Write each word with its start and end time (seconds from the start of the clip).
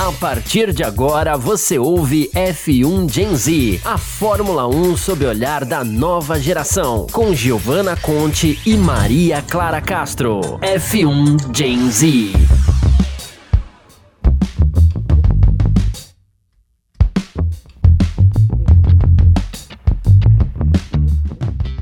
A 0.00 0.10
partir 0.12 0.72
de 0.72 0.82
agora 0.82 1.36
você 1.36 1.78
ouve 1.78 2.30
F1 2.34 3.12
Gen 3.12 3.36
Z, 3.36 3.82
a 3.84 3.98
Fórmula 3.98 4.66
1 4.66 4.96
sob 4.96 5.26
o 5.26 5.28
olhar 5.28 5.62
da 5.62 5.84
nova 5.84 6.40
geração, 6.40 7.06
com 7.12 7.34
Giovanna 7.34 7.94
Conte 7.98 8.58
e 8.64 8.78
Maria 8.78 9.42
Clara 9.42 9.78
Castro. 9.82 10.40
F1 10.60 11.54
Gen 11.54 11.90
Z. 11.90 12.32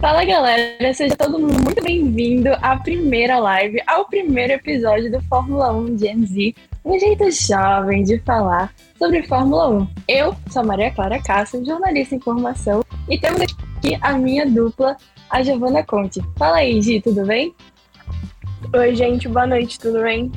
Fala 0.00 0.24
galera, 0.24 0.92
seja 0.92 1.14
todo 1.14 1.38
mundo 1.38 1.62
muito 1.62 1.80
bem-vindo 1.84 2.48
à 2.62 2.76
primeira 2.78 3.38
live, 3.38 3.80
ao 3.86 4.06
primeiro 4.06 4.54
episódio 4.54 5.08
do 5.08 5.20
Fórmula 5.22 5.72
1 5.72 5.98
Gen 5.98 6.26
Z, 6.26 6.54
um 6.88 6.98
jeito 6.98 7.30
jovem 7.30 8.02
de 8.02 8.18
falar 8.20 8.74
sobre 8.96 9.22
Fórmula 9.24 9.68
1. 9.68 9.88
Eu 10.08 10.34
sou 10.48 10.62
a 10.62 10.64
Maria 10.64 10.90
Clara 10.90 11.22
Castro, 11.22 11.62
jornalista 11.62 12.14
em 12.14 12.20
formação, 12.20 12.82
e 13.06 13.18
temos 13.18 13.42
aqui 13.42 13.98
a 14.00 14.14
minha 14.14 14.46
dupla, 14.46 14.96
a 15.28 15.42
Giovana 15.42 15.84
Conte. 15.84 16.22
Fala 16.38 16.56
aí, 16.56 16.80
Gi, 16.80 17.02
tudo 17.02 17.26
bem? 17.26 17.54
Oi, 18.74 18.94
gente, 18.94 19.28
boa 19.28 19.46
noite, 19.46 19.78
tudo 19.78 20.00
bem? 20.00 20.32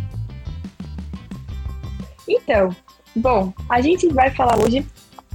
Então, 2.27 2.75
bom, 3.15 3.53
a 3.69 3.79
gente 3.79 4.09
vai 4.09 4.29
falar 4.31 4.59
hoje 4.59 4.85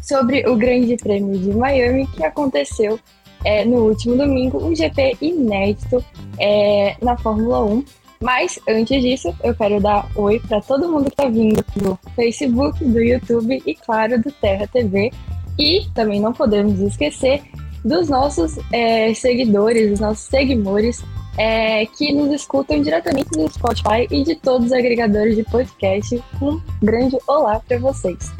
sobre 0.02 0.46
o 0.46 0.54
Grande 0.54 0.98
Prêmio 0.98 1.38
de 1.38 1.50
Miami 1.56 2.06
que 2.08 2.22
aconteceu 2.22 3.00
é, 3.42 3.64
no 3.64 3.88
último 3.88 4.18
domingo, 4.18 4.62
um 4.62 4.76
GP 4.76 5.16
inédito 5.22 6.04
é, 6.38 6.94
na 7.00 7.16
Fórmula 7.16 7.64
1 7.64 7.84
mas 8.20 8.58
antes 8.68 9.02
disso, 9.02 9.34
eu 9.42 9.54
quero 9.54 9.80
dar 9.80 10.08
oi 10.14 10.40
para 10.40 10.60
todo 10.60 10.88
mundo 10.88 11.04
que 11.04 11.10
está 11.10 11.28
vindo 11.28 11.64
do 11.76 11.98
Facebook, 12.14 12.84
do 12.84 13.00
YouTube 13.00 13.62
e, 13.66 13.74
claro, 13.74 14.20
do 14.20 14.32
Terra 14.32 14.66
TV. 14.66 15.12
E 15.58 15.86
também 15.94 16.20
não 16.20 16.32
podemos 16.32 16.80
esquecer 16.80 17.42
dos 17.84 18.08
nossos 18.08 18.58
é, 18.72 19.12
seguidores, 19.14 19.90
dos 19.90 20.00
nossos 20.00 20.26
seguidores 20.26 21.02
é, 21.38 21.86
que 21.86 22.12
nos 22.12 22.32
escutam 22.32 22.80
diretamente 22.80 23.30
do 23.30 23.48
Spotify 23.48 24.06
e 24.10 24.22
de 24.22 24.34
todos 24.36 24.66
os 24.66 24.72
agregadores 24.72 25.36
de 25.36 25.44
podcast. 25.44 26.22
Um 26.40 26.60
grande 26.82 27.16
olá 27.26 27.60
para 27.60 27.78
vocês. 27.78 28.32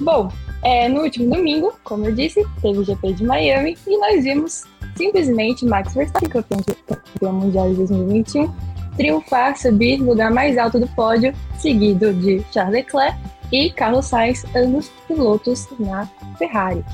Bom, 0.00 0.28
é, 0.62 0.88
no 0.88 1.02
último 1.02 1.34
domingo, 1.34 1.72
como 1.84 2.06
eu 2.06 2.14
disse, 2.14 2.44
teve 2.60 2.78
o 2.78 2.84
GP 2.84 3.14
de 3.14 3.24
Miami 3.24 3.76
e 3.86 3.98
nós 3.98 4.22
vimos 4.22 4.64
simplesmente 4.96 5.64
Max 5.64 5.94
Verstappen, 5.94 6.28
campeão 6.28 7.32
mundial 7.32 7.70
de 7.70 7.76
2021, 7.76 8.52
triunfar, 8.96 9.56
subir 9.56 9.98
no 9.98 10.10
lugar 10.10 10.30
mais 10.30 10.58
alto 10.58 10.78
do 10.78 10.86
pódio, 10.88 11.34
seguido 11.58 12.12
de 12.12 12.44
Charles 12.52 12.74
Leclerc 12.74 13.18
e 13.50 13.70
Carlos 13.70 14.06
Sainz, 14.06 14.44
ambos 14.54 14.90
pilotos 15.06 15.68
na 15.78 16.08
Ferrari. 16.38 16.84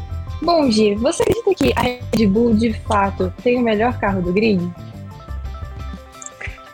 Bom, 0.43 0.71
Gi, 0.71 0.95
você 0.95 1.23
acredita 1.23 1.55
que 1.55 1.73
a 1.77 1.83
Red 1.83 2.27
Bull 2.27 2.55
de 2.55 2.73
fato 2.73 3.33
tem 3.43 3.59
o 3.59 3.63
melhor 3.63 3.99
carro 3.99 4.23
do 4.23 4.33
grid? 4.33 4.63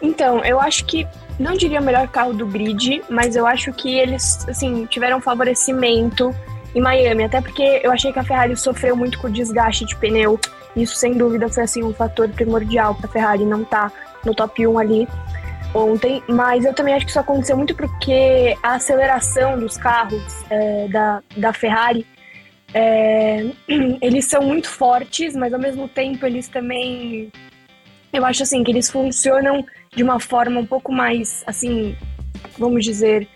Então, 0.03 0.45
eu 0.45 0.61
acho 0.61 0.85
que 0.85 1.07
não 1.39 1.55
diria 1.55 1.81
o 1.81 1.85
melhor 1.85 2.07
carro 2.09 2.35
do 2.35 2.47
grid, 2.47 3.03
mas 3.09 3.37
eu 3.37 3.47
acho 3.47 3.73
que 3.73 3.97
eles 3.97 4.47
assim 4.49 4.85
tiveram 4.87 5.21
favorecimento 5.21 6.35
em 6.75 6.81
Miami, 6.81 7.25
até 7.25 7.41
porque 7.41 7.81
eu 7.83 7.91
achei 7.91 8.13
que 8.13 8.19
a 8.19 8.25
Ferrari 8.25 8.57
sofreu 8.57 8.97
muito 8.97 9.19
com 9.19 9.29
o 9.29 9.31
desgaste 9.31 9.85
de 9.85 9.97
pneu. 9.97 10.39
Isso 10.77 10.97
sem 10.97 11.15
dúvida 11.15 11.49
foi 11.49 11.63
assim 11.63 11.83
um 11.83 11.95
fator 11.95 12.29
primordial 12.29 12.95
para 12.95 13.09
a 13.09 13.13
Ferrari 13.13 13.45
não 13.45 13.63
estar 13.63 13.91
tá 13.91 13.97
no 14.25 14.35
top 14.35 14.67
1 14.67 14.79
ali 14.79 15.09
ontem, 15.75 16.23
mas 16.29 16.65
eu 16.65 16.73
também 16.73 16.95
acho 16.95 17.05
que 17.05 17.11
isso 17.11 17.19
aconteceu 17.19 17.57
muito 17.57 17.75
porque 17.75 18.57
a 18.63 18.75
aceleração 18.75 19.59
dos 19.59 19.77
carros 19.77 20.23
é, 20.49 20.89
da, 20.89 21.23
da 21.37 21.53
Ferrari 21.53 22.07
é, 22.73 23.45
eles 24.01 24.25
são 24.27 24.43
muito 24.43 24.69
fortes, 24.69 25.35
mas 25.35 25.53
ao 25.53 25.61
mesmo 25.61 25.89
tempo 25.89 26.25
eles 26.25 26.49
também 26.49 27.31
eu 28.13 28.25
acho 28.25 28.45
assim 28.45 28.63
que 28.63 28.71
eles 28.71 28.89
funcionam 28.89 29.67
de 29.95 30.03
uma 30.03 30.21
forma 30.21 30.61
um 30.61 30.67
pouco 30.67 30.93
mais 30.93 31.43
assim, 31.47 31.97
vamos 32.57 32.85
dizer, 32.85 33.29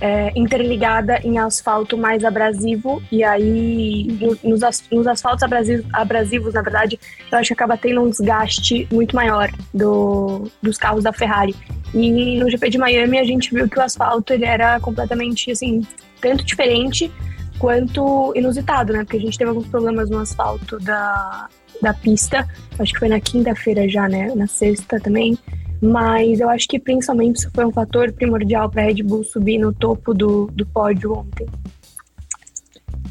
é, 0.00 0.32
interligada 0.36 1.20
em 1.24 1.38
asfalto 1.38 1.96
mais 1.96 2.24
abrasivo, 2.24 3.02
e 3.10 3.24
aí 3.24 4.06
nos, 4.42 4.82
nos 4.90 5.06
asfaltos 5.06 5.42
abrasivos, 5.42 5.86
abrasivos, 5.92 6.54
na 6.54 6.62
verdade, 6.62 6.98
eu 7.30 7.38
acho 7.38 7.48
que 7.48 7.54
acaba 7.54 7.76
tendo 7.76 8.02
um 8.02 8.10
desgaste 8.10 8.86
muito 8.90 9.16
maior 9.16 9.50
do, 9.72 10.50
dos 10.62 10.76
carros 10.76 11.04
da 11.04 11.12
Ferrari. 11.12 11.54
E 11.94 12.38
no 12.38 12.50
GP 12.50 12.70
de 12.70 12.78
Miami 12.78 13.18
a 13.18 13.24
gente 13.24 13.54
viu 13.54 13.68
que 13.68 13.78
o 13.78 13.82
asfalto 13.82 14.32
ele 14.32 14.44
era 14.44 14.78
completamente 14.80 15.50
assim, 15.50 15.80
tanto 16.20 16.44
diferente 16.44 17.10
quanto 17.58 18.32
inusitado, 18.36 18.92
né? 18.92 19.04
Porque 19.04 19.16
a 19.16 19.20
gente 19.20 19.38
teve 19.38 19.48
alguns 19.48 19.66
problemas 19.66 20.10
no 20.10 20.18
asfalto 20.18 20.78
da, 20.78 21.48
da 21.80 21.94
pista, 21.94 22.46
acho 22.78 22.92
que 22.92 22.98
foi 22.98 23.08
na 23.08 23.20
quinta-feira 23.20 23.88
já, 23.88 24.08
né? 24.08 24.32
Na 24.34 24.46
sexta 24.46 25.00
também. 25.00 25.38
Mas 25.80 26.40
eu 26.40 26.48
acho 26.48 26.66
que 26.68 26.78
principalmente 26.78 27.36
isso 27.36 27.50
foi 27.54 27.64
um 27.64 27.72
fator 27.72 28.12
primordial 28.12 28.70
para 28.70 28.82
a 28.82 28.84
Red 28.86 29.02
Bull 29.02 29.24
subir 29.24 29.58
no 29.58 29.72
topo 29.72 30.14
do, 30.14 30.46
do 30.46 30.66
pódio 30.66 31.12
ontem. 31.12 31.46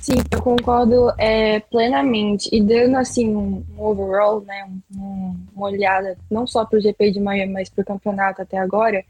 Sim, 0.02 0.18
eu 0.32 0.42
concordo 0.42 1.12
é, 1.18 1.60
plenamente. 1.62 2.48
E 2.52 2.62
dando 2.62 2.96
assim 2.98 3.36
um, 3.36 3.64
um 3.76 3.84
overall, 3.84 4.42
né, 4.42 4.68
um, 4.96 5.36
uma 5.56 5.68
olhada 5.68 6.18
não 6.30 6.46
só 6.46 6.64
para 6.64 6.78
o 6.78 6.82
GP 6.82 7.12
de 7.12 7.20
Miami, 7.20 7.54
mas 7.54 7.70
para 7.70 7.82
o 7.82 7.86
campeonato 7.86 8.42
até 8.42 8.58
agora, 8.58 9.04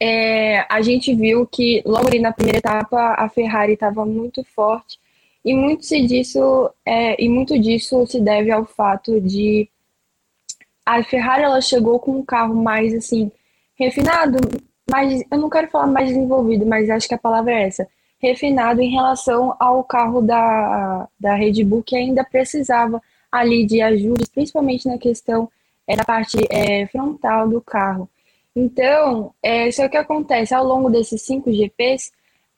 é, 0.00 0.64
a 0.72 0.80
gente 0.80 1.14
viu 1.14 1.46
que 1.46 1.82
logo 1.84 2.08
ali 2.08 2.18
na 2.18 2.32
primeira 2.32 2.58
etapa 2.58 3.14
a 3.18 3.28
Ferrari 3.28 3.74
estava 3.74 4.06
muito 4.06 4.42
forte 4.42 4.98
e 5.44 5.54
muito 5.54 5.84
se 5.84 6.06
disso 6.06 6.70
é, 6.86 7.22
e 7.22 7.28
muito 7.28 7.58
disso 7.58 8.06
se 8.06 8.18
deve 8.18 8.50
ao 8.50 8.64
fato 8.64 9.20
de 9.20 9.68
a 10.84 11.02
Ferrari 11.02 11.42
ela 11.42 11.60
chegou 11.60 11.98
com 11.98 12.12
um 12.12 12.24
carro 12.24 12.54
mais 12.54 12.94
assim 12.94 13.30
refinado, 13.78 14.38
mais 14.90 15.22
eu 15.30 15.38
não 15.38 15.48
quero 15.48 15.68
falar 15.68 15.86
mais 15.86 16.08
desenvolvido, 16.08 16.66
mas 16.66 16.90
acho 16.90 17.08
que 17.08 17.14
a 17.14 17.18
palavra 17.18 17.52
é 17.52 17.66
essa, 17.66 17.88
refinado 18.18 18.82
em 18.82 18.90
relação 18.90 19.56
ao 19.58 19.82
carro 19.82 20.20
da, 20.20 21.08
da 21.18 21.34
Red 21.34 21.64
Bull 21.64 21.82
que 21.82 21.96
ainda 21.96 22.24
precisava 22.24 23.02
ali 23.30 23.64
de 23.64 23.80
ajustes, 23.80 24.28
principalmente 24.28 24.86
na 24.88 24.98
questão 24.98 25.48
é, 25.86 25.96
da 25.96 26.04
parte 26.04 26.38
é, 26.50 26.86
frontal 26.86 27.48
do 27.48 27.60
carro. 27.60 28.08
Então, 28.54 29.32
é, 29.42 29.68
isso 29.68 29.80
é 29.80 29.86
o 29.86 29.90
que 29.90 29.96
acontece 29.96 30.52
ao 30.54 30.64
longo 30.64 30.90
desses 30.90 31.22
cinco 31.22 31.52
GPs. 31.52 32.12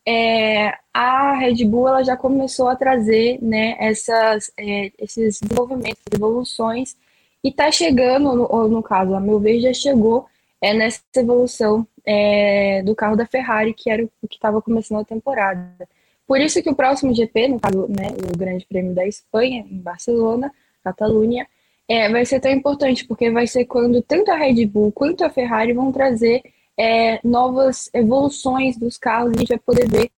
É, 0.06 0.74
a 0.92 1.34
Red 1.34 1.64
Bull 1.64 1.88
ela 1.88 2.02
já 2.02 2.16
começou 2.16 2.68
a 2.68 2.74
trazer 2.74 3.38
né, 3.40 3.76
essas, 3.78 4.50
é, 4.58 4.90
esses 4.98 5.38
desenvolvimentos, 5.40 6.02
evoluções 6.12 6.96
e 7.42 7.48
está 7.48 7.70
chegando, 7.70 8.34
no, 8.34 8.68
no 8.68 8.82
caso, 8.82 9.14
a 9.14 9.20
meu 9.20 9.38
ver, 9.38 9.60
já 9.60 9.72
chegou 9.72 10.26
é, 10.60 10.72
nessa 10.72 11.00
evolução 11.16 11.86
é, 12.04 12.82
do 12.84 12.94
carro 12.94 13.16
da 13.16 13.26
Ferrari, 13.26 13.74
que 13.74 13.90
era 13.90 14.04
o 14.04 14.28
que 14.28 14.36
estava 14.36 14.62
começando 14.62 15.00
a 15.00 15.04
temporada. 15.04 15.88
Por 16.26 16.40
isso 16.40 16.62
que 16.62 16.70
o 16.70 16.74
próximo 16.74 17.14
GP, 17.14 17.48
no 17.48 17.60
caso, 17.60 17.88
né, 17.88 18.08
o 18.32 18.38
Grande 18.38 18.64
Prêmio 18.66 18.94
da 18.94 19.06
Espanha, 19.06 19.66
em 19.68 19.78
Barcelona, 19.78 20.52
Catalunha, 20.84 21.46
é, 21.88 22.08
vai 22.08 22.24
ser 22.24 22.40
tão 22.40 22.50
importante, 22.50 23.04
porque 23.04 23.30
vai 23.30 23.46
ser 23.46 23.64
quando 23.64 24.00
tanto 24.02 24.30
a 24.30 24.36
Red 24.36 24.64
Bull 24.66 24.92
quanto 24.92 25.24
a 25.24 25.30
Ferrari 25.30 25.72
vão 25.72 25.92
trazer 25.92 26.42
é, 26.78 27.20
novas 27.22 27.90
evoluções 27.92 28.76
dos 28.76 28.96
carros, 28.96 29.32
a 29.34 29.38
gente 29.38 29.48
vai 29.48 29.58
poder 29.58 29.88
ver 29.88 30.10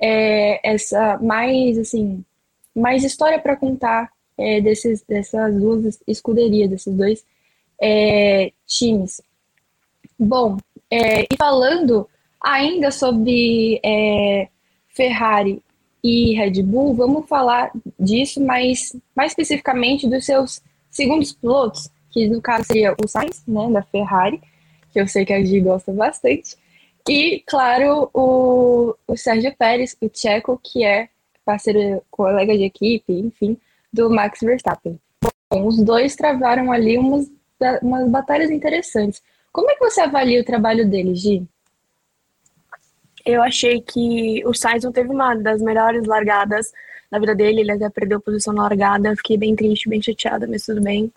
é, 0.00 0.60
essa 0.62 1.18
mais, 1.18 1.78
assim, 1.78 2.24
mais 2.74 3.02
história 3.02 3.38
para 3.38 3.56
contar 3.56 4.12
é, 4.38 4.60
desses, 4.60 5.02
dessas 5.02 5.54
duas 5.58 6.00
escuderias, 6.06 6.70
desses 6.70 6.94
dois 6.94 7.24
é, 7.80 8.52
times. 8.66 9.20
Bom, 10.18 10.56
é, 10.90 11.22
e 11.22 11.36
falando 11.36 12.08
ainda 12.40 12.90
sobre 12.90 13.80
é, 13.84 14.48
Ferrari 14.88 15.62
e 16.02 16.34
Red 16.34 16.62
Bull, 16.62 16.94
vamos 16.94 17.28
falar 17.28 17.70
disso, 17.98 18.40
mas 18.40 18.96
mais 19.14 19.32
especificamente 19.32 20.08
dos 20.08 20.24
seus 20.24 20.62
segundos 20.90 21.32
pilotos, 21.32 21.90
que 22.10 22.28
no 22.28 22.40
caso 22.40 22.64
seria 22.66 22.94
o 23.02 23.08
Sainz, 23.08 23.42
né, 23.46 23.70
da 23.70 23.82
Ferrari, 23.82 24.40
que 24.92 25.00
eu 25.00 25.06
sei 25.06 25.24
que 25.24 25.32
a 25.32 25.44
Gi 25.44 25.60
gosta 25.60 25.92
bastante, 25.92 26.56
e, 27.08 27.42
claro, 27.46 28.10
o, 28.12 28.94
o 29.06 29.16
Sérgio 29.16 29.54
Pérez, 29.56 29.96
o 30.00 30.08
Tcheco, 30.10 30.60
que 30.62 30.84
é 30.84 31.08
parceiro, 31.44 32.02
colega 32.10 32.56
de 32.56 32.64
equipe, 32.64 33.12
enfim, 33.12 33.56
do 33.92 34.10
Max 34.10 34.40
Verstappen. 34.40 34.98
Bom, 35.50 35.66
os 35.66 35.82
dois 35.82 36.14
travaram 36.14 36.70
ali 36.70 36.98
umas, 36.98 37.30
umas 37.82 38.08
batalhas 38.08 38.50
interessantes. 38.50 39.22
Como 39.52 39.70
é 39.70 39.74
que 39.74 39.80
você 39.80 40.00
avalia 40.00 40.40
o 40.40 40.44
trabalho 40.44 40.88
deles, 40.88 41.20
Gi? 41.20 41.46
Eu 43.24 43.42
achei 43.42 43.80
que 43.80 44.42
o 44.46 44.54
Sainz 44.54 44.84
não 44.84 44.92
teve 44.92 45.10
uma 45.10 45.34
das 45.34 45.60
melhores 45.60 46.06
largadas 46.06 46.72
na 47.10 47.18
vida 47.18 47.34
dele, 47.34 47.60
ele 47.60 47.72
até 47.72 47.88
perdeu 47.88 48.20
posição 48.20 48.52
na 48.52 48.62
largada, 48.62 49.16
fiquei 49.16 49.36
bem 49.36 49.56
triste, 49.56 49.88
bem 49.88 50.00
chateada, 50.00 50.46
mas 50.46 50.64
tudo 50.64 50.80
bem. 50.80 51.12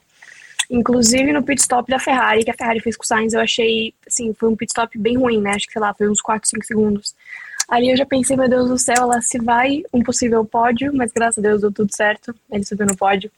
Inclusive 0.69 1.33
no 1.33 1.44
pit 1.44 1.62
stop 1.62 1.89
da 1.89 2.00
Ferrari, 2.00 2.45
que 2.45 2.51
a 2.51 2.53
Ferrari 2.53 2.79
fez 2.79 2.95
com 2.95 3.03
o 3.03 3.06
Sainz, 3.06 3.33
eu 3.33 3.41
achei, 3.41 3.94
assim, 4.07 4.33
foi 4.33 4.50
um 4.50 4.56
pit 4.56 4.71
stop 4.71 4.97
bem 4.97 5.18
ruim, 5.18 5.41
né? 5.41 5.51
Acho 5.51 5.68
que, 5.68 5.73
sei 5.73 5.81
lá, 5.81 5.94
foi 5.94 6.09
uns 6.09 6.21
4, 6.21 6.50
5 6.50 6.65
segundos 6.65 7.13
Ali 7.71 7.89
eu 7.89 7.95
já 7.95 8.06
pensei, 8.06 8.35
meu 8.35 8.50
Deus 8.50 8.68
do 8.68 8.77
céu, 8.77 8.97
ela 8.97 9.21
se 9.21 9.39
vai, 9.39 9.81
um 9.94 10.03
possível 10.03 10.44
pódio, 10.44 10.91
mas 10.94 11.09
graças 11.13 11.38
a 11.38 11.47
Deus 11.47 11.62
deu 11.62 11.71
tudo 11.71 11.95
certo, 11.95 12.35
ele 12.51 12.65
subiu 12.65 12.85
no 12.85 12.97
pódio. 12.97 13.31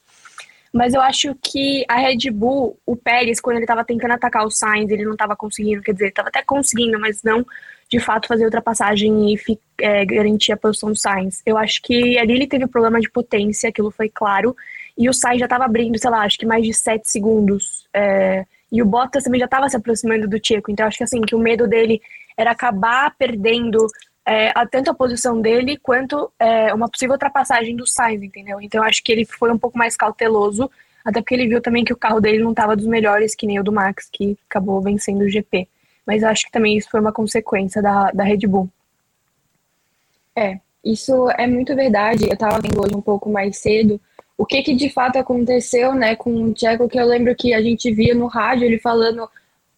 Mas 0.72 0.92
eu 0.92 1.00
acho 1.00 1.36
que 1.40 1.84
a 1.88 1.94
Red 1.94 2.32
Bull, 2.32 2.76
o 2.84 2.96
Pérez, 2.96 3.40
quando 3.40 3.58
ele 3.58 3.64
estava 3.64 3.84
tentando 3.84 4.14
atacar 4.14 4.44
o 4.44 4.50
Sainz, 4.50 4.90
ele 4.90 5.04
não 5.04 5.12
estava 5.12 5.36
conseguindo, 5.36 5.80
quer 5.82 5.92
dizer, 5.92 6.08
estava 6.08 6.30
até 6.30 6.42
conseguindo, 6.42 6.98
mas 6.98 7.22
não 7.22 7.46
de 7.88 8.00
fato 8.00 8.26
fazer 8.26 8.44
ultrapassagem 8.44 9.32
e 9.32 9.38
é, 9.80 10.04
garantir 10.04 10.50
a 10.50 10.56
posição 10.56 10.90
do 10.90 10.98
Sainz. 10.98 11.40
Eu 11.46 11.56
acho 11.56 11.80
que 11.80 12.18
ali 12.18 12.32
ele 12.32 12.48
teve 12.48 12.66
problema 12.66 12.98
de 12.98 13.08
potência, 13.08 13.68
aquilo 13.68 13.92
foi 13.92 14.08
claro, 14.08 14.56
e 14.98 15.08
o 15.08 15.12
Sainz 15.12 15.38
já 15.38 15.46
estava 15.46 15.64
abrindo, 15.64 15.96
sei 15.96 16.10
lá, 16.10 16.22
acho 16.22 16.36
que 16.36 16.44
mais 16.44 16.64
de 16.64 16.74
7 16.74 17.08
segundos. 17.08 17.86
É, 17.94 18.44
e 18.72 18.82
o 18.82 18.84
Bottas 18.84 19.22
também 19.22 19.38
já 19.38 19.44
estava 19.44 19.68
se 19.68 19.76
aproximando 19.76 20.26
do 20.26 20.44
Checo, 20.44 20.72
então 20.72 20.88
acho 20.88 20.98
que 20.98 21.04
assim, 21.04 21.20
que 21.20 21.36
o 21.36 21.38
medo 21.38 21.68
dele 21.68 22.02
era 22.36 22.50
acabar 22.50 23.14
perdendo 23.16 23.86
é, 24.26 24.52
tanto 24.66 24.90
a 24.90 24.94
posição 24.94 25.40
dele 25.40 25.76
quanto 25.76 26.32
é, 26.38 26.72
uma 26.72 26.88
possível 26.88 27.14
ultrapassagem 27.14 27.76
do 27.76 27.86
Sainz, 27.86 28.22
entendeu? 28.22 28.60
Então 28.60 28.82
acho 28.82 29.02
que 29.02 29.12
ele 29.12 29.24
foi 29.24 29.52
um 29.52 29.58
pouco 29.58 29.76
mais 29.76 29.96
cauteloso, 29.96 30.70
até 31.04 31.20
porque 31.20 31.34
ele 31.34 31.48
viu 31.48 31.60
também 31.60 31.84
que 31.84 31.92
o 31.92 31.96
carro 31.96 32.20
dele 32.20 32.42
não 32.42 32.50
estava 32.50 32.74
dos 32.74 32.86
melhores, 32.86 33.34
que 33.34 33.46
nem 33.46 33.60
o 33.60 33.64
do 33.64 33.72
Max, 33.72 34.08
que 34.10 34.36
acabou 34.48 34.80
vencendo 34.80 35.22
o 35.22 35.28
GP. 35.28 35.68
Mas 36.06 36.22
acho 36.22 36.46
que 36.46 36.52
também 36.52 36.76
isso 36.76 36.88
foi 36.90 37.00
uma 37.00 37.12
consequência 37.12 37.82
da, 37.82 38.10
da 38.10 38.24
Red 38.24 38.46
Bull. 38.46 38.68
É, 40.36 40.58
isso 40.84 41.28
é 41.30 41.46
muito 41.46 41.74
verdade. 41.74 42.24
Eu 42.24 42.34
estava 42.34 42.60
vendo 42.60 42.80
hoje 42.80 42.94
um 42.94 43.02
pouco 43.02 43.30
mais 43.30 43.58
cedo 43.58 44.00
o 44.36 44.44
que, 44.44 44.62
que 44.62 44.74
de 44.74 44.90
fato 44.90 45.16
aconteceu 45.16 45.94
né, 45.94 46.16
com 46.16 46.30
o 46.30 46.52
Tcheco, 46.52 46.88
que 46.88 46.98
eu 46.98 47.06
lembro 47.06 47.34
que 47.36 47.54
a 47.54 47.62
gente 47.62 47.92
via 47.92 48.14
no 48.14 48.26
rádio 48.26 48.64
ele 48.64 48.78
falando 48.78 49.28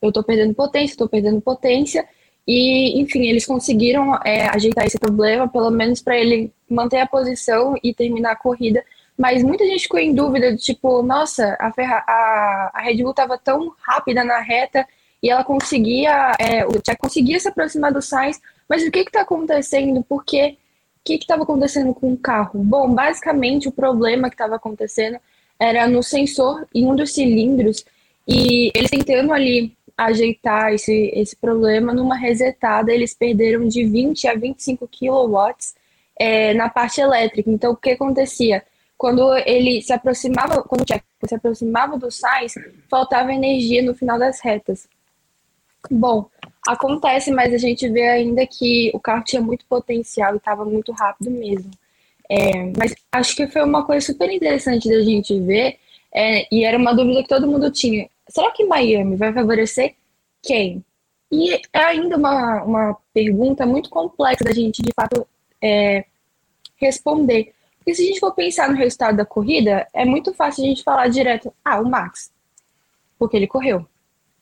eu 0.01 0.09
estou 0.09 0.23
perdendo 0.23 0.55
potência, 0.55 0.93
estou 0.93 1.09
perdendo 1.09 1.41
potência, 1.41 2.07
e, 2.47 3.01
enfim, 3.01 3.27
eles 3.27 3.45
conseguiram 3.45 4.15
é, 4.25 4.47
ajeitar 4.49 4.87
esse 4.87 4.99
problema, 4.99 5.49
pelo 5.49 5.71
menos 5.71 6.01
para 6.01 6.17
ele 6.17 6.53
manter 6.71 6.99
a 6.99 7.07
posição 7.07 7.75
e 7.83 7.93
terminar 7.93 8.33
a 8.33 8.37
corrida. 8.37 8.85
Mas 9.19 9.43
muita 9.43 9.67
gente 9.67 9.83
ficou 9.83 9.99
em 9.99 10.15
dúvida, 10.15 10.55
tipo, 10.57 11.03
nossa, 11.03 11.57
a, 11.59 11.73
Ferra 11.73 12.05
a, 12.07 12.71
a 12.75 12.81
Red 12.83 12.99
Bull 12.99 13.11
estava 13.11 13.37
tão 13.39 13.73
rápida 13.81 14.23
na 14.23 14.39
reta 14.41 14.87
e 15.23 15.31
ela 15.31 15.43
conseguia, 15.43 16.33
é, 16.39 16.65
o 16.67 16.81
conseguia 16.99 17.41
se 17.41 17.49
aproximar 17.49 17.93
do 17.93 18.03
Sainz, 18.03 18.41
mas 18.69 18.87
o 18.87 18.91
que 18.91 19.01
está 19.01 19.23
acontecendo? 19.23 20.05
Por 20.05 20.25
quê? 20.25 20.57
O 21.01 21.05
que 21.05 21.15
estava 21.15 21.43
acontecendo 21.43 21.95
com 21.95 22.13
o 22.13 22.19
carro? 22.19 22.63
Bom, 22.63 22.93
basicamente 22.95 23.69
o 23.69 23.73
problema 23.73 24.29
que 24.29 24.35
estava 24.35 24.57
acontecendo 24.57 25.19
era 25.59 25.89
no 25.89 26.03
sensor 26.03 26.67
em 26.75 26.87
um 26.87 26.95
dos 26.95 27.13
cilindros 27.13 27.85
e 28.29 28.71
eles 28.75 28.91
tentando 28.91 29.33
ali 29.33 29.76
ajeitar 29.97 30.75
esse, 30.75 31.11
esse 31.15 31.35
problema 31.37 31.95
numa 31.95 32.17
resetada, 32.17 32.93
eles 32.93 33.15
perderam 33.15 33.67
de 33.67 33.85
20 33.85 34.29
a 34.29 34.35
25 34.35 34.87
kilowatts 34.89 35.75
é, 36.19 36.53
na 36.55 36.69
parte 36.69 37.01
elétrica. 37.01 37.51
Então, 37.51 37.73
o 37.73 37.77
que 37.77 37.91
acontecia? 37.91 38.63
Quando 38.99 39.35
ele 39.47 39.81
se 39.83 39.93
aproximava, 39.93 40.63
quando 40.63 40.83
o 40.83 41.27
se 41.27 41.35
aproximava 41.35 41.99
do 41.99 42.11
Sainz, 42.11 42.55
faltava 42.91 43.33
energia 43.33 43.83
no 43.83 43.95
final 43.95 44.19
das 44.19 44.41
retas. 44.41 44.89
Bom, 45.91 46.29
acontece, 46.67 47.31
mas 47.31 47.55
a 47.55 47.59
gente 47.59 47.89
vê 47.89 48.09
ainda 48.09 48.47
que 48.47 48.91
o 48.95 49.01
carro 49.01 49.25
tinha 49.25 49.41
muito 49.41 49.65
potencial 49.67 50.35
e 50.35 50.39
estava 50.39 50.65
muito 50.65 50.93
rápido 50.93 51.31
mesmo. 51.31 51.71
É, 52.29 52.73
mas 52.77 52.95
acho 53.13 53.37
que 53.37 53.47
foi 53.47 53.63
uma 53.63 53.85
coisa 53.85 54.05
super 54.05 54.31
interessante 54.31 54.89
da 54.89 55.01
gente 55.01 55.39
ver, 55.41 55.79
é, 56.13 56.47
e 56.53 56.65
era 56.65 56.77
uma 56.77 56.93
dúvida 56.93 57.23
que 57.23 57.29
todo 57.29 57.47
mundo 57.47 57.71
tinha 57.71 58.09
será 58.29 58.51
que 58.51 58.65
Miami 58.65 59.17
vai 59.17 59.33
favorecer 59.33 59.95
quem? 60.43 60.85
E 61.31 61.55
é 61.73 61.79
ainda 61.79 62.17
uma, 62.17 62.63
uma 62.63 62.97
pergunta 63.13 63.67
muito 63.67 63.91
complexa 63.91 64.45
da 64.45 64.53
gente, 64.53 64.83
de 64.83 64.93
fato, 64.95 65.27
é, 65.61 66.05
responder. 66.77 67.53
Porque 67.79 67.95
se 67.95 68.03
a 68.03 68.07
gente 68.07 68.21
for 68.21 68.33
pensar 68.33 68.69
no 68.69 68.77
resultado 68.77 69.17
da 69.17 69.25
corrida, 69.25 69.87
é 69.93 70.05
muito 70.05 70.33
fácil 70.35 70.65
a 70.65 70.67
gente 70.69 70.83
falar 70.83 71.09
direto, 71.09 71.53
ah, 71.65 71.81
o 71.81 71.89
Max. 71.89 72.33
Porque 73.19 73.37
ele 73.37 73.47
correu. 73.47 73.87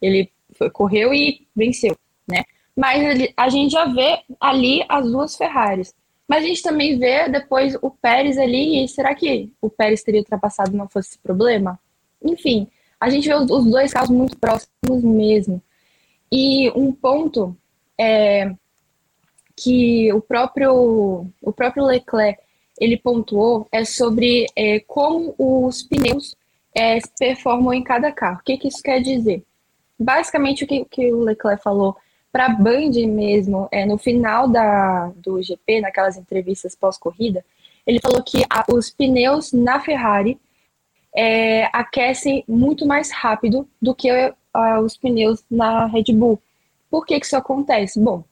Ele 0.00 0.30
foi, 0.52 0.70
correu 0.70 1.14
e 1.14 1.46
venceu, 1.54 1.96
né? 2.28 2.42
Mas 2.76 3.02
ele, 3.02 3.32
a 3.36 3.48
gente 3.48 3.72
já 3.72 3.86
vê 3.86 4.20
ali 4.40 4.84
as 4.88 5.04
duas 5.10 5.36
Ferraris. 5.36 5.94
Mas 6.26 6.42
a 6.42 6.46
gente 6.46 6.62
também 6.62 6.98
vê 6.98 7.28
depois 7.28 7.76
o 7.82 7.90
Pérez 7.90 8.38
ali, 8.38 8.82
e 8.82 8.88
será 8.88 9.14
que 9.14 9.52
o 9.60 9.68
Pérez 9.70 10.02
teria 10.02 10.20
ultrapassado 10.20 10.76
não 10.76 10.88
fosse 10.88 11.10
esse 11.10 11.18
problema? 11.18 11.78
Enfim, 12.22 12.66
a 13.04 13.10
gente 13.10 13.28
vê 13.28 13.34
os, 13.34 13.46
dois 13.46 13.92
carros 13.92 14.08
muito 14.08 14.38
próximos 14.38 15.02
mesmo. 15.02 15.62
E 16.32 16.70
um 16.70 16.90
ponto 16.90 17.54
é 18.00 18.50
que 19.54 20.10
o 20.12 20.22
próprio, 20.22 21.26
o 21.42 21.52
próprio 21.52 21.84
Leclerc 21.84 22.42
ele 22.80 22.96
pontuou 22.96 23.68
é 23.70 23.84
sobre 23.84 24.46
é, 24.56 24.80
como 24.80 25.34
os 25.38 25.82
pneus 25.82 26.34
é, 26.74 26.98
performam 27.18 27.74
em 27.74 27.84
cada 27.84 28.10
carro. 28.10 28.38
O 28.40 28.42
que, 28.42 28.56
que 28.56 28.68
isso 28.68 28.82
quer 28.82 29.00
dizer? 29.00 29.44
Basicamente, 30.00 30.64
o 30.64 30.66
que, 30.66 30.84
que 30.86 31.12
o 31.12 31.20
Leclerc 31.20 31.62
falou 31.62 31.94
para 32.32 32.46
a 32.46 32.48
Band 32.48 32.92
mesmo, 33.06 33.68
é, 33.70 33.84
no 33.84 33.98
final 33.98 34.48
da, 34.48 35.12
do 35.16 35.42
GP, 35.42 35.82
naquelas 35.82 36.16
entrevistas 36.16 36.74
pós-corrida, 36.74 37.44
ele 37.86 38.00
falou 38.00 38.22
que 38.22 38.42
a, 38.48 38.64
os 38.72 38.88
pneus 38.88 39.52
na 39.52 39.78
Ferrari 39.78 40.40
é, 41.14 41.68
aquecem 41.72 42.44
muito 42.48 42.86
mais 42.86 43.10
rápido 43.10 43.68
do 43.80 43.94
que 43.94 44.10
uh, 44.10 44.80
os 44.84 44.96
pneus 44.96 45.44
na 45.50 45.86
Red 45.86 46.12
Bull. 46.12 46.40
Por 46.90 47.06
que, 47.06 47.18
que 47.20 47.26
isso 47.26 47.36
acontece? 47.36 48.00
Bom, 48.00 48.24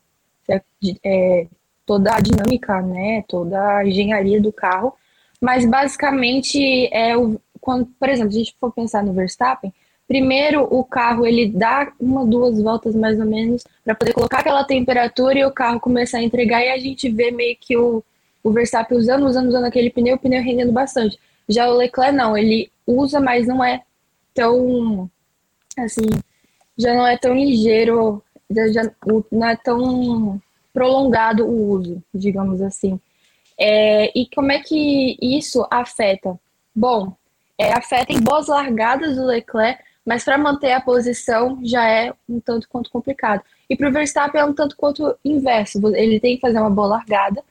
é, 0.48 0.60
é, 1.04 1.46
toda 1.86 2.14
a 2.14 2.20
dinâmica, 2.20 2.82
né, 2.82 3.24
toda 3.28 3.76
a 3.76 3.86
engenharia 3.86 4.40
do 4.40 4.52
carro, 4.52 4.94
mas 5.40 5.64
basicamente 5.64 6.88
é 6.92 7.16
o, 7.16 7.40
quando, 7.60 7.86
por 7.98 8.08
exemplo, 8.08 8.30
a 8.30 8.38
gente 8.38 8.56
for 8.60 8.72
pensar 8.72 9.02
no 9.02 9.12
Verstappen, 9.12 9.72
primeiro 10.06 10.62
o 10.62 10.84
carro 10.84 11.26
ele 11.26 11.48
dá 11.48 11.92
uma, 11.98 12.26
duas 12.26 12.60
voltas 12.60 12.94
mais 12.94 13.18
ou 13.18 13.26
menos 13.26 13.64
para 13.84 13.94
poder 13.94 14.12
colocar 14.12 14.40
aquela 14.40 14.64
temperatura 14.64 15.38
e 15.38 15.44
o 15.44 15.50
carro 15.50 15.80
começar 15.80 16.18
a 16.18 16.22
entregar 16.22 16.62
e 16.64 16.70
a 16.70 16.78
gente 16.78 17.08
vê 17.08 17.30
meio 17.30 17.56
que 17.58 17.76
o, 17.76 18.02
o 18.42 18.50
Verstappen 18.50 18.98
usando, 18.98 19.24
usando, 19.26 19.48
usando 19.48 19.64
aquele 19.64 19.90
pneu, 19.90 20.16
o 20.16 20.18
pneu 20.18 20.42
rendendo 20.42 20.72
bastante. 20.72 21.18
Já 21.48 21.68
o 21.68 21.76
Leclerc 21.76 22.16
não, 22.16 22.36
ele 22.36 22.70
usa, 22.86 23.20
mas 23.20 23.46
não 23.46 23.62
é 23.64 23.82
tão 24.34 25.10
assim, 25.78 26.08
já 26.76 26.94
não 26.94 27.06
é 27.06 27.16
tão 27.16 27.34
ligeiro, 27.34 28.22
já, 28.50 28.90
não 29.30 29.46
é 29.46 29.56
tão 29.56 30.40
prolongado 30.72 31.46
o 31.46 31.70
uso, 31.70 32.02
digamos 32.14 32.60
assim. 32.60 32.98
É, 33.58 34.10
e 34.18 34.28
como 34.34 34.52
é 34.52 34.58
que 34.58 35.16
isso 35.20 35.66
afeta? 35.70 36.38
Bom, 36.74 37.14
é, 37.58 37.72
afeta 37.72 38.12
em 38.12 38.20
boas 38.20 38.48
largadas 38.48 39.16
do 39.16 39.26
Leclerc, 39.26 39.82
mas 40.04 40.24
para 40.24 40.38
manter 40.38 40.72
a 40.72 40.80
posição 40.80 41.60
já 41.62 41.88
é 41.88 42.12
um 42.28 42.40
tanto 42.40 42.68
quanto 42.68 42.90
complicado. 42.90 43.42
E 43.68 43.76
para 43.76 43.88
o 43.88 43.92
Verstappen 43.92 44.40
é 44.40 44.44
um 44.44 44.54
tanto 44.54 44.76
quanto 44.76 45.16
inverso. 45.24 45.80
Ele 45.94 46.18
tem 46.18 46.34
que 46.34 46.40
fazer 46.40 46.58
uma 46.58 46.70
boa 46.70 46.88
largada, 46.88 47.44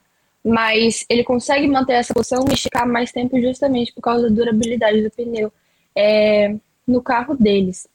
mas 0.44 1.06
ele 1.10 1.24
consegue 1.24 1.68
manter 1.68 1.94
essa 1.94 2.14
posição 2.14 2.46
e 2.50 2.54
esticar 2.54 2.88
mais 2.88 3.12
tempo 3.12 3.40
justamente 3.40 3.94
por 3.94 4.02
causa 4.02 4.30
da 4.30 4.36
durabilidade 4.36 5.02
do 5.02 5.12
pneu 5.12 5.52
é, 5.96 6.56
no 6.88 7.02
carro 7.02 7.36
deles. 7.36 7.88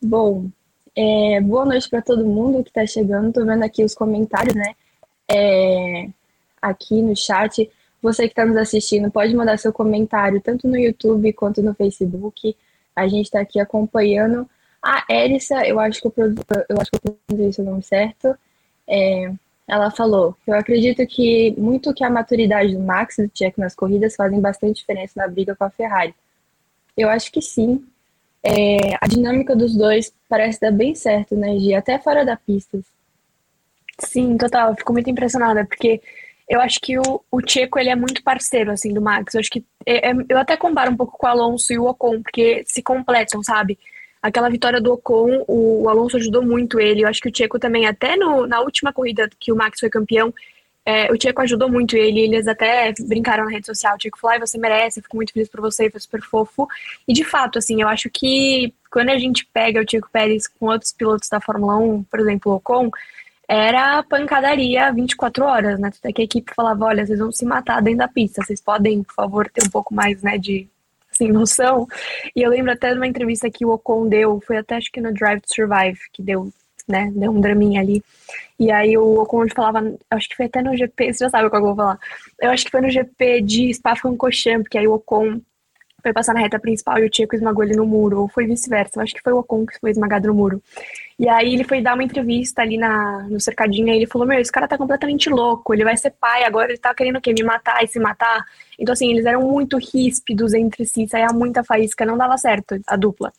Bom, 0.00 0.48
é, 0.96 1.40
boa 1.40 1.64
noite 1.64 1.88
para 1.88 2.00
todo 2.02 2.24
mundo 2.24 2.62
que 2.62 2.70
está 2.70 2.86
chegando. 2.86 3.28
Estou 3.28 3.44
vendo 3.44 3.62
aqui 3.62 3.84
os 3.84 3.94
comentários, 3.94 4.54
né? 4.54 4.74
É, 5.28 6.08
aqui 6.60 7.02
no 7.02 7.16
chat. 7.16 7.70
Você 8.02 8.22
que 8.22 8.32
está 8.32 8.46
nos 8.46 8.56
assistindo, 8.56 9.10
pode 9.10 9.34
mandar 9.34 9.58
seu 9.58 9.72
comentário 9.72 10.40
tanto 10.40 10.66
no 10.66 10.78
YouTube 10.78 11.32
quanto 11.32 11.62
no 11.62 11.74
Facebook. 11.74 12.56
A 12.96 13.06
gente 13.08 13.26
está 13.26 13.40
aqui 13.40 13.60
acompanhando. 13.60 14.48
A 14.82 15.04
Erissa, 15.10 15.66
eu 15.66 15.78
acho 15.78 16.00
que 16.00 16.06
eu, 16.06 16.12
eu 16.68 16.80
acho 16.80 16.90
que 16.90 16.96
eu 16.96 17.16
pronunciei 17.26 17.52
seu 17.52 17.64
nome 17.64 17.82
certo. 17.82 18.34
É, 18.88 19.30
ela 19.70 19.90
falou: 19.90 20.36
Eu 20.46 20.54
acredito 20.54 21.06
que 21.06 21.54
muito 21.56 21.94
que 21.94 22.02
a 22.02 22.10
maturidade 22.10 22.74
do 22.74 22.82
Max 22.82 23.18
e 23.18 23.26
do 23.26 23.30
Checo 23.32 23.60
nas 23.60 23.74
corridas 23.74 24.16
fazem 24.16 24.40
bastante 24.40 24.80
diferença 24.80 25.12
na 25.16 25.28
briga 25.28 25.54
com 25.54 25.64
a 25.64 25.70
Ferrari. 25.70 26.14
Eu 26.96 27.08
acho 27.08 27.30
que 27.30 27.40
sim. 27.40 27.84
É, 28.42 28.96
a 29.00 29.06
dinâmica 29.06 29.54
dos 29.54 29.76
dois 29.76 30.12
parece 30.28 30.60
dar 30.60 30.72
bem 30.72 30.94
certo, 30.94 31.36
né, 31.36 31.56
Gi? 31.58 31.74
Até 31.74 31.98
fora 31.98 32.24
da 32.24 32.36
pista. 32.36 32.80
Sim, 34.00 34.36
total. 34.36 34.70
Eu 34.70 34.76
fico 34.76 34.92
muito 34.92 35.08
impressionada, 35.08 35.64
porque 35.64 36.00
eu 36.48 36.60
acho 36.60 36.80
que 36.80 36.98
o, 36.98 37.22
o 37.30 37.40
Checo 37.46 37.78
ele 37.78 37.90
é 37.90 37.94
muito 37.94 38.24
parceiro 38.24 38.72
assim 38.72 38.92
do 38.92 39.00
Max. 39.00 39.34
Eu 39.34 39.40
acho 39.40 39.50
que 39.50 39.64
é, 39.86 40.10
é, 40.10 40.14
eu 40.28 40.38
até 40.38 40.56
comparo 40.56 40.90
um 40.90 40.96
pouco 40.96 41.16
com 41.16 41.26
o 41.26 41.30
Alonso 41.30 41.72
e 41.72 41.78
o 41.78 41.86
Ocon, 41.86 42.22
porque 42.22 42.64
se 42.66 42.82
completam, 42.82 43.40
sabe? 43.42 43.78
Aquela 44.22 44.48
vitória 44.48 44.80
do 44.80 44.92
Ocon, 44.92 45.44
o, 45.48 45.88
Alonso 45.88 46.16
ajudou 46.16 46.42
muito 46.42 46.78
ele. 46.78 47.02
Eu 47.02 47.08
acho 47.08 47.20
que 47.20 47.28
o 47.28 47.36
Checo 47.36 47.58
também, 47.58 47.86
até 47.86 48.16
no, 48.16 48.46
na 48.46 48.60
última 48.60 48.92
corrida 48.92 49.28
que 49.38 49.52
o 49.52 49.56
Max 49.56 49.80
foi 49.80 49.90
campeão, 49.90 50.32
é, 50.84 51.12
o 51.12 51.20
Checo 51.20 51.42
ajudou 51.42 51.70
muito 51.70 51.96
ele. 51.96 52.20
Eles 52.20 52.46
até 52.46 52.92
brincaram 53.00 53.44
na 53.44 53.50
rede 53.50 53.66
social. 53.66 53.96
O 53.96 54.02
Checo 54.02 54.18
falou: 54.18 54.40
você 54.40 54.58
merece, 54.58 55.02
fico 55.02 55.16
muito 55.16 55.32
feliz 55.32 55.48
por 55.48 55.60
você, 55.60 55.90
foi 55.90 56.00
super 56.00 56.22
fofo. 56.22 56.68
E 57.06 57.12
de 57.12 57.24
fato, 57.24 57.58
assim, 57.58 57.82
eu 57.82 57.88
acho 57.88 58.10
que 58.10 58.74
quando 58.90 59.10
a 59.10 59.18
gente 59.18 59.46
pega 59.52 59.80
o 59.80 59.88
Checo 59.88 60.08
Pérez 60.12 60.48
com 60.48 60.66
outros 60.66 60.92
pilotos 60.92 61.28
da 61.28 61.40
Fórmula 61.40 61.76
1, 61.76 62.02
por 62.04 62.20
exemplo, 62.20 62.52
o 62.52 62.56
Ocon, 62.56 62.90
era 63.48 64.02
pancadaria 64.04 64.92
24 64.92 65.44
horas, 65.44 65.80
né? 65.80 65.88
Até 65.88 66.12
que 66.12 66.22
a 66.22 66.24
equipe 66.24 66.54
falava, 66.54 66.84
olha, 66.84 67.04
vocês 67.04 67.18
vão 67.18 67.32
se 67.32 67.44
matar 67.44 67.82
dentro 67.82 67.98
da 67.98 68.08
pista, 68.08 68.42
vocês 68.44 68.60
podem, 68.60 69.02
por 69.02 69.14
favor, 69.14 69.50
ter 69.50 69.66
um 69.66 69.70
pouco 69.70 69.92
mais, 69.92 70.22
né, 70.22 70.38
de 70.38 70.68
assim, 71.20 71.30
noção. 71.30 71.86
E 72.34 72.42
eu 72.42 72.50
lembro 72.50 72.72
até 72.72 72.92
de 72.92 72.96
uma 72.96 73.06
entrevista 73.06 73.50
que 73.50 73.64
o 73.64 73.70
Ocon 73.70 74.08
deu, 74.08 74.40
foi 74.46 74.56
até 74.56 74.76
acho 74.76 74.90
que 74.90 75.00
no 75.00 75.12
Drive 75.12 75.40
to 75.42 75.54
Survive, 75.54 75.98
que 76.12 76.22
deu, 76.22 76.50
né, 76.88 77.12
deu 77.14 77.30
um 77.30 77.40
draminha 77.40 77.80
ali. 77.80 78.02
E 78.58 78.70
aí 78.70 78.96
o 78.96 79.20
Ocon 79.20 79.46
falava, 79.54 79.94
acho 80.10 80.28
que 80.28 80.36
foi 80.36 80.46
até 80.46 80.62
no 80.62 80.76
GP, 80.76 81.12
você 81.12 81.24
já 81.24 81.30
sabe 81.30 81.50
qual 81.50 81.62
que 81.62 81.68
eu 81.68 81.74
vou 81.74 81.76
falar. 81.76 81.98
Eu 82.40 82.50
acho 82.50 82.64
que 82.64 82.70
foi 82.70 82.80
no 82.80 82.90
GP 82.90 83.42
de 83.42 83.74
Spa-Francorchamps, 83.74 84.62
porque 84.62 84.78
aí 84.78 84.88
o 84.88 84.94
Ocon 84.94 85.40
foi 86.02 86.12
passar 86.14 86.32
na 86.32 86.40
reta 86.40 86.58
principal 86.58 86.98
e 86.98 87.04
o 87.04 87.10
Tcheco 87.10 87.34
esmagou 87.34 87.62
ele 87.62 87.76
no 87.76 87.86
muro, 87.86 88.22
ou 88.22 88.28
foi 88.28 88.46
vice-versa, 88.46 88.92
eu 88.96 89.02
acho 89.02 89.14
que 89.14 89.20
foi 89.22 89.34
o 89.34 89.38
Ocon 89.38 89.66
que 89.66 89.78
foi 89.78 89.90
esmagado 89.90 90.28
no 90.28 90.34
muro. 90.34 90.62
E 91.20 91.28
aí 91.28 91.52
ele 91.52 91.64
foi 91.64 91.82
dar 91.82 91.92
uma 91.92 92.02
entrevista 92.02 92.62
ali 92.62 92.78
na, 92.78 93.24
no 93.24 93.38
cercadinho 93.38 93.88
e 93.88 93.90
ele 93.90 94.06
falou, 94.06 94.26
meu, 94.26 94.38
esse 94.38 94.50
cara 94.50 94.66
tá 94.66 94.78
completamente 94.78 95.28
louco, 95.28 95.74
ele 95.74 95.84
vai 95.84 95.94
ser 95.94 96.12
pai, 96.12 96.44
agora 96.44 96.70
ele 96.70 96.78
tá 96.78 96.94
querendo 96.94 97.16
o 97.16 97.20
quê? 97.20 97.34
Me 97.34 97.42
matar 97.42 97.84
e 97.84 97.86
se 97.86 98.00
matar? 98.00 98.42
Então, 98.78 98.94
assim, 98.94 99.10
eles 99.10 99.26
eram 99.26 99.42
muito 99.42 99.76
ríspidos 99.76 100.54
entre 100.54 100.86
si, 100.86 101.06
saía 101.06 101.26
muita 101.30 101.62
faísca, 101.62 102.06
não 102.06 102.16
dava 102.16 102.38
certo 102.38 102.80
a 102.86 102.96
dupla. 102.96 103.30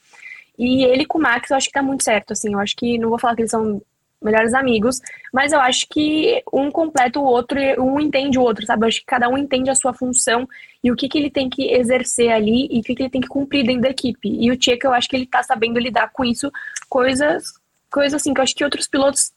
E 0.59 0.83
ele 0.83 1.07
com 1.07 1.17
o 1.17 1.21
Max, 1.23 1.49
eu 1.49 1.57
acho 1.57 1.69
que 1.69 1.73
tá 1.73 1.81
muito 1.81 2.03
certo, 2.03 2.33
assim, 2.33 2.53
eu 2.53 2.59
acho 2.59 2.75
que, 2.75 2.99
não 2.99 3.09
vou 3.09 3.17
falar 3.17 3.33
que 3.33 3.41
eles 3.41 3.49
são 3.49 3.81
melhores 4.21 4.53
amigos, 4.53 5.01
mas 5.33 5.51
eu 5.51 5.59
acho 5.59 5.87
que 5.89 6.43
um 6.53 6.69
completa 6.69 7.19
o 7.19 7.23
outro 7.23 7.57
e 7.59 7.79
um 7.79 7.99
entende 7.99 8.37
o 8.37 8.43
outro, 8.43 8.63
sabe? 8.63 8.83
Eu 8.83 8.89
acho 8.89 8.99
que 8.99 9.07
cada 9.07 9.27
um 9.27 9.39
entende 9.39 9.71
a 9.71 9.75
sua 9.75 9.91
função 9.91 10.47
e 10.83 10.91
o 10.91 10.95
que, 10.95 11.09
que 11.09 11.17
ele 11.17 11.31
tem 11.31 11.49
que 11.49 11.73
exercer 11.73 12.29
ali 12.29 12.67
e 12.69 12.79
o 12.79 12.83
que, 12.83 12.93
que 12.93 13.01
ele 13.01 13.09
tem 13.09 13.21
que 13.21 13.27
cumprir 13.27 13.65
dentro 13.65 13.81
da 13.81 13.89
equipe. 13.89 14.29
E 14.29 14.51
o 14.51 14.55
Tchek, 14.55 14.85
eu 14.85 14.93
acho 14.93 15.09
que 15.09 15.15
ele 15.15 15.25
tá 15.25 15.41
sabendo 15.41 15.79
lidar 15.79 16.11
com 16.11 16.23
isso, 16.23 16.51
coisas, 16.87 17.59
coisas 17.91 18.13
assim, 18.21 18.33
que 18.33 18.39
eu 18.39 18.43
acho 18.43 18.55
que 18.55 18.63
outros 18.63 18.87
pilotos 18.87 19.31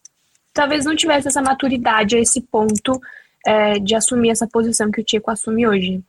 talvez 0.52 0.84
não 0.84 0.94
tivessem 0.94 1.28
essa 1.28 1.42
maturidade 1.42 2.16
a 2.16 2.20
esse 2.20 2.40
ponto 2.40 3.00
é, 3.44 3.78
de 3.78 3.94
assumir 3.94 4.30
essa 4.30 4.46
posição 4.46 4.90
que 4.90 5.00
o 5.00 5.04
Tcheco 5.04 5.30
assume 5.30 5.66
hoje. 5.66 6.02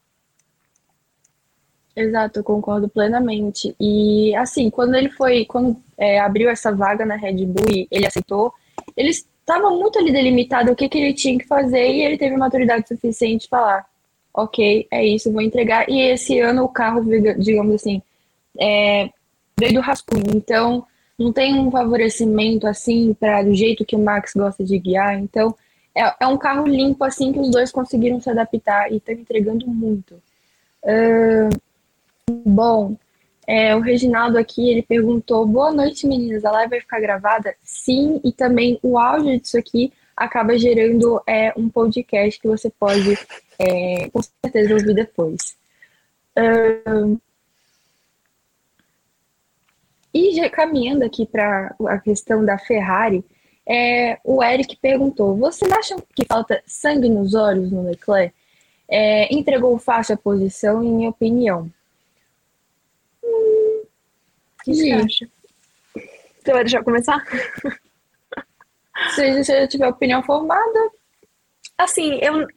Exato, 1.96 2.40
eu 2.40 2.44
concordo 2.44 2.88
plenamente. 2.90 3.76
E 3.80 4.36
assim, 4.36 4.70
quando 4.70 4.96
ele 4.96 5.10
foi, 5.10 5.46
quando 5.46 5.82
é, 5.98 6.20
abriu 6.20 6.50
essa 6.50 6.72
vaga 6.72 7.06
na 7.06 7.16
Red 7.16 7.46
Bull 7.46 7.70
e 7.70 7.88
ele 7.90 8.06
aceitou, 8.06 8.54
ele 8.96 9.10
estava 9.10 9.70
muito 9.70 9.98
ali 9.98 10.12
delimitado 10.12 10.72
o 10.72 10.76
que, 10.76 10.90
que 10.90 10.98
ele 10.98 11.14
tinha 11.14 11.38
que 11.38 11.48
fazer 11.48 11.88
e 11.88 12.02
ele 12.02 12.18
teve 12.18 12.36
maturidade 12.36 12.88
suficiente 12.88 13.44
de 13.44 13.50
falar, 13.50 13.86
ok, 14.34 14.88
é 14.92 15.06
isso, 15.06 15.32
vou 15.32 15.42
entregar. 15.42 15.90
E 15.90 16.02
esse 16.02 16.40
ano 16.40 16.64
o 16.64 16.70
carro, 16.70 17.02
digamos 17.40 17.76
assim, 17.76 18.02
é, 18.60 19.10
veio 19.58 19.76
do 19.76 19.82
rascunho, 19.82 20.36
então 20.36 20.86
não 21.18 21.32
tem 21.32 21.60
um 21.60 21.72
favorecimento 21.72 22.68
assim 22.68 23.14
para 23.14 23.44
do 23.44 23.54
jeito 23.54 23.86
que 23.86 23.96
o 23.96 24.00
Max 24.00 24.34
gosta 24.36 24.64
de 24.64 24.78
guiar, 24.78 25.18
então 25.20 25.56
é, 25.96 26.14
é 26.20 26.28
um 26.28 26.38
carro 26.38 26.68
limpo 26.68 27.04
assim 27.04 27.32
que 27.32 27.40
os 27.40 27.50
dois 27.50 27.72
conseguiram 27.72 28.20
se 28.20 28.30
adaptar 28.30 28.92
e 28.92 28.98
estão 28.98 29.16
entregando 29.16 29.68
muito. 29.68 30.16
Uh, 30.84 31.50
bom, 32.46 32.96
é, 33.48 33.76
o 33.76 33.80
Reginaldo 33.80 34.38
aqui, 34.38 34.70
ele 34.70 34.82
perguntou, 34.82 35.46
boa 35.46 35.72
noite 35.72 36.08
meninas, 36.08 36.44
a 36.44 36.52
live 36.52 36.72
vai 36.72 36.80
ficar 36.82 37.00
gravada? 37.00 37.56
Sim, 37.64 38.20
e 38.24 38.32
também 38.32 38.80
o 38.82 38.98
áudio 38.98 39.40
disso 39.40 39.58
aqui 39.58 39.94
acaba 40.16 40.58
gerando 40.58 41.22
é, 41.28 41.54
um 41.56 41.70
podcast 41.70 42.40
que 42.40 42.48
você 42.48 42.70
pode 42.70 43.18
é, 43.60 44.10
com 44.10 44.22
certeza 44.22 44.74
ouvir 44.74 44.94
depois. 44.94 45.56
Um, 46.38 47.18
e 50.16 50.34
já 50.34 50.50
caminhando 50.50 51.04
aqui 51.04 51.26
para 51.26 51.76
a 51.88 52.00
questão 52.00 52.46
da 52.46 52.58
Ferrari, 52.58 53.24
é, 53.68 54.18
o 54.24 54.42
Eric 54.42 54.78
perguntou: 54.78 55.36
Você 55.36 55.66
acha 55.66 55.96
que 56.16 56.26
falta 56.26 56.64
sangue 56.66 57.10
nos 57.10 57.34
olhos 57.36 57.72
no 57.72 57.84
Leclerc? 57.84 58.34
É, 58.88 59.34
entregou 59.34 59.78
fácil 59.78 60.16
a 60.16 60.18
posição, 60.18 60.84
em 60.84 60.92
minha 60.92 61.10
opinião 61.10 61.70
que 64.66 64.74
você 64.74 64.92
acha? 64.92 65.30
Você 65.94 66.52
vai 66.52 66.64
deixar 66.64 66.80
eu 66.80 66.84
começar? 66.84 67.24
Se 69.14 69.44
você 69.44 69.68
tiver 69.68 69.88
opinião 69.88 70.24
formada. 70.24 70.92
Assim, 71.78 72.20
eu, 72.22 72.48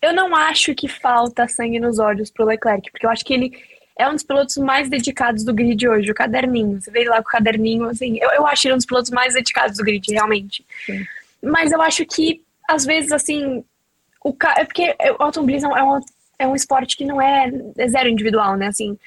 eu 0.00 0.12
não 0.12 0.34
acho 0.36 0.74
que 0.74 0.86
falta 0.86 1.48
sangue 1.48 1.80
nos 1.80 1.98
olhos 1.98 2.30
pro 2.30 2.44
Leclerc, 2.44 2.90
porque 2.90 3.06
eu 3.06 3.10
acho 3.10 3.24
que 3.24 3.34
ele 3.34 3.50
é 3.98 4.08
um 4.08 4.14
dos 4.14 4.22
pilotos 4.22 4.56
mais 4.56 4.88
dedicados 4.88 5.44
do 5.44 5.52
grid 5.52 5.86
hoje, 5.86 6.10
o 6.10 6.14
caderninho. 6.14 6.80
Você 6.80 6.90
veio 6.90 7.10
lá 7.10 7.22
com 7.22 7.28
o 7.28 7.32
caderninho, 7.32 7.84
assim, 7.86 8.18
eu, 8.20 8.30
eu 8.30 8.46
acho 8.46 8.66
ele 8.66 8.74
um 8.74 8.78
dos 8.78 8.86
pilotos 8.86 9.10
mais 9.10 9.34
dedicados 9.34 9.76
do 9.76 9.84
grid, 9.84 10.10
realmente. 10.10 10.64
Sim. 10.86 11.04
Mas 11.42 11.72
eu 11.72 11.80
acho 11.82 12.04
que, 12.06 12.42
às 12.68 12.84
vezes, 12.84 13.12
assim, 13.12 13.64
o 14.22 14.32
ca... 14.32 14.54
é 14.56 14.64
porque 14.64 14.94
o 15.18 15.22
automobilismo 15.22 15.76
é 15.76 15.82
um, 15.82 16.00
é 16.38 16.46
um 16.46 16.56
esporte 16.56 16.96
que 16.96 17.04
não 17.04 17.20
é, 17.20 17.50
é 17.76 17.88
zero 17.88 18.08
individual, 18.08 18.56
né? 18.56 18.68
Assim, 18.68 18.98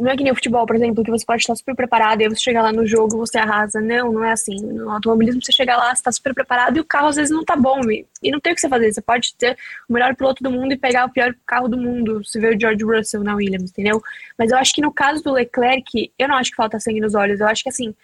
não 0.00 0.10
é 0.10 0.16
que 0.16 0.22
nem 0.22 0.32
o 0.32 0.34
futebol, 0.34 0.64
por 0.66 0.74
exemplo, 0.74 1.04
que 1.04 1.10
você 1.10 1.24
pode 1.24 1.42
estar 1.42 1.54
super 1.54 1.76
preparado 1.76 2.20
e 2.20 2.24
aí 2.24 2.30
você 2.30 2.40
chega 2.42 2.62
lá 2.62 2.72
no 2.72 2.86
jogo 2.86 3.18
você 3.18 3.38
arrasa. 3.38 3.80
Não, 3.80 4.12
não 4.12 4.24
é 4.24 4.32
assim. 4.32 4.56
No 4.60 4.90
automobilismo 4.90 5.42
você 5.42 5.52
chega 5.52 5.76
lá, 5.76 5.88
você 5.88 6.00
está 6.00 6.10
super 6.10 6.34
preparado 6.34 6.76
e 6.76 6.80
o 6.80 6.84
carro 6.84 7.08
às 7.08 7.16
vezes 7.16 7.30
não 7.30 7.44
tá 7.44 7.54
bom. 7.54 7.80
E, 7.90 8.06
e 8.22 8.30
não 8.30 8.40
tem 8.40 8.52
o 8.52 8.54
que 8.54 8.60
você 8.60 8.68
fazer. 8.68 8.92
Você 8.92 9.02
pode 9.02 9.34
ter 9.36 9.56
o 9.88 9.92
melhor 9.92 10.16
piloto 10.16 10.42
do 10.42 10.50
mundo 10.50 10.72
e 10.72 10.76
pegar 10.78 11.04
o 11.04 11.10
pior 11.10 11.34
carro 11.46 11.68
do 11.68 11.76
mundo. 11.76 12.24
Se 12.24 12.40
vê 12.40 12.54
o 12.54 12.60
George 12.60 12.84
Russell 12.84 13.22
na 13.22 13.34
Williams, 13.34 13.70
entendeu? 13.70 14.02
Mas 14.38 14.50
eu 14.50 14.58
acho 14.58 14.72
que 14.72 14.80
no 14.80 14.92
caso 14.92 15.22
do 15.22 15.32
Leclerc, 15.32 16.12
eu 16.18 16.28
não 16.28 16.36
acho 16.36 16.50
que 16.50 16.56
falta 16.56 16.80
sangue 16.80 17.00
nos 17.00 17.14
olhos. 17.14 17.40
Eu 17.40 17.46
acho 17.46 17.62
que 17.62 17.68
assim, 17.68 17.94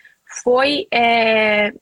foi 0.42 0.86
é, 0.92 1.72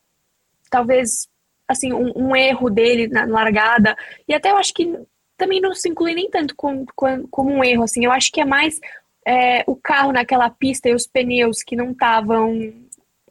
talvez 0.71 1.29
assim, 1.67 1.93
um, 1.93 2.13
um, 2.15 2.37
erro 2.37 2.71
dele 2.71 3.09
na 3.09 3.25
largada. 3.25 3.97
E 4.29 4.35
até 4.35 4.51
eu 4.51 4.57
acho 4.57 4.73
que 4.73 4.99
também 5.37 5.61
não 5.61 5.75
se 5.75 5.89
inclui 5.89 6.15
nem 6.15 6.31
tanto 6.31 6.55
como, 6.55 6.87
como, 7.31 7.51
um 7.51 7.65
erro, 7.65 7.83
assim. 7.83 8.05
Eu 8.05 8.13
acho 8.13 8.31
que 8.31 8.41
é 8.41 8.45
mais 8.45 8.81
é, 9.27 9.65
o 9.67 9.75
carro 9.75 10.13
naquela 10.13 10.51
pista 10.51 10.89
e 10.89 10.95
os 10.95 11.07
pneus 11.07 11.63
que 11.63 11.77
não 11.77 11.93
estavam 11.93 12.73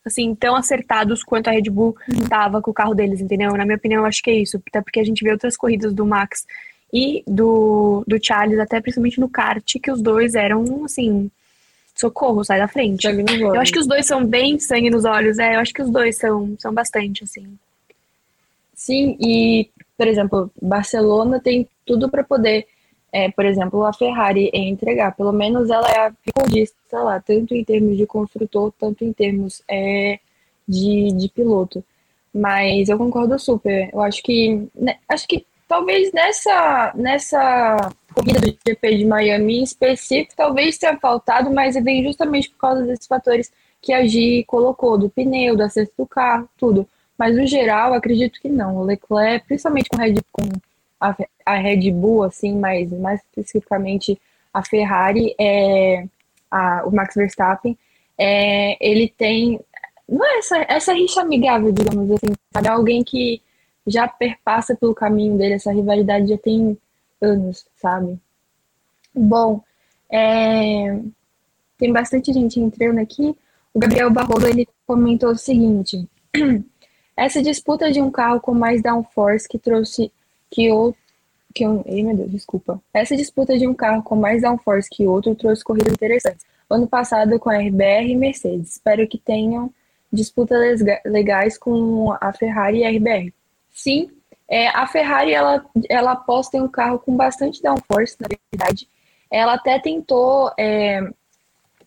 assim 0.05 0.35
tão 0.35 0.55
acertados 0.55 1.23
quanto 1.23 1.47
a 1.47 1.51
Red 1.51 1.69
Bull 1.69 1.95
estava 2.09 2.61
com 2.61 2.71
o 2.71 2.73
carro 2.73 2.93
deles, 2.93 3.21
entendeu? 3.21 3.53
Na 3.53 3.63
minha 3.63 3.77
opinião, 3.77 4.01
eu 4.01 4.05
acho 4.05 4.21
que 4.21 4.29
é 4.29 4.35
isso, 4.35 4.61
até 4.67 4.81
porque 4.81 4.99
a 4.99 5.03
gente 5.03 5.23
vê 5.23 5.31
outras 5.31 5.55
corridas 5.55 5.93
do 5.93 6.05
Max 6.05 6.45
e 6.91 7.23
do, 7.25 8.03
do 8.05 8.19
Charles, 8.21 8.59
até 8.59 8.81
principalmente 8.81 9.19
no 9.19 9.29
kart, 9.29 9.63
que 9.81 9.91
os 9.91 10.01
dois 10.01 10.35
eram 10.35 10.83
assim, 10.83 11.31
socorro, 11.95 12.43
sai 12.43 12.59
da 12.59 12.67
frente. 12.67 13.07
Eu 13.07 13.59
acho 13.59 13.71
que 13.71 13.79
os 13.79 13.87
dois 13.87 14.05
são 14.05 14.25
bem 14.25 14.59
sangue 14.59 14.89
nos 14.89 15.05
olhos, 15.05 15.39
é, 15.39 15.55
eu 15.55 15.59
acho 15.59 15.73
que 15.73 15.81
os 15.81 15.89
dois 15.89 16.17
são, 16.17 16.55
são 16.59 16.73
bastante, 16.73 17.23
assim. 17.23 17.47
Sim, 18.75 19.15
e, 19.19 19.69
por 19.97 20.07
exemplo, 20.07 20.51
Barcelona 20.61 21.39
tem 21.39 21.67
tudo 21.85 22.09
para 22.09 22.23
poder 22.23 22.67
é, 23.13 23.31
por 23.31 23.45
exemplo, 23.45 23.85
a 23.85 23.93
Ferrari 23.93 24.49
em 24.53 24.69
entregar. 24.71 25.15
Pelo 25.15 25.31
menos 25.31 25.69
ela 25.69 25.87
é 25.87 25.99
a 26.07 26.13
recordista 26.25 26.75
lá, 26.93 27.19
tanto 27.19 27.53
em 27.53 27.63
termos 27.63 27.95
de 27.95 28.07
construtor, 28.07 28.73
tanto 28.79 29.05
em 29.05 29.13
termos 29.13 29.61
é, 29.69 30.19
de, 30.67 31.13
de 31.13 31.29
piloto. 31.29 31.83
Mas 32.33 32.89
eu 32.89 32.97
concordo 32.97 33.37
super. 33.37 33.89
Eu 33.93 34.01
acho 34.01 34.23
que 34.23 34.67
né, 34.75 34.97
acho 35.07 35.27
que 35.27 35.45
talvez 35.67 36.11
nessa 36.11 36.91
nessa 36.95 37.91
corrida 38.15 38.39
do 38.39 38.57
GP 38.67 38.97
de 38.97 39.05
Miami 39.05 39.59
em 39.59 39.63
específico, 39.63 40.33
talvez 40.35 40.77
tenha 40.77 40.97
faltado, 40.97 41.51
mas 41.51 41.75
vem 41.75 42.03
justamente 42.03 42.49
por 42.49 42.57
causa 42.57 42.83
desses 42.83 43.07
fatores 43.07 43.51
que 43.81 43.93
a 43.93 44.05
Gi 44.05 44.43
colocou, 44.47 44.97
do 44.97 45.09
pneu, 45.09 45.55
do 45.55 45.63
acesso 45.63 45.91
do 45.97 46.07
carro, 46.07 46.49
tudo. 46.57 46.87
Mas 47.17 47.35
no 47.35 47.45
geral, 47.45 47.93
acredito 47.93 48.39
que 48.41 48.49
não. 48.49 48.77
O 48.77 48.83
Leclerc, 48.83 49.45
principalmente 49.45 49.89
com, 49.89 49.97
Red, 49.97 50.15
com 50.31 50.43
a, 51.03 51.15
a 51.45 51.55
Red 51.55 51.91
Bull, 51.91 52.23
assim, 52.23 52.57
mas 52.57 52.91
mais 52.91 53.21
especificamente 53.21 54.19
a 54.53 54.63
Ferrari, 54.63 55.35
é, 55.39 56.05
a, 56.49 56.83
o 56.85 56.91
Max 56.95 57.15
Verstappen, 57.15 57.77
é, 58.17 58.77
ele 58.79 59.09
tem 59.17 59.59
não 60.07 60.25
é 60.25 60.37
essa, 60.37 60.65
essa 60.67 60.93
rixa 60.93 61.21
amigável, 61.21 61.71
digamos 61.71 62.11
assim, 62.11 62.33
sabe? 62.53 62.67
Alguém 62.67 63.03
que 63.03 63.41
já 63.87 64.07
perpassa 64.07 64.75
pelo 64.75 64.93
caminho 64.93 65.37
dele, 65.37 65.55
essa 65.55 65.71
rivalidade 65.71 66.27
já 66.27 66.37
tem 66.37 66.77
anos, 67.21 67.65
sabe? 67.77 68.19
Bom, 69.13 69.61
é, 70.11 70.99
tem 71.77 71.91
bastante 71.91 72.31
gente 72.33 72.59
entrando 72.59 72.99
aqui. 72.99 73.35
O 73.73 73.79
Gabriel 73.79 74.11
Barroso 74.11 74.47
ele 74.47 74.67
comentou 74.85 75.31
o 75.31 75.37
seguinte: 75.37 76.07
essa 77.15 77.41
disputa 77.41 77.91
de 77.91 78.01
um 78.01 78.11
carro 78.11 78.39
com 78.39 78.53
mais 78.53 78.81
downforce 78.81 79.47
que 79.47 79.57
trouxe 79.57 80.11
que 80.53 80.71
outro 80.71 81.01
que 81.53 81.67
um, 81.67 81.83
ei, 81.85 82.03
meu 82.03 82.15
Deus, 82.15 82.31
desculpa. 82.31 82.81
Essa 82.93 83.15
disputa 83.15 83.57
de 83.57 83.67
um 83.67 83.75
carro 83.75 84.01
com 84.01 84.15
mais 84.15 84.41
downforce 84.41 84.89
que 84.89 85.05
outro 85.05 85.35
trouxe 85.35 85.63
corridas 85.63 85.93
interessantes. 85.93 86.45
Ano 86.67 86.87
passado 86.87 87.37
com 87.37 87.49
a 87.49 87.57
RBR 87.57 88.09
e 88.09 88.15
Mercedes. 88.15 88.71
Espero 88.71 89.07
que 89.07 89.19
tenham 89.19 89.71
disputas 90.11 90.81
legais 91.05 91.57
com 91.57 92.11
a 92.19 92.33
Ferrari 92.33 92.79
e 92.79 92.85
a 92.85 92.89
RBR. 92.89 93.31
Sim, 93.71 94.09
é, 94.47 94.67
a 94.69 94.87
Ferrari 94.87 95.33
ela, 95.33 95.63
ela 95.89 96.11
aposta 96.13 96.57
em 96.57 96.61
um 96.61 96.67
carro 96.67 96.99
com 96.99 97.15
bastante 97.15 97.61
downforce, 97.61 98.17
na 98.19 98.27
verdade. 98.51 98.87
Ela 99.29 99.53
até 99.53 99.79
tentou 99.79 100.51
é, 100.57 101.01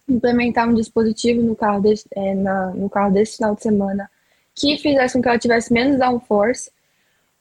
implementar 0.08 0.68
um 0.68 0.75
dispositivo 0.75 1.42
no 1.42 1.56
carro, 1.56 1.80
desse, 1.80 2.06
é, 2.12 2.35
na, 2.35 2.70
no 2.70 2.88
carro 2.88 3.12
desse 3.12 3.37
final 3.37 3.54
de 3.54 3.62
semana 3.62 4.11
que 4.54 4.78
fizesse 4.78 5.14
com 5.14 5.23
que 5.23 5.28
ela 5.28 5.38
tivesse 5.38 5.70
menos 5.70 5.99
downforce 5.99 6.70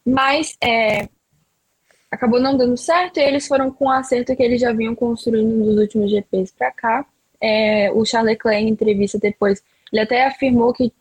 Mas 0.05 0.57
é, 0.61 1.07
acabou 2.11 2.39
não 2.39 2.55
dando 2.55 2.77
certo 2.77 3.17
e 3.17 3.23
eles 3.23 3.47
foram 3.47 3.71
com 3.71 3.85
o 3.85 3.91
acerto 3.91 4.35
que 4.35 4.43
eles 4.43 4.61
já 4.61 4.71
vinham 4.71 4.95
construindo 4.95 5.53
nos 5.55 5.77
últimos 5.77 6.09
GPs 6.09 6.53
para 6.57 6.71
cá. 6.71 7.05
É, 7.41 7.91
o 7.91 8.05
Charles 8.05 8.33
Leclerc, 8.33 8.63
em 8.63 8.69
entrevista 8.69 9.19
depois, 9.19 9.63
ele 9.91 10.01
até 10.01 10.25
afirmou 10.25 10.73
que 10.73 10.91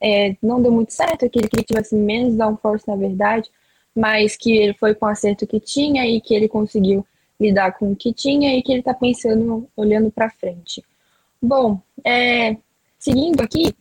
é, 0.00 0.36
não 0.42 0.60
deu 0.60 0.72
muito 0.72 0.92
certo, 0.92 1.28
que 1.28 1.38
ele 1.38 1.48
queria 1.48 1.64
que 1.64 1.72
tivesse 1.72 1.94
menos 1.94 2.34
downforce, 2.34 2.86
na 2.88 2.96
verdade, 2.96 3.50
mas 3.94 4.36
que 4.36 4.56
ele 4.56 4.74
foi 4.74 4.94
com 4.94 5.06
o 5.06 5.08
acerto 5.08 5.46
que 5.46 5.60
tinha 5.60 6.06
e 6.06 6.20
que 6.20 6.34
ele 6.34 6.48
conseguiu 6.48 7.06
lidar 7.40 7.72
com 7.72 7.92
o 7.92 7.96
que 7.96 8.12
tinha 8.12 8.56
e 8.56 8.62
que 8.62 8.72
ele 8.72 8.80
está 8.80 8.94
pensando, 8.94 9.68
olhando 9.76 10.10
para 10.10 10.30
frente. 10.30 10.82
Bom, 11.40 11.80
é, 12.04 12.56
seguindo 12.98 13.40
aqui, 13.40 13.74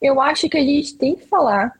eu 0.00 0.20
acho 0.20 0.48
que 0.48 0.58
a 0.58 0.62
gente 0.62 0.96
tem 0.96 1.14
que 1.14 1.26
falar 1.26 1.72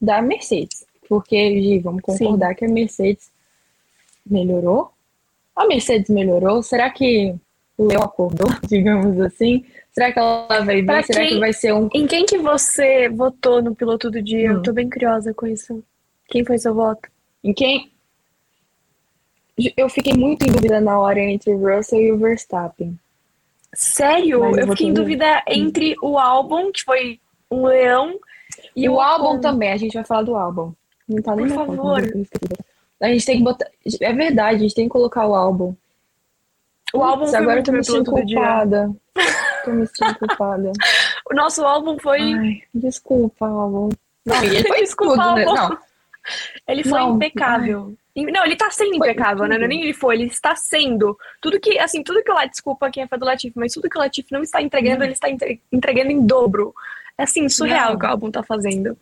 da 0.00 0.22
Mercedes, 0.22 0.84
porque, 1.08 1.60
Gi, 1.60 1.78
vamos 1.80 2.02
concordar 2.02 2.50
Sim. 2.50 2.54
que 2.54 2.64
a 2.64 2.68
Mercedes 2.68 3.30
melhorou? 4.28 4.90
A 5.54 5.66
Mercedes 5.66 6.08
melhorou? 6.08 6.62
Será 6.62 6.88
que 6.90 7.34
o 7.76 7.86
Leão 7.86 8.02
acordou, 8.02 8.48
digamos 8.68 9.20
assim? 9.20 9.64
Será 9.92 10.12
que 10.12 10.18
ela 10.18 10.46
vai 10.46 10.82
vir? 10.82 11.04
Será 11.04 11.20
quem, 11.20 11.28
que 11.28 11.38
vai 11.38 11.52
ser 11.52 11.72
um. 11.72 11.88
Em 11.92 12.06
quem 12.06 12.24
que 12.24 12.38
você 12.38 13.08
votou 13.08 13.62
no 13.62 13.74
piloto 13.74 14.10
do 14.10 14.22
dia? 14.22 14.52
Hum. 14.52 14.56
Eu 14.56 14.62
tô 14.62 14.72
bem 14.72 14.88
curiosa 14.88 15.34
com 15.34 15.46
isso. 15.46 15.82
Quem 16.28 16.44
foi 16.44 16.58
seu 16.58 16.74
voto? 16.74 17.08
Em 17.42 17.52
quem? 17.52 17.90
Eu 19.76 19.88
fiquei 19.88 20.12
muito 20.12 20.44
em 20.44 20.52
dúvida 20.52 20.80
na 20.80 21.00
hora 21.00 21.18
entre 21.18 21.52
o 21.52 21.58
Russell 21.58 22.00
e 22.00 22.12
o 22.12 22.18
Verstappen. 22.18 22.96
Sério? 23.74 24.40
Mas 24.40 24.58
eu 24.58 24.68
fiquei 24.68 24.86
em 24.86 24.92
dúvida 24.92 25.42
entre 25.48 25.96
o 26.00 26.16
álbum, 26.16 26.70
que 26.70 26.82
foi 26.82 27.20
um 27.50 27.66
leão, 27.66 28.18
e 28.76 28.88
o, 28.88 28.94
o 28.94 29.00
álbum 29.00 29.40
também. 29.40 29.72
A 29.72 29.76
gente 29.76 29.94
vai 29.94 30.04
falar 30.04 30.22
do 30.22 30.36
álbum. 30.36 30.72
Não 31.08 31.22
tá 31.22 31.34
nem 31.34 31.48
Por 31.48 31.54
favor. 31.54 32.02
A 33.00 33.08
gente 33.08 33.24
tem 33.24 33.38
que 33.38 33.44
botar. 33.44 33.68
É 34.00 34.12
verdade, 34.12 34.56
a 34.56 34.58
gente 34.60 34.74
tem 34.74 34.84
que 34.86 34.90
colocar 34.90 35.26
o 35.26 35.34
álbum. 35.34 35.74
O 36.92 37.02
álbum 37.02 37.26
foi 37.26 37.38
agora 37.38 37.60
eu 37.60 37.64
tô 37.64 37.72
me 37.72 37.84
sentindo 37.84 38.10
culpada. 38.10 38.90
tô 39.64 39.70
me 39.70 39.86
sentindo 39.86 40.18
culpada. 40.18 40.72
O 41.30 41.34
nosso 41.34 41.64
álbum 41.64 41.98
foi. 41.98 42.20
Ai, 42.20 42.62
desculpa, 42.74 43.46
álbum. 43.46 43.90
Não, 44.24 44.42
ele 44.42 44.66
foi 44.66 44.80
desculpa, 44.82 45.22
tudo, 45.22 45.34
né? 45.34 45.44
Não. 45.44 45.78
Ele 46.66 46.84
foi 46.84 47.00
não, 47.00 47.16
impecável. 47.16 47.94
Ai. 48.16 48.24
Não, 48.24 48.44
ele 48.44 48.56
tá 48.56 48.70
sendo 48.70 48.96
foi 48.96 49.10
impecável, 49.10 49.46
né? 49.46 49.56
Não 49.56 49.64
é 49.64 49.68
nem 49.68 49.82
ele 49.82 49.94
foi, 49.94 50.16
ele 50.16 50.24
está 50.24 50.56
sendo. 50.56 51.16
Tudo 51.40 51.60
que, 51.60 51.78
assim, 51.78 52.02
tudo 52.02 52.22
que 52.22 52.30
o 52.30 52.34
Latif, 52.34 52.50
desculpa 52.50 52.90
quem 52.90 53.04
é 53.04 53.06
fã 53.06 53.16
do 53.16 53.24
Latif, 53.24 53.52
mas 53.54 53.72
tudo 53.72 53.88
que 53.88 53.96
o 53.96 54.00
Latif 54.00 54.26
não 54.32 54.42
está 54.42 54.60
entregando, 54.60 55.04
ele 55.04 55.12
está 55.12 55.28
entregando 55.70 56.10
em 56.10 56.26
dobro. 56.26 56.74
É 57.16 57.22
assim, 57.22 57.48
surreal 57.48 57.94
o 57.94 57.98
que 57.98 58.04
o 58.04 58.08
álbum 58.08 58.30
tá 58.30 58.42
fazendo. 58.42 58.96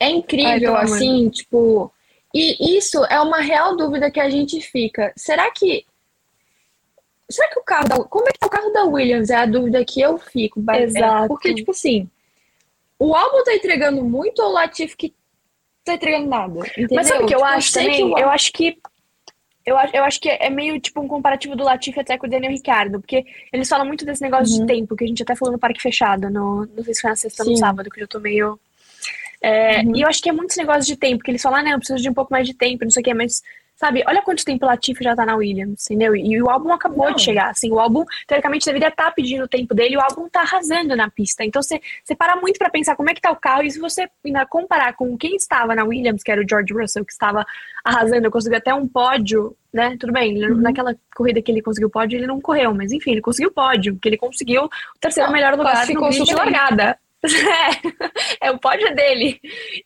É 0.00 0.10
incrível, 0.10 0.76
Ai, 0.76 0.84
assim, 0.84 1.28
tipo. 1.28 1.92
E 2.34 2.76
isso 2.76 3.04
é 3.06 3.20
uma 3.20 3.40
real 3.40 3.76
dúvida 3.76 4.10
que 4.10 4.20
a 4.20 4.30
gente 4.30 4.60
fica. 4.60 5.12
Será 5.16 5.50
que. 5.50 5.84
Será 7.30 7.48
que 7.48 7.58
o 7.58 7.62
carro 7.62 7.88
da. 7.88 8.04
Como 8.04 8.28
é 8.28 8.32
que 8.32 8.38
é 8.42 8.46
o 8.46 8.50
carro 8.50 8.70
da 8.70 8.84
Williams? 8.84 9.30
É 9.30 9.36
a 9.36 9.46
dúvida 9.46 9.84
que 9.84 10.00
eu 10.00 10.18
fico. 10.18 10.62
Exato. 10.74 11.28
Porque, 11.28 11.54
tipo 11.54 11.70
assim. 11.72 12.08
O 12.98 13.14
álbum 13.14 13.42
tá 13.42 13.54
entregando 13.54 14.04
muito 14.04 14.40
ou 14.40 14.50
o 14.50 14.52
Latif 14.52 14.96
que 14.96 15.12
tá 15.84 15.94
entregando 15.94 16.28
nada? 16.28 16.60
Entendeu? 16.60 16.96
Mas 16.96 17.08
sabe 17.08 17.24
o 17.24 17.26
que 17.26 17.34
tipo, 17.34 17.40
eu 17.40 17.44
acho 17.44 17.72
também? 17.72 18.14
Eu 18.16 18.30
acho 18.30 18.52
que 18.52 18.78
eu 19.64 19.76
acho, 19.76 19.96
eu 19.96 20.04
acho 20.04 20.20
que 20.20 20.28
é 20.28 20.50
meio 20.50 20.80
tipo 20.80 21.00
um 21.00 21.06
comparativo 21.06 21.54
do 21.54 21.62
Latifi 21.62 22.00
até 22.00 22.18
com 22.18 22.26
o 22.26 22.30
Daniel 22.30 22.50
Ricardo, 22.50 23.00
porque 23.00 23.24
eles 23.52 23.68
falam 23.68 23.86
muito 23.86 24.04
desse 24.04 24.20
negócio 24.20 24.54
uhum. 24.54 24.66
de 24.66 24.74
tempo, 24.74 24.96
que 24.96 25.04
a 25.04 25.06
gente 25.06 25.22
até 25.22 25.36
falou 25.36 25.52
no 25.52 25.58
Parque 25.58 25.80
Fechado, 25.80 26.28
no, 26.28 26.66
não 26.66 26.82
sei 26.82 26.94
se 26.94 27.00
foi 27.00 27.10
na 27.10 27.16
sexta 27.16 27.44
ou 27.44 27.50
no 27.50 27.56
sábado, 27.56 27.90
que 27.90 28.02
eu 28.02 28.08
tô 28.08 28.18
meio. 28.18 28.58
É, 29.42 29.80
uhum. 29.80 29.96
E 29.96 30.02
eu 30.02 30.08
acho 30.08 30.22
que 30.22 30.28
é 30.28 30.32
muito 30.32 30.50
esse 30.50 30.60
negócio 30.60 30.84
de 30.84 30.96
tempo, 30.96 31.22
que 31.22 31.30
eles 31.30 31.42
falam, 31.42 31.58
ah, 31.58 31.62
não, 31.62 31.72
eu 31.72 31.78
preciso 31.78 32.00
de 32.00 32.08
um 32.08 32.14
pouco 32.14 32.32
mais 32.32 32.46
de 32.46 32.54
tempo, 32.54 32.84
não 32.84 32.90
sei 32.90 33.00
o 33.00 33.04
que, 33.04 33.14
mas 33.14 33.42
Sabe, 33.82 34.04
olha 34.06 34.22
quanto 34.22 34.44
tempo 34.44 34.64
o 34.64 34.68
Latifi 34.68 35.02
já 35.02 35.16
tá 35.16 35.26
na 35.26 35.34
Williams, 35.34 35.90
entendeu? 35.90 36.14
E 36.14 36.40
o 36.40 36.48
álbum 36.48 36.72
acabou 36.72 37.06
Não. 37.06 37.16
de 37.16 37.22
chegar, 37.22 37.50
assim, 37.50 37.68
o 37.72 37.80
álbum, 37.80 38.04
teoricamente, 38.28 38.64
deveria 38.64 38.86
estar 38.88 39.06
tá 39.06 39.10
pedindo 39.10 39.44
o 39.44 39.48
tempo 39.48 39.74
dele, 39.74 39.94
e 39.94 39.96
o 39.96 40.00
álbum 40.00 40.28
tá 40.28 40.42
arrasando 40.42 40.94
na 40.94 41.10
pista. 41.10 41.44
Então, 41.44 41.60
você, 41.60 41.80
para 42.16 42.36
muito 42.36 42.58
para 42.58 42.70
pensar 42.70 42.94
como 42.94 43.10
é 43.10 43.14
que 43.14 43.20
tá 43.20 43.32
o 43.32 43.36
carro, 43.36 43.64
e 43.64 43.70
se 43.72 43.80
você 43.80 44.08
ainda 44.24 44.46
comparar 44.46 44.92
com 44.92 45.16
quem 45.18 45.34
estava 45.34 45.74
na 45.74 45.82
Williams, 45.82 46.22
que 46.22 46.30
era 46.30 46.40
o 46.40 46.48
George 46.48 46.72
Russell, 46.72 47.04
que 47.04 47.12
estava 47.12 47.44
arrasando, 47.84 48.30
conseguiu 48.30 48.58
até 48.58 48.72
um 48.72 48.86
pódio, 48.86 49.56
né? 49.72 49.96
Tudo 49.98 50.12
bem, 50.12 50.40
uhum. 50.44 50.58
naquela 50.58 50.94
corrida 51.16 51.42
que 51.42 51.50
ele 51.50 51.60
conseguiu 51.60 51.90
pódio, 51.90 52.16
ele 52.16 52.26
não 52.28 52.40
correu, 52.40 52.72
mas 52.72 52.92
enfim, 52.92 53.12
ele 53.12 53.20
conseguiu 53.20 53.50
pódio, 53.50 53.94
porque 53.94 54.08
ele 54.08 54.18
conseguiu 54.18 54.66
o 54.66 54.70
terceiro 55.00 55.28
Não, 55.28 55.34
melhor 55.34 55.56
lugar 55.56 55.88
no 55.88 56.00
grid 56.08 56.24
de 56.24 56.34
largada. 56.34 56.96
É, 57.24 58.46
é 58.48 58.50
o 58.50 58.58
pódio 58.58 58.94
dele. 58.94 59.40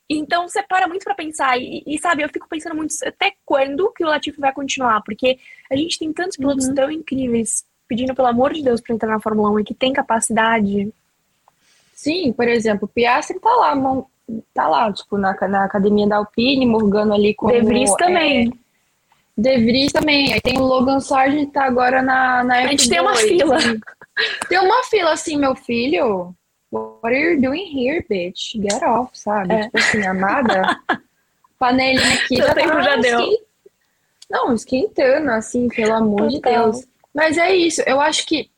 Então 0.08 0.48
você 0.48 0.62
para 0.62 0.88
muito 0.88 1.04
para 1.04 1.14
pensar. 1.14 1.58
E, 1.58 1.82
e, 1.86 1.98
sabe, 1.98 2.22
eu 2.22 2.28
fico 2.28 2.48
pensando 2.48 2.74
muito 2.74 2.94
até 3.04 3.32
quando 3.44 3.92
que 3.92 4.04
o 4.04 4.08
Latifi 4.08 4.40
vai 4.40 4.52
continuar, 4.52 5.02
porque 5.02 5.38
a 5.70 5.76
gente 5.76 5.98
tem 5.98 6.12
tantos 6.12 6.36
pilotos 6.36 6.66
uhum. 6.66 6.74
tão 6.74 6.90
incríveis 6.90 7.64
pedindo 7.88 8.14
pelo 8.14 8.28
amor 8.28 8.52
de 8.52 8.62
Deus 8.62 8.80
para 8.80 8.94
entrar 8.94 9.10
na 9.10 9.20
Fórmula 9.20 9.50
1 9.50 9.60
e 9.60 9.64
que 9.64 9.74
tem 9.74 9.92
capacidade. 9.92 10.92
Sim, 11.94 12.32
por 12.32 12.48
exemplo, 12.48 12.84
o 12.84 12.88
Piastri 12.88 13.38
tá 13.40 13.50
lá, 13.50 13.74
tá 14.52 14.68
lá, 14.68 14.92
tipo, 14.92 15.16
na, 15.16 15.34
na 15.48 15.64
academia 15.64 16.06
da 16.06 16.16
Alpine, 16.16 16.66
Morgano 16.66 17.14
ali 17.14 17.34
com. 17.34 17.46
De 17.46 17.60
Vries 17.60 17.94
também. 17.96 18.48
É, 18.48 18.66
de 19.40 19.58
Vries 19.58 19.92
também. 19.92 20.32
Aí 20.32 20.40
tem 20.40 20.58
o 20.58 20.64
Logan 20.64 21.00
Sargent 21.00 21.52
tá 21.52 21.64
agora 21.64 22.02
na, 22.02 22.42
na 22.44 22.62
F2. 22.62 22.64
A 22.64 22.70
gente 22.70 22.88
tem 22.88 23.00
uma 23.00 23.14
fila. 23.14 23.58
Tem 24.48 24.58
uma 24.58 24.82
fila 24.84 25.12
assim, 25.12 25.36
meu 25.36 25.54
filho. 25.54 26.34
What 27.02 27.14
are 27.14 27.34
you 27.34 27.40
doing 27.40 27.66
here, 27.66 28.04
bitch? 28.08 28.60
Get 28.60 28.82
off, 28.82 29.10
sabe? 29.18 29.54
É. 29.54 29.62
Tipo 29.64 29.78
assim, 29.78 30.06
amada. 30.06 30.80
panelinha 31.58 32.14
aqui 32.14 32.36
já 32.36 32.54
tempo 32.54 32.82
já 32.82 32.96
deu. 32.96 33.38
Não, 34.30 34.52
esquentando, 34.52 35.30
assim, 35.30 35.68
pelo 35.68 35.94
amor 35.94 36.30
Total. 36.30 36.30
de 36.30 36.40
Deus. 36.40 36.86
Mas 37.14 37.38
é 37.38 37.54
isso, 37.54 37.82
eu 37.86 38.00
acho 38.00 38.26
que 38.26 38.50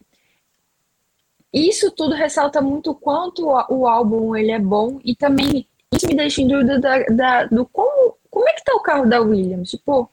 isso 1.52 1.90
tudo 1.90 2.14
ressalta 2.14 2.60
muito 2.60 2.90
o 2.90 2.94
quanto 2.94 3.46
o 3.46 3.86
álbum 3.86 4.36
ele 4.36 4.50
é 4.50 4.58
bom 4.58 4.98
e 5.04 5.14
também 5.14 5.66
isso 5.92 6.06
me 6.06 6.14
deixa 6.14 6.42
em 6.42 6.48
dúvida 6.48 6.78
da, 6.78 6.98
da, 7.04 7.44
do 7.44 7.64
como, 7.66 8.16
como 8.30 8.48
é 8.48 8.52
que 8.52 8.64
tá 8.64 8.74
o 8.74 8.80
carro 8.80 9.08
da 9.08 9.20
Williams. 9.20 9.70
Tipo, 9.70 10.10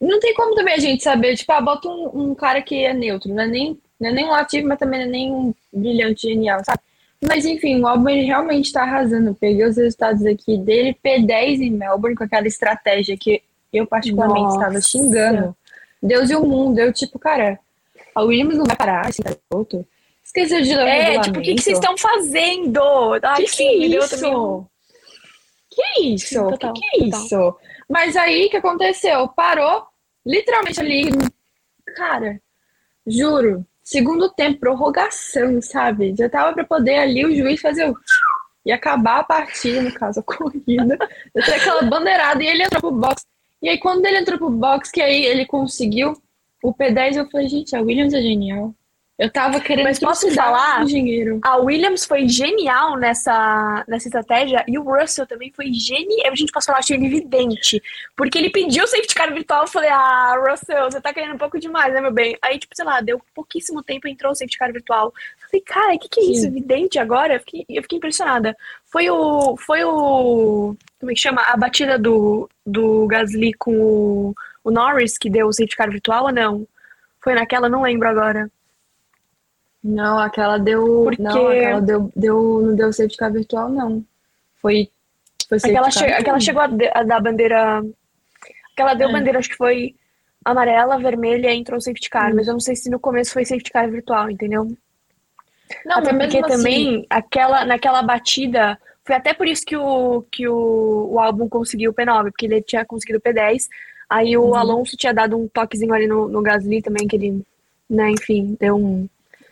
não 0.00 0.20
tem 0.20 0.34
como 0.34 0.54
também 0.54 0.74
a 0.74 0.78
gente 0.78 1.02
saber, 1.02 1.36
tipo, 1.36 1.50
ah, 1.52 1.60
bota 1.60 1.88
um, 1.88 2.30
um 2.30 2.34
cara 2.34 2.60
que 2.60 2.84
é 2.84 2.92
neutro, 2.92 3.32
não 3.32 3.42
é 3.42 3.46
nem, 3.46 3.80
não 3.98 4.10
é 4.10 4.12
nem 4.12 4.24
um 4.26 4.34
ativo, 4.34 4.68
mas 4.68 4.78
também 4.78 5.00
não 5.00 5.06
é 5.06 5.10
nem 5.10 5.32
um 5.32 5.54
brilhante 5.72 6.28
genial, 6.28 6.62
sabe? 6.64 6.80
Mas 7.28 7.44
enfim, 7.44 7.82
o 7.82 8.08
ele 8.08 8.24
realmente 8.24 8.66
está 8.66 8.82
arrasando. 8.82 9.34
Peguei 9.34 9.64
os 9.64 9.76
resultados 9.76 10.24
aqui 10.24 10.56
dele, 10.58 10.96
P10 11.04 11.60
em 11.60 11.70
Melbourne, 11.70 12.16
com 12.16 12.24
aquela 12.24 12.46
estratégia 12.46 13.16
que 13.16 13.42
eu 13.72 13.86
particularmente 13.86 14.54
estava 14.54 14.80
xingando. 14.80 15.56
Deus 16.02 16.30
e 16.30 16.36
o 16.36 16.46
mundo. 16.46 16.78
Eu, 16.78 16.92
tipo, 16.92 17.18
cara, 17.18 17.58
a 18.14 18.22
Williams 18.22 18.58
não 18.58 18.64
vai 18.64 18.76
parar, 18.76 19.10
esse 19.10 19.22
garoto. 19.22 19.86
Esqueceu 20.24 20.62
de 20.62 20.74
ler 20.74 20.88
É, 20.88 21.20
tipo, 21.20 21.38
o 21.38 21.42
que, 21.42 21.54
que 21.54 21.62
vocês 21.62 21.78
estão 21.78 21.96
fazendo? 21.96 22.80
Ai, 23.22 23.44
que, 23.44 23.56
que 23.56 23.62
é 23.62 23.74
isso? 23.86 24.66
Que 25.70 26.00
isso? 26.02 26.42
O 26.42 26.56
que, 26.56 26.72
que 26.72 26.86
é 26.94 27.04
isso? 27.06 27.56
Mas 27.88 28.16
aí, 28.16 28.46
o 28.46 28.50
que 28.50 28.56
aconteceu? 28.56 29.28
Parou, 29.28 29.86
literalmente 30.24 30.80
ali, 30.80 31.10
cara, 31.96 32.40
juro, 33.06 33.64
segundo 33.86 34.28
tempo, 34.28 34.58
prorrogação, 34.58 35.62
sabe? 35.62 36.12
Já 36.18 36.28
tava 36.28 36.52
para 36.52 36.64
poder 36.64 36.96
ali 36.96 37.24
o 37.24 37.34
juiz 37.34 37.60
fazer 37.60 37.88
o 37.88 37.96
e 38.64 38.72
acabar 38.72 39.20
a 39.20 39.24
partida, 39.24 39.80
no 39.80 39.94
caso, 39.94 40.18
a 40.18 40.22
corrida. 40.26 40.98
Até 41.36 41.54
aquela 41.54 41.82
bandeirada 41.82 42.42
e 42.42 42.48
ele 42.48 42.64
entrou 42.64 42.80
pro 42.80 42.90
box. 42.90 43.24
E 43.62 43.68
aí, 43.68 43.78
quando 43.78 44.04
ele 44.04 44.18
entrou 44.18 44.38
pro 44.38 44.50
box, 44.50 44.90
que 44.90 45.00
aí 45.00 45.24
ele 45.24 45.46
conseguiu 45.46 46.20
o 46.64 46.74
P10, 46.74 47.16
eu 47.16 47.30
falei, 47.30 47.48
gente, 47.48 47.76
a 47.76 47.80
Williams 47.80 48.12
é 48.12 48.20
genial. 48.20 48.74
Eu 49.18 49.30
tava 49.30 49.60
querendo 49.60 49.84
Mas 49.84 49.98
posso 49.98 50.30
falar? 50.34 50.84
Dinheiro. 50.84 51.40
A 51.42 51.56
Williams 51.56 52.04
foi 52.04 52.28
genial 52.28 52.98
nessa, 52.98 53.82
nessa 53.88 54.08
estratégia 54.08 54.62
e 54.68 54.78
o 54.78 54.82
Russell 54.82 55.26
também 55.26 55.50
foi 55.56 55.72
genial. 55.72 56.30
A 56.30 56.34
gente 56.34 56.52
posso 56.52 56.66
falar, 56.66 56.80
achei 56.80 56.96
ele 56.96 57.06
evidente. 57.06 57.82
Porque 58.14 58.36
ele 58.36 58.50
pediu 58.50 58.84
o 58.84 58.86
safety 58.86 59.14
car 59.14 59.32
virtual. 59.32 59.62
Eu 59.62 59.68
falei, 59.68 59.88
ah, 59.88 60.34
Russell, 60.46 60.90
você 60.90 61.00
tá 61.00 61.14
querendo 61.14 61.34
um 61.34 61.38
pouco 61.38 61.58
demais, 61.58 61.94
né, 61.94 62.00
meu 62.02 62.12
bem? 62.12 62.36
Aí, 62.42 62.58
tipo, 62.58 62.76
sei 62.76 62.84
lá, 62.84 63.00
deu 63.00 63.18
pouquíssimo 63.34 63.82
tempo 63.82 64.06
entrou 64.06 64.32
o 64.32 64.34
safety 64.34 64.58
car 64.58 64.70
virtual. 64.70 65.06
Eu 65.06 65.48
falei, 65.48 65.62
cara, 65.62 65.94
o 65.94 65.98
que, 65.98 66.08
que 66.10 66.20
é 66.20 66.24
isso? 66.24 66.42
Sim. 66.42 66.48
Evidente 66.48 66.98
agora? 66.98 67.34
Eu 67.34 67.40
fiquei, 67.40 67.64
eu 67.70 67.82
fiquei 67.82 67.96
impressionada. 67.96 68.54
Foi 68.84 69.08
o. 69.08 69.56
Foi 69.56 69.82
o. 69.82 70.76
Como 71.00 71.10
é 71.10 71.14
que 71.14 71.22
chama? 71.22 71.40
A 71.40 71.56
batida 71.56 71.98
do, 71.98 72.50
do 72.66 73.06
Gasly 73.06 73.54
com 73.54 73.72
o, 73.72 74.34
o 74.62 74.70
Norris 74.70 75.16
que 75.16 75.30
deu 75.30 75.46
o 75.46 75.52
safety 75.54 75.74
car 75.74 75.90
virtual 75.90 76.24
ou 76.24 76.32
não? 76.32 76.68
Foi 77.22 77.34
naquela, 77.34 77.68
não 77.68 77.82
lembro 77.82 78.08
agora. 78.08 78.50
Não, 79.86 80.18
aquela 80.18 80.58
deu. 80.58 81.04
Porque... 81.04 81.22
Não, 81.22 81.48
aquela 81.48 81.80
deu, 81.80 82.12
deu, 82.14 82.60
não 82.60 82.74
deu 82.74 82.92
safety 82.92 83.16
car 83.16 83.32
virtual, 83.32 83.68
não. 83.68 84.04
Foi. 84.60 84.90
foi 85.48 85.58
aquela, 85.58 85.90
che 85.90 86.04
aquela 86.04 86.40
chegou 86.40 86.62
a, 86.62 86.68
a 86.94 87.02
dar 87.04 87.20
bandeira. 87.20 87.82
Aquela 88.72 88.94
deu 88.94 89.08
é. 89.08 89.12
bandeira, 89.12 89.38
acho 89.38 89.48
que 89.48 89.56
foi 89.56 89.94
amarela, 90.44 90.98
vermelha 90.98 91.52
e 91.52 91.56
entrou 91.56 91.80
safety 91.80 92.10
car. 92.10 92.32
Hum. 92.32 92.36
Mas 92.36 92.48
eu 92.48 92.54
não 92.54 92.60
sei 92.60 92.74
se 92.74 92.90
no 92.90 92.98
começo 92.98 93.32
foi 93.32 93.44
safety 93.44 93.70
car 93.70 93.88
virtual, 93.88 94.28
entendeu? 94.28 94.66
Não, 95.84 95.98
Até 95.98 96.12
porque 96.12 96.38
assim... 96.38 96.48
também 96.48 97.06
aquela, 97.10 97.64
naquela 97.64 98.02
batida 98.02 98.78
Foi 99.06 99.14
até 99.14 99.32
por 99.32 99.46
isso 99.46 99.64
que 99.64 99.76
o, 99.76 100.22
que 100.32 100.48
o, 100.48 101.10
o 101.12 101.20
álbum 101.20 101.48
conseguiu 101.48 101.92
o 101.92 101.94
P9, 101.94 102.24
porque 102.24 102.46
ele 102.46 102.60
tinha 102.60 102.84
conseguido 102.84 103.20
o 103.20 103.22
P10. 103.22 103.68
Aí 104.10 104.36
o 104.36 104.46
uhum. 104.46 104.54
Alonso 104.56 104.96
tinha 104.96 105.14
dado 105.14 105.36
um 105.38 105.46
toquezinho 105.46 105.94
ali 105.94 106.08
no, 106.08 106.28
no 106.28 106.42
Gasly 106.42 106.82
também, 106.82 107.06
que 107.06 107.14
ele, 107.14 107.42
né, 107.88 108.10
enfim, 108.10 108.56
deu 108.58 108.76
um. 108.76 109.08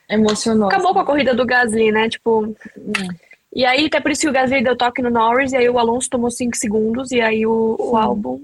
Emocionou. 0.08 0.68
Acabou 0.68 0.86
assim. 0.86 0.94
com 0.94 1.00
a 1.00 1.06
corrida 1.06 1.34
do 1.34 1.46
Gasly, 1.46 1.90
né? 1.90 2.08
Tipo. 2.08 2.40
Uhum. 2.40 3.08
E 3.54 3.64
aí, 3.64 3.86
até 3.86 4.00
por 4.00 4.10
isso 4.10 4.22
que 4.22 4.28
o 4.28 4.32
Gasly 4.32 4.62
deu 4.62 4.76
toque 4.76 5.00
no 5.00 5.10
Norris, 5.10 5.52
e 5.52 5.56
aí 5.56 5.68
o 5.68 5.78
Alonso 5.78 6.10
tomou 6.10 6.30
5 6.30 6.56
segundos, 6.56 7.12
e 7.12 7.20
aí 7.20 7.46
o, 7.46 7.76
o 7.78 7.96
álbum 7.96 8.40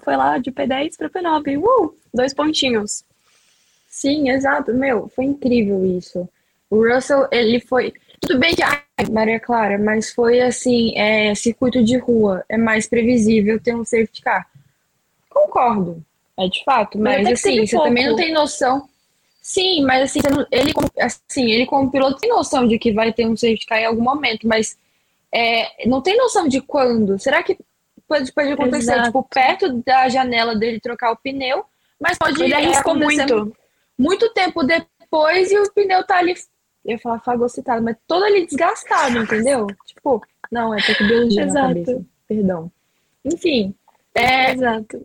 foi 0.00 0.16
lá 0.16 0.36
de 0.38 0.52
P10 0.52 0.96
para 0.98 1.08
P9. 1.08 1.58
Uh! 1.58 1.94
Dois 2.12 2.34
pontinhos. 2.34 3.04
Sim, 3.88 4.30
exato. 4.30 4.72
Meu, 4.72 5.08
foi 5.14 5.24
incrível 5.24 5.84
isso. 5.84 6.28
O 6.68 6.86
Russell, 6.86 7.26
ele 7.32 7.58
foi. 7.60 7.92
Tudo 8.20 8.38
bem 8.38 8.54
que, 8.54 8.62
ai, 8.62 8.80
Maria 9.10 9.40
Clara, 9.40 9.78
mas 9.78 10.12
foi 10.12 10.40
assim: 10.40 10.96
é, 10.96 11.34
circuito 11.34 11.82
de 11.82 11.96
rua, 11.98 12.44
é 12.48 12.56
mais 12.56 12.86
previsível 12.86 13.60
ter 13.60 13.74
um 13.74 13.84
safety 13.84 14.22
car. 14.22 14.46
Concordo, 15.28 16.02
é 16.38 16.48
de 16.48 16.62
fato, 16.64 16.98
mas, 16.98 17.24
mas 17.24 17.40
assim, 17.40 17.66
você 17.66 17.76
pouco. 17.76 17.88
também 17.88 18.06
não 18.06 18.16
tem 18.16 18.32
noção. 18.32 18.88
Sim, 19.40 19.84
mas 19.84 20.02
assim, 20.02 20.20
ele, 20.50 20.72
assim, 21.00 21.50
ele 21.50 21.66
como 21.66 21.90
piloto 21.90 22.20
tem 22.20 22.30
noção 22.30 22.68
de 22.68 22.78
que 22.78 22.92
vai 22.92 23.12
ter 23.12 23.26
um 23.26 23.36
safety 23.36 23.66
car 23.66 23.78
em 23.78 23.86
algum 23.86 24.02
momento, 24.02 24.46
mas 24.46 24.76
é, 25.32 25.86
não 25.86 26.02
tem 26.02 26.16
noção 26.16 26.46
de 26.46 26.60
quando. 26.60 27.18
Será 27.18 27.42
que 27.42 27.58
pode, 28.06 28.32
pode 28.32 28.52
acontecer, 28.52 28.92
Exato. 28.92 29.06
tipo, 29.06 29.22
perto 29.22 29.82
da 29.84 30.08
janela 30.08 30.54
dele 30.54 30.80
trocar 30.80 31.12
o 31.12 31.16
pneu, 31.16 31.64
mas 31.98 32.18
pode 32.18 32.42
ele 32.42 32.54
arriscou 32.54 32.94
muito. 32.94 33.56
muito 33.98 34.32
tempo 34.34 34.62
depois 34.62 35.50
e 35.50 35.58
o 35.58 35.72
pneu 35.72 36.04
tá 36.04 36.18
ali, 36.18 36.34
eu 36.84 36.92
ia 36.92 36.98
falar 36.98 37.20
fagocitado, 37.20 37.82
mas 37.82 37.96
todo 38.06 38.24
ali 38.24 38.46
desgastado, 38.46 39.18
entendeu? 39.18 39.66
Tipo, 39.86 40.22
não, 40.50 40.74
é 40.74 40.82
tecnologia 40.82 41.42
Exato. 41.42 41.54
na 41.54 41.68
cabeça. 41.68 42.04
Perdão. 42.26 42.72
Enfim, 43.24 43.74
é, 44.14 44.52
Exato. 44.52 45.04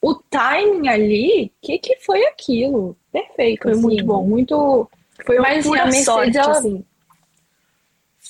O 0.00 0.14
timing 0.14 0.88
ali, 0.88 1.46
o 1.46 1.66
que, 1.66 1.78
que 1.78 1.96
foi 1.96 2.24
aquilo? 2.26 2.96
Perfeito. 3.10 3.62
Foi 3.62 3.72
assim, 3.72 3.82
muito 3.82 4.04
bom. 4.04 4.26
Muito. 4.26 4.90
Foi 5.24 5.38
uma 5.38 5.48
assim, 5.48 5.78
a 5.78 5.84
Mercedes, 5.84 6.04
sorte, 6.04 6.38
ela... 6.38 6.52
assim. 6.52 6.84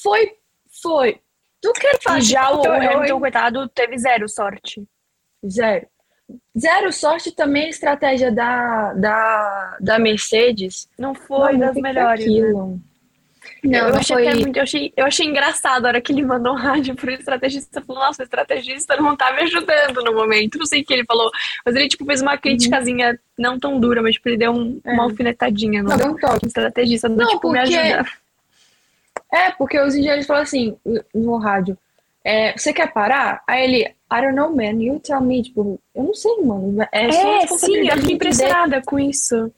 Foi, 0.03 0.37
foi. 0.83 1.21
Tu 1.61 1.73
quer 1.75 2.01
fazer. 2.03 2.23
Já 2.23 2.51
o 2.51 2.67
Hamilton, 2.71 3.21
coitado, 3.21 3.69
teve 3.69 3.97
zero 3.99 4.29
sorte. 4.29 4.83
Zero. 5.47 5.87
Zero 6.59 6.93
sorte 6.93 7.31
também 7.33 7.67
a 7.67 7.71
estratégia 7.71 8.33
da, 8.33 8.93
da, 8.95 9.79
da 9.81 9.99
Mercedes. 9.99 10.89
Não 10.99 11.15
foi 11.15 11.57
das 11.57 11.77
melhores. 11.77 12.27
Né? 12.27 12.79
Não, 13.65 13.89
eu, 13.89 13.95
achei 13.95 14.17
foi... 14.17 14.35
muito, 14.35 14.57
eu, 14.57 14.63
achei, 14.63 14.93
eu 14.97 15.07
achei 15.07 15.27
engraçado 15.27 15.85
a 15.85 15.89
hora 15.89 16.01
que 16.01 16.13
ele 16.13 16.23
mandou 16.23 16.53
um 16.53 16.57
rádio 16.57 16.97
pro 16.97 17.11
estrategista. 17.13 17.81
Falou, 17.81 18.03
nossa, 18.03 18.23
o 18.23 18.25
estrategista 18.25 18.97
não 18.97 19.17
tá 19.17 19.33
me 19.33 19.43
ajudando 19.43 20.03
no 20.03 20.13
momento. 20.13 20.59
Não 20.59 20.67
sei 20.67 20.83
o 20.83 20.85
que 20.85 20.93
ele 20.93 21.05
falou. 21.05 21.31
Mas 21.65 21.77
ele, 21.77 21.89
tipo, 21.89 22.05
fez 22.05 22.21
uma 22.21 22.37
criticazinha 22.37 23.11
uhum. 23.11 23.19
não 23.39 23.59
tão 23.61 23.79
dura, 23.79 24.03
mas 24.03 24.15
tipo, 24.15 24.29
ele 24.29 24.39
deu 24.39 24.53
um, 24.53 24.81
é. 24.85 24.93
uma 24.93 25.05
alfinetadinha 25.05 25.83
no, 25.83 25.97
não, 25.97 26.17
toque. 26.17 26.47
estrategista. 26.47 27.09
Não, 27.09 27.27
tipo, 27.27 27.41
porque... 27.41 27.59
me 27.59 27.79
ajuda. 27.79 28.11
É, 29.33 29.51
porque 29.53 29.81
os 29.81 29.95
engenheiros 29.95 30.27
falam 30.27 30.43
assim, 30.43 30.77
no 31.15 31.39
rádio, 31.39 31.79
é, 32.25 32.53
você 32.57 32.73
quer 32.73 32.93
parar? 32.93 33.43
Aí 33.47 33.65
ele, 33.65 33.83
I 33.85 34.21
don't 34.21 34.35
know, 34.35 34.55
man, 34.55 34.83
you 34.83 35.01
tell 35.01 35.21
me. 35.21 35.43
Tipo, 35.43 35.81
eu 35.95 36.03
não 36.03 36.15
sei, 36.15 36.37
mano. 36.43 36.83
É, 36.93 37.07
é 37.07 37.47
sim, 37.47 37.89
eu 37.89 37.97
fiquei 37.99 38.15
impressionada 38.15 38.83
com 38.85 38.99
isso. 38.99 39.53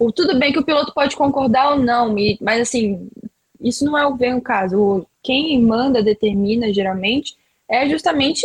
O, 0.00 0.10
tudo 0.10 0.38
bem 0.38 0.50
que 0.50 0.58
o 0.58 0.64
piloto 0.64 0.94
pode 0.94 1.14
concordar 1.14 1.72
ou 1.72 1.78
não, 1.78 2.16
mas 2.40 2.62
assim, 2.62 3.10
isso 3.60 3.84
não 3.84 3.98
é 3.98 4.06
o 4.06 4.14
bem 4.14 4.34
o 4.34 4.40
caso. 4.40 5.06
Quem 5.22 5.60
manda, 5.60 6.02
determina, 6.02 6.72
geralmente, 6.72 7.36
é 7.68 7.86
justamente 7.86 8.42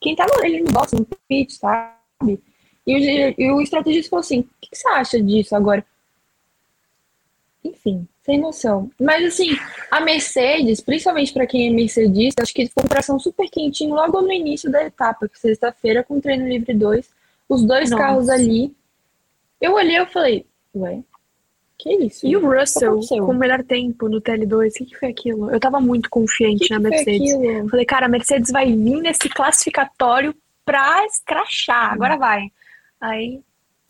quem 0.00 0.16
tá 0.16 0.26
ali 0.42 0.62
no 0.62 0.72
box, 0.72 0.94
no 0.94 1.06
pit, 1.28 1.52
sabe? 1.52 2.40
E 2.86 2.96
o, 2.96 3.34
e 3.38 3.52
o 3.52 3.60
estrategista 3.60 4.08
falou 4.08 4.20
assim: 4.20 4.40
o 4.40 4.48
que, 4.62 4.70
que 4.70 4.78
você 4.78 4.88
acha 4.88 5.22
disso 5.22 5.54
agora? 5.54 5.84
Enfim, 7.62 8.08
sem 8.24 8.40
noção. 8.40 8.90
Mas 8.98 9.26
assim, 9.26 9.50
a 9.90 10.00
Mercedes, 10.00 10.80
principalmente 10.80 11.34
para 11.34 11.46
quem 11.46 11.68
é 11.68 11.70
mercedista, 11.70 12.42
acho 12.42 12.54
que 12.54 12.66
foi 12.68 12.82
um 12.82 12.88
coração 12.88 13.18
super 13.18 13.50
quentinho 13.50 13.94
logo 13.94 14.22
no 14.22 14.32
início 14.32 14.70
da 14.70 14.82
etapa, 14.82 15.28
que 15.28 15.38
sexta-feira, 15.38 16.02
com 16.02 16.18
treino 16.18 16.48
livre 16.48 16.72
2, 16.72 17.10
os 17.46 17.62
dois 17.62 17.90
Nossa. 17.90 18.02
carros 18.02 18.28
ali. 18.30 18.74
Eu 19.60 19.74
olhei 19.74 19.96
e 19.98 20.06
falei, 20.06 20.46
ué, 20.74 21.02
que 21.78 21.92
isso? 21.94 22.26
E 22.26 22.36
o 22.36 22.48
Russell 22.48 23.00
com 23.08 23.32
o 23.32 23.34
melhor 23.34 23.62
tempo 23.62 24.08
no 24.08 24.20
TL2, 24.20 24.70
o 24.70 24.72
que, 24.72 24.84
que 24.86 24.98
foi 24.98 25.10
aquilo? 25.10 25.50
Eu 25.50 25.60
tava 25.60 25.80
muito 25.80 26.08
confiante 26.08 26.68
que 26.68 26.70
na 26.70 26.80
que 26.80 26.88
Mercedes. 26.88 27.70
Falei, 27.70 27.84
cara, 27.84 28.06
a 28.06 28.08
Mercedes 28.08 28.50
vai 28.50 28.66
vir 28.66 29.00
nesse 29.00 29.28
classificatório 29.28 30.34
pra 30.64 31.04
escrachar, 31.06 31.92
agora 31.92 32.16
hum. 32.16 32.18
vai. 32.18 32.52
Aí, 33.00 33.40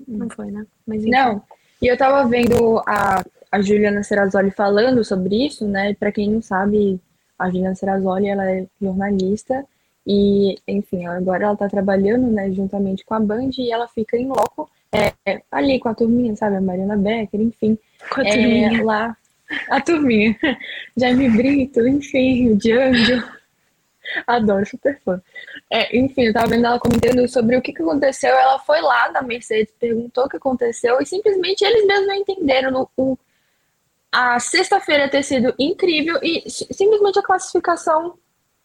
não 0.06 0.28
foi, 0.28 0.50
né? 0.50 0.66
Mas, 0.86 1.04
não, 1.04 1.42
e 1.80 1.86
eu 1.86 1.96
tava 1.96 2.28
vendo 2.28 2.82
a, 2.86 3.24
a 3.50 3.60
Juliana 3.60 4.02
Serrazoli 4.02 4.50
falando 4.50 5.04
sobre 5.04 5.46
isso, 5.46 5.66
né? 5.66 5.94
Pra 5.94 6.10
quem 6.10 6.30
não 6.30 6.42
sabe, 6.42 7.00
a 7.38 7.48
Juliana 7.48 7.74
Serrazoli, 7.74 8.28
ela 8.28 8.50
é 8.50 8.66
jornalista 8.80 9.64
e, 10.06 10.58
enfim, 10.66 11.06
agora 11.06 11.46
ela 11.46 11.56
tá 11.56 11.68
trabalhando, 11.68 12.28
né, 12.28 12.50
juntamente 12.52 13.04
com 13.04 13.14
a 13.14 13.20
Band 13.20 13.50
e 13.58 13.72
ela 13.72 13.88
fica 13.88 14.16
em 14.16 14.26
loco 14.26 14.70
é, 15.26 15.42
ali 15.50 15.78
com 15.78 15.88
a 15.88 15.94
turminha, 15.94 16.34
sabe? 16.36 16.56
A 16.56 16.60
Mariana 16.60 16.96
Becker, 16.96 17.40
enfim. 17.40 17.78
Com 18.10 18.20
a 18.20 18.26
é, 18.26 18.32
turminha. 18.32 18.84
Lá, 18.84 19.16
a 19.68 19.80
turminha. 19.80 20.36
Jaime 20.96 21.28
Brito, 21.30 21.86
enfim, 21.86 22.52
o 22.52 22.56
Django. 22.56 23.36
Adoro, 24.26 24.64
super 24.64 25.00
fã. 25.04 25.20
É, 25.70 25.96
enfim, 25.96 26.26
eu 26.26 26.32
tava 26.32 26.48
vendo 26.48 26.66
ela 26.66 26.78
comentando 26.78 27.26
sobre 27.28 27.56
o 27.56 27.62
que, 27.62 27.72
que 27.72 27.82
aconteceu. 27.82 28.30
Ela 28.30 28.58
foi 28.60 28.80
lá 28.80 29.10
na 29.10 29.22
Mercedes, 29.22 29.74
perguntou 29.78 30.24
o 30.24 30.28
que 30.28 30.36
aconteceu 30.36 31.00
e 31.00 31.06
simplesmente 31.06 31.64
eles 31.64 31.84
mesmos 31.86 32.06
não 32.06 32.14
entenderam 32.14 32.70
no, 32.70 32.90
o, 32.96 33.18
a 34.12 34.38
sexta-feira 34.38 35.08
ter 35.08 35.22
sido 35.22 35.54
incrível 35.58 36.18
e 36.22 36.44
simplesmente 36.48 37.18
a 37.18 37.22
classificação 37.22 38.16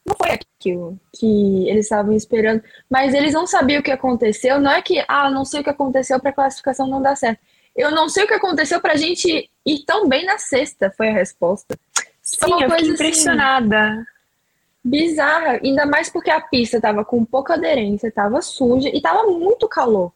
não 0.06 0.16
foi 0.16 0.32
aquilo 0.32 1.00
que 1.14 1.70
eles 1.70 1.86
estavam 1.86 2.14
esperando, 2.14 2.64
mas 2.90 3.14
eles 3.14 3.34
não 3.34 3.46
sabiam 3.46 3.80
o 3.80 3.84
que 3.84 3.92
aconteceu. 3.92 4.60
Não 4.60 4.72
é 4.72 4.82
que, 4.82 5.04
ah, 5.08 5.30
não 5.30 5.46
sei 5.46 5.62
o 5.62 5.64
que 5.64 5.70
aconteceu 5.70 6.20
para 6.20 6.32
a 6.32 6.34
classificação 6.34 6.88
não 6.88 7.02
dar 7.02 7.16
certo. 7.16 7.40
Eu 7.76 7.92
não 7.92 8.10
sei 8.10 8.26
o 8.26 8.28
que 8.28 8.34
aconteceu 8.34 8.82
para 8.82 8.94
a 8.94 8.98
gente 8.98 9.50
ir 9.66 9.86
tão 9.86 10.08
bem 10.08 10.26
na 10.26 10.38
sexta, 10.38 10.92
foi 10.96 11.10
a 11.10 11.14
resposta. 11.14 11.78
Sim, 12.22 12.52
eu 12.64 12.70
fiquei 12.70 12.76
assim, 12.76 12.92
impressionada. 12.92 13.92
Assim, 13.92 14.06
bizarra, 14.84 15.60
ainda 15.64 15.86
mais 15.86 16.10
porque 16.10 16.32
a 16.32 16.42
pista 16.42 16.78
estava 16.78 17.06
com 17.06 17.24
pouca 17.24 17.54
aderência, 17.54 18.08
estava 18.08 18.42
suja 18.42 18.90
e 18.90 18.98
estava 18.98 19.24
muito 19.24 19.68
calor. 19.68 20.12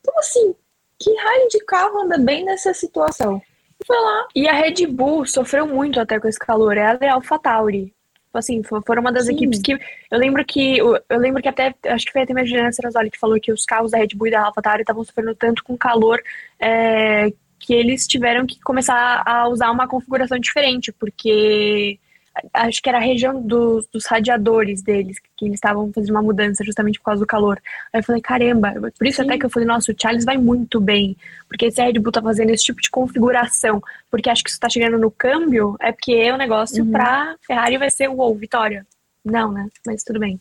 Então, 0.00 0.18
assim, 0.18 0.54
que 0.98 1.14
raio 1.14 1.48
de 1.48 1.64
carro 1.64 2.00
anda 2.00 2.18
bem 2.18 2.44
nessa 2.44 2.74
situação? 2.74 3.40
E 3.80 3.86
foi 3.86 3.96
lá. 3.96 4.26
E 4.34 4.48
a 4.48 4.52
Red 4.52 4.86
Bull 4.86 5.24
sofreu 5.24 5.66
muito 5.66 6.00
até 6.00 6.18
com 6.18 6.26
esse 6.26 6.38
calor. 6.38 6.76
Ela 6.76 6.98
é 7.00 7.08
a 7.08 7.14
AlphaTauri. 7.14 7.94
Tipo 8.38 8.76
assim, 8.76 8.82
foram 8.86 9.00
uma 9.00 9.12
das 9.12 9.26
Sim. 9.26 9.34
equipes 9.34 9.60
que. 9.60 9.72
Eu 9.72 10.18
lembro 10.18 10.44
que. 10.44 10.78
Eu 10.78 11.18
lembro 11.18 11.42
que 11.42 11.48
até. 11.48 11.74
Acho 11.86 12.06
que 12.06 12.12
foi 12.12 12.22
até 12.22 12.32
a 12.32 12.44
Juliana 12.44 12.72
Serrazoli 12.72 13.10
que 13.10 13.18
falou 13.18 13.40
que 13.40 13.52
os 13.52 13.64
carros 13.64 13.90
da 13.90 13.98
Red 13.98 14.08
Bull 14.14 14.28
e 14.28 14.30
da 14.30 14.42
AlphaTauri 14.42 14.82
estavam 14.82 15.04
sofrendo 15.04 15.34
tanto 15.34 15.64
com 15.64 15.76
calor 15.76 16.22
é, 16.58 17.32
que 17.58 17.74
eles 17.74 18.06
tiveram 18.06 18.46
que 18.46 18.60
começar 18.60 19.22
a 19.26 19.48
usar 19.48 19.70
uma 19.70 19.88
configuração 19.88 20.38
diferente, 20.38 20.92
porque 20.92 21.98
acho 22.52 22.82
que 22.82 22.88
era 22.88 22.98
a 22.98 23.02
região 23.02 23.40
dos, 23.40 23.86
dos 23.92 24.06
radiadores 24.06 24.82
deles, 24.82 25.18
que 25.36 25.44
eles 25.44 25.54
estavam 25.54 25.92
fazendo 25.92 26.10
uma 26.10 26.22
mudança 26.22 26.64
justamente 26.64 26.98
por 26.98 27.06
causa 27.06 27.20
do 27.20 27.26
calor. 27.26 27.60
Aí 27.92 28.00
eu 28.00 28.04
falei, 28.04 28.20
caramba, 28.20 28.72
por 28.96 29.06
isso 29.06 29.22
Sim. 29.22 29.28
até 29.28 29.38
que 29.38 29.46
eu 29.46 29.50
falei, 29.50 29.66
nossa, 29.66 29.92
o 29.92 29.94
Charles 29.98 30.24
vai 30.24 30.36
muito 30.36 30.80
bem, 30.80 31.16
porque 31.48 31.66
esse 31.66 31.82
Red 31.82 31.94
Bull 31.94 32.12
tá 32.12 32.22
fazendo 32.22 32.50
esse 32.50 32.64
tipo 32.64 32.80
de 32.80 32.90
configuração, 32.90 33.82
porque 34.10 34.30
acho 34.30 34.42
que 34.42 34.50
isso 34.50 34.60
tá 34.60 34.68
chegando 34.68 34.98
no 34.98 35.10
câmbio, 35.10 35.76
é 35.80 35.92
porque 35.92 36.12
é 36.12 36.32
um 36.32 36.38
negócio 36.38 36.84
uhum. 36.84 36.92
pra 36.92 37.36
Ferrari 37.46 37.78
vai 37.78 37.90
ser, 37.90 38.08
uou, 38.08 38.34
vitória. 38.34 38.86
Não, 39.24 39.52
né? 39.52 39.68
Mas 39.86 40.02
tudo 40.02 40.18
bem. 40.18 40.40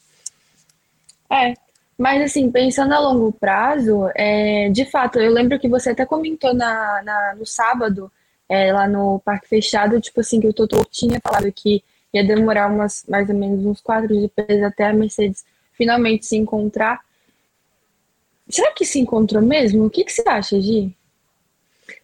É, 1.30 1.54
mas 1.98 2.22
assim, 2.22 2.52
pensando 2.52 2.94
a 2.94 3.00
longo 3.00 3.32
prazo, 3.34 4.10
é, 4.16 4.70
de 4.70 4.86
fato, 4.86 5.20
eu 5.20 5.32
lembro 5.32 5.60
que 5.60 5.68
você 5.68 5.90
até 5.90 6.06
comentou 6.06 6.54
na, 6.54 7.02
na 7.04 7.36
no 7.36 7.46
sábado, 7.46 8.12
é, 8.50 8.72
lá 8.72 8.88
no 8.88 9.20
Parque 9.20 9.48
Fechado, 9.48 10.00
tipo 10.00 10.20
assim, 10.20 10.40
que 10.40 10.48
o 10.48 10.54
Toto 10.54 10.86
tinha 10.90 11.20
falado 11.22 11.52
que 11.52 11.84
ia 12.14 12.24
demorar 12.24 12.72
umas, 12.72 13.04
mais 13.08 13.30
ou 13.30 13.36
menos 13.36 13.66
uns 13.66 13.82
quatro 13.82 14.08
dias 14.08 14.64
até 14.64 14.88
a 14.88 14.94
Mercedes 14.94 15.46
finalmente 15.74 16.26
se 16.26 16.38
encontrar. 16.38 17.02
Será 18.50 18.72
que 18.72 18.86
se 18.86 19.00
encontrou 19.00 19.42
mesmo? 19.42 19.86
O 19.86 19.90
que, 19.90 20.04
que 20.04 20.12
você 20.12 20.24
acha, 20.26 20.60
Gi? 20.60 20.96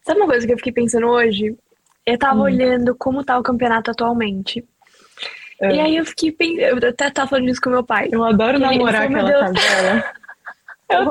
Sabe 0.02 0.20
uma 0.20 0.28
coisa 0.28 0.46
que 0.46 0.54
eu 0.54 0.58
fiquei 0.58 0.74
pensando 0.74 1.08
hoje? 1.08 1.58
Eu 2.06 2.18
tava 2.18 2.40
hum. 2.40 2.44
olhando 2.44 2.96
como 2.96 3.24
tá 3.24 3.40
o 3.40 3.44
campeonato 3.44 3.92
atualmente. 3.92 4.64
É. 5.62 5.76
E 5.76 5.80
aí 5.80 5.96
eu 5.96 6.06
fiquei 6.06 6.32
pensando, 6.32 6.84
eu 6.84 6.90
até 6.90 7.10
tava 7.10 7.30
falando 7.30 7.50
isso 7.50 7.62
com 7.62 7.70
meu 7.70 7.84
pai. 7.84 8.10
Eu 8.12 8.24
adoro 8.24 8.60
namorar 8.60 9.04
aquela 9.04 9.32
tabela. 9.32 10.14
eu 10.92 11.10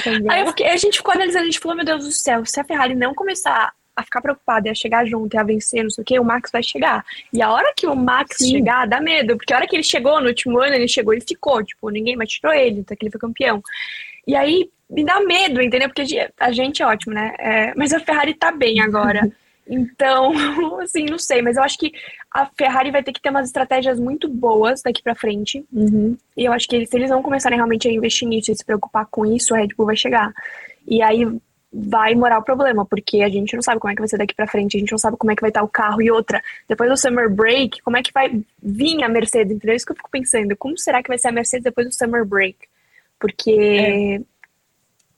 também. 0.00 0.30
Aí 0.30 0.40
eu 0.40 0.46
fiquei, 0.48 0.68
a 0.68 0.76
gente 0.76 0.96
ficou 0.96 1.12
analisando, 1.12 1.42
a 1.42 1.46
gente 1.46 1.58
falou, 1.58 1.76
meu 1.76 1.84
Deus 1.84 2.04
do 2.04 2.12
céu, 2.12 2.44
se 2.46 2.58
a 2.58 2.64
Ferrari 2.64 2.94
não 2.94 3.14
começar 3.14 3.72
a 3.98 4.02
ficar 4.04 4.20
preocupado 4.20 4.68
e 4.68 4.70
a 4.70 4.74
chegar 4.74 5.04
junto 5.04 5.34
e 5.34 5.38
a 5.38 5.42
vencer, 5.42 5.82
não 5.82 5.90
sei 5.90 6.02
o 6.02 6.04
que, 6.04 6.20
o 6.20 6.24
Max 6.24 6.52
vai 6.52 6.62
chegar. 6.62 7.04
E 7.32 7.42
a 7.42 7.50
hora 7.50 7.72
que 7.76 7.84
o 7.84 7.96
Max 7.96 8.36
Sim. 8.38 8.50
chegar, 8.50 8.86
dá 8.86 9.00
medo, 9.00 9.36
porque 9.36 9.52
a 9.52 9.56
hora 9.56 9.66
que 9.66 9.74
ele 9.74 9.82
chegou 9.82 10.20
no 10.20 10.28
último 10.28 10.60
ano, 10.60 10.76
ele 10.76 10.86
chegou 10.86 11.12
e 11.12 11.20
ficou, 11.20 11.64
tipo, 11.64 11.90
ninguém 11.90 12.14
mais 12.14 12.30
tirou 12.30 12.54
ele, 12.54 12.78
então 12.78 12.96
que 12.96 13.04
ele 13.04 13.10
foi 13.10 13.20
campeão. 13.20 13.60
E 14.24 14.36
aí 14.36 14.70
me 14.88 15.04
dá 15.04 15.20
medo, 15.20 15.60
entendeu? 15.60 15.88
Porque 15.88 16.30
a 16.38 16.52
gente 16.52 16.80
é 16.80 16.86
ótimo, 16.86 17.12
né? 17.12 17.34
É, 17.40 17.74
mas 17.74 17.92
a 17.92 17.98
Ferrari 17.98 18.34
tá 18.34 18.52
bem 18.52 18.80
agora. 18.80 19.28
Então, 19.70 20.32
assim, 20.80 21.04
não 21.04 21.18
sei, 21.18 21.42
mas 21.42 21.58
eu 21.58 21.62
acho 21.62 21.76
que 21.76 21.92
a 22.32 22.46
Ferrari 22.56 22.90
vai 22.90 23.02
ter 23.02 23.12
que 23.12 23.20
ter 23.20 23.28
umas 23.28 23.48
estratégias 23.48 24.00
muito 24.00 24.26
boas 24.26 24.80
daqui 24.80 25.02
para 25.02 25.14
frente. 25.14 25.62
Uhum. 25.70 26.16
E 26.34 26.46
eu 26.46 26.54
acho 26.54 26.66
que 26.66 26.86
se 26.86 26.96
eles 26.96 27.10
não 27.10 27.22
começarem 27.22 27.58
realmente 27.58 27.86
a 27.86 27.92
investir 27.92 28.26
nisso 28.26 28.50
e 28.50 28.56
se 28.56 28.64
preocupar 28.64 29.06
com 29.10 29.26
isso, 29.26 29.54
a 29.54 29.58
Red 29.58 29.68
Bull 29.76 29.84
vai 29.84 29.94
chegar. 29.94 30.32
E 30.86 31.02
aí 31.02 31.26
vai 31.72 32.14
morar 32.14 32.38
o 32.38 32.42
problema, 32.42 32.86
porque 32.86 33.22
a 33.22 33.28
gente 33.28 33.54
não 33.54 33.62
sabe 33.62 33.80
como 33.80 33.92
é 33.92 33.94
que 33.94 34.00
vai 34.00 34.08
ser 34.08 34.16
daqui 34.16 34.34
para 34.34 34.46
frente, 34.46 34.76
a 34.76 34.80
gente 34.80 34.90
não 34.90 34.98
sabe 34.98 35.16
como 35.16 35.30
é 35.30 35.36
que 35.36 35.42
vai 35.42 35.50
estar 35.50 35.62
o 35.62 35.68
carro 35.68 36.00
e 36.00 36.10
outra. 36.10 36.42
Depois 36.66 36.88
do 36.88 36.96
Summer 36.96 37.30
Break, 37.30 37.82
como 37.82 37.96
é 37.96 38.02
que 38.02 38.12
vai 38.12 38.42
vir 38.62 39.02
a 39.02 39.08
Mercedes? 39.08 39.54
Entendeu? 39.54 39.76
Isso 39.76 39.84
que 39.84 39.92
eu 39.92 39.96
fico 39.96 40.10
pensando. 40.10 40.56
Como 40.56 40.78
será 40.78 41.02
que 41.02 41.08
vai 41.08 41.18
ser 41.18 41.28
a 41.28 41.32
Mercedes 41.32 41.64
depois 41.64 41.86
do 41.86 41.94
Summer 41.94 42.24
Break? 42.24 42.56
Porque, 43.20 43.50
é. 43.50 44.20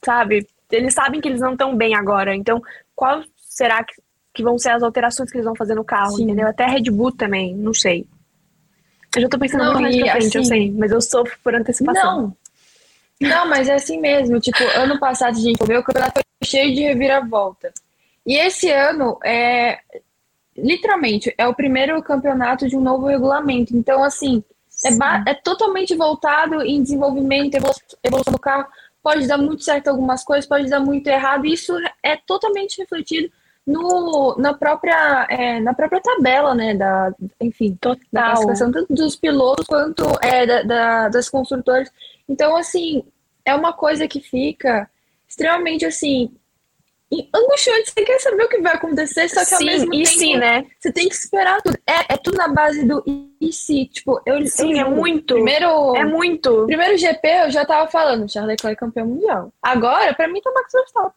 sabe, 0.05 0.47
eles 0.71 0.95
sabem 0.95 1.21
que 1.21 1.29
eles 1.29 1.41
não 1.41 1.53
estão 1.53 1.77
bem 1.77 1.95
agora. 1.95 2.35
Então, 2.35 2.61
qual 2.95 3.23
será 3.37 3.85
que 3.85 3.95
que 4.33 4.43
vão 4.43 4.59
ser 4.59 4.71
as 4.71 4.83
alterações 4.83 5.31
que 5.31 5.37
eles 5.37 5.45
vão 5.45 5.55
fazer 5.55 5.75
no 5.75 5.85
carro, 5.85 6.17
Sim. 6.17 6.25
entendeu? 6.25 6.49
Até 6.49 6.67
Red 6.67 6.91
Bull 6.91 7.13
também, 7.13 7.55
não 7.55 7.75
sei. 7.75 8.07
Eu 9.15 9.23
já 9.23 9.29
tô 9.29 9.39
pensando 9.39 9.65
não, 9.65 9.73
muito 9.73 9.83
mais 9.83 9.97
pra 9.97 10.13
frente, 10.13 10.27
assim, 10.29 10.39
eu 10.39 10.45
sei, 10.45 10.71
mas 10.71 10.93
eu 10.93 11.01
sofro 11.01 11.37
por 11.43 11.55
antecipação. 11.55 12.23
Não. 12.23 12.37
Não, 13.21 13.47
mas 13.47 13.69
é 13.69 13.75
assim 13.75 14.01
mesmo. 14.01 14.41
Tipo, 14.41 14.63
ano 14.77 14.99
passado, 14.99 15.39
gente, 15.39 15.63
o 15.63 15.67
meu 15.67 15.83
campeonato 15.83 16.15
foi 16.15 16.49
cheio 16.49 16.75
de 16.75 16.83
reviravolta. 16.83 17.73
E 18.27 18.37
esse 18.37 18.71
ano 18.71 19.19
é 19.25 19.79
literalmente 20.57 21.35
é 21.39 21.47
o 21.47 21.55
primeiro 21.55 22.03
campeonato 22.03 22.69
de 22.69 22.77
um 22.77 22.81
novo 22.81 23.07
regulamento. 23.07 23.77
Então, 23.77 24.03
assim, 24.03 24.43
é, 24.85 25.31
é 25.31 25.35
totalmente 25.35 25.95
voltado 25.95 26.63
em 26.63 26.83
desenvolvimento, 26.83 27.55
evolução, 27.55 28.33
do 28.33 28.39
carro. 28.39 28.67
Pode 29.03 29.27
dar 29.27 29.39
muito 29.39 29.63
certo 29.65 29.89
algumas 29.89 30.25
coisas, 30.25 30.47
pode 30.47 30.69
dar 30.69 30.81
muito 30.81 31.07
errado. 31.07 31.47
E 31.47 31.53
isso 31.53 31.75
é 32.03 32.17
totalmente 32.17 32.79
refletido 32.79 33.31
no, 33.71 34.35
na, 34.37 34.53
própria, 34.53 35.27
é, 35.31 35.61
na 35.61 35.73
própria 35.73 36.01
tabela, 36.01 36.55
né? 36.55 36.75
Da, 36.75 37.13
enfim, 37.41 37.77
Total. 37.81 38.03
da 38.13 38.23
classificação 38.23 38.73
tanto 38.73 38.93
dos 38.93 39.15
pilotos 39.15 39.67
quanto 39.67 40.05
é, 40.23 40.45
da, 40.45 40.63
da, 40.63 41.09
das 41.09 41.29
construtoras. 41.29 41.91
Então, 42.29 42.57
assim, 42.57 43.05
é 43.45 43.55
uma 43.55 43.73
coisa 43.73 44.09
que 44.09 44.21
fica 44.21 44.91
extremamente 45.29 45.85
assim. 45.87 46.33
Angustiante, 47.35 47.91
você 47.91 48.05
quer 48.05 48.21
saber 48.21 48.45
o 48.45 48.49
que 48.49 48.61
vai 48.61 48.75
acontecer, 48.75 49.29
só 49.29 49.45
que 49.45 49.55
ao 49.55 49.59
sim, 49.59 49.67
mesmo 49.67 49.91
tempo 49.91 50.07
sim, 50.07 50.37
né? 50.37 50.65
você 50.79 50.93
tem 50.93 51.09
que 51.09 51.15
esperar 51.15 51.61
tudo. 51.61 51.77
É, 51.85 52.15
é 52.15 52.17
tudo 52.17 52.37
na 52.37 52.47
base 52.47 52.85
do 52.85 53.03
e 53.41 53.53
se, 53.53 53.87
tipo, 53.87 54.21
eu 54.25 54.47
Sim, 54.47 54.79
eu, 54.79 54.87
é 54.87 54.91
muito. 54.91 55.35
Primeiro, 55.35 55.97
é 55.97 56.05
muito. 56.05 56.67
Primeiro 56.67 56.97
GP 56.97 57.29
eu 57.47 57.51
já 57.51 57.65
tava 57.65 57.91
falando, 57.91 58.31
Charles 58.31 58.53
Leclerc 58.53 58.79
campeão 58.79 59.07
mundial. 59.07 59.53
Agora, 59.61 60.15
para 60.15 60.29
mim 60.29 60.41
tá 60.41 60.53
Max 60.53 60.73
Verstappen. 60.73 61.13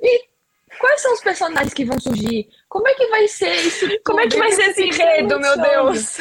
E 0.00 0.35
Quais 0.78 1.00
são 1.00 1.12
os 1.14 1.20
personagens 1.20 1.74
que 1.74 1.84
vão 1.84 1.98
surgir? 1.98 2.48
Como 2.68 2.86
é 2.88 2.94
que 2.94 3.06
vai 3.08 3.28
ser 3.28 3.54
isso? 3.54 3.86
Como 4.04 4.20
é 4.20 4.28
que 4.28 4.36
vai 4.36 4.52
ser 4.52 4.70
esse 4.70 4.84
enredo, 4.84 5.38
meu 5.40 5.56
Deus? 5.56 6.18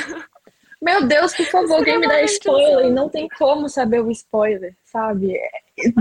Meu 0.82 1.08
Deus, 1.08 1.34
por 1.36 1.46
favor, 1.48 1.78
alguém 1.78 2.00
me 2.00 2.08
dá 2.08 2.22
spoiler. 2.24 2.92
Não 2.92 3.10
tem 3.10 3.28
como 3.40 3.68
saber 3.68 4.02
o 4.02 4.12
spoiler, 4.12 4.76
sabe? 4.84 5.36
É, 5.36 5.50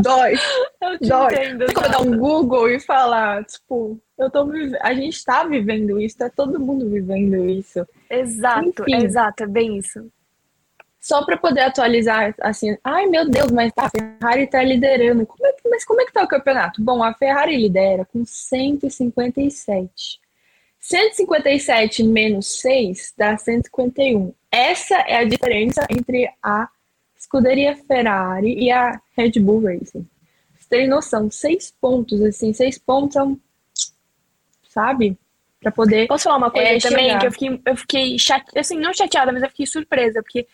dói. 0.03 0.35
Dói. 1.01 1.33
Entendo, 1.33 1.73
como 1.73 1.89
dar 1.89 2.01
um 2.03 2.19
Google 2.19 2.69
e 2.69 2.79
falar, 2.79 3.45
tipo, 3.45 3.99
eu 4.19 4.31
tô 4.31 4.47
a 4.81 4.95
gente 4.95 5.25
tá 5.25 5.45
vivendo 5.45 6.01
isso, 6.01 6.19
tá 6.19 6.29
todo 6.29 6.61
mundo 6.61 6.89
vivendo 6.91 7.49
isso. 7.49 7.87
Exato, 8.11 8.83
Enfim. 8.83 9.05
exato, 9.05 9.45
é 9.45 9.47
bem 9.47 9.79
isso 9.79 10.11
só 11.05 11.23
para 11.23 11.37
poder 11.37 11.61
atualizar, 11.61 12.35
assim, 12.41 12.79
ai 12.83 13.05
meu 13.05 13.29
Deus, 13.29 13.53
mas 13.53 13.71
a 13.77 13.91
Ferrari 13.91 14.45
está 14.45 14.63
liderando. 14.63 15.27
Como 15.27 15.47
é 15.47 15.53
que, 15.53 15.69
mas 15.69 15.85
como 15.85 16.01
é 16.01 16.07
que 16.07 16.13
tá 16.15 16.23
o 16.23 16.27
campeonato? 16.27 16.83
Bom, 16.83 17.05
a 17.05 17.13
Ferrari 17.13 17.59
lidera 17.59 18.07
com 18.07 18.25
157. 18.25 20.19
157 20.81 22.03
menos 22.05 22.59
6 22.59 23.13
dá 23.19 23.37
151. 23.37 24.33
Essa 24.51 24.95
é 24.95 25.17
a 25.17 25.25
diferença 25.25 25.87
entre 25.91 26.27
a 26.43 26.71
escuderia 27.15 27.77
Ferrari 27.77 28.59
e 28.59 28.71
a 28.71 28.99
Red 29.15 29.33
Bull 29.41 29.63
Racing. 29.63 30.09
Vocês 30.55 30.67
terem 30.71 30.89
noção, 30.89 31.31
seis 31.31 31.71
pontos, 31.79 32.19
assim, 32.23 32.55
seis 32.55 32.79
pontos 32.79 33.13
são, 33.13 33.39
sabe? 34.71 35.19
Para 35.61 35.71
poder. 35.71 36.07
Posso 36.07 36.25
falar 36.25 36.39
uma 36.39 36.51
coisa 36.51 36.67
é, 36.67 36.79
também? 36.79 37.09
Chegar. 37.09 37.21
Que 37.21 37.27
eu 37.27 37.33
fiquei, 37.33 37.61
eu 37.67 37.77
fiquei 37.77 38.19
chateada, 38.19 38.61
assim, 38.61 38.79
não 38.79 38.95
chateada, 38.95 39.33
mas 39.33 39.43
eu 39.43 39.51
fiquei 39.51 39.67
surpresa, 39.67 40.23
porque 40.23 40.47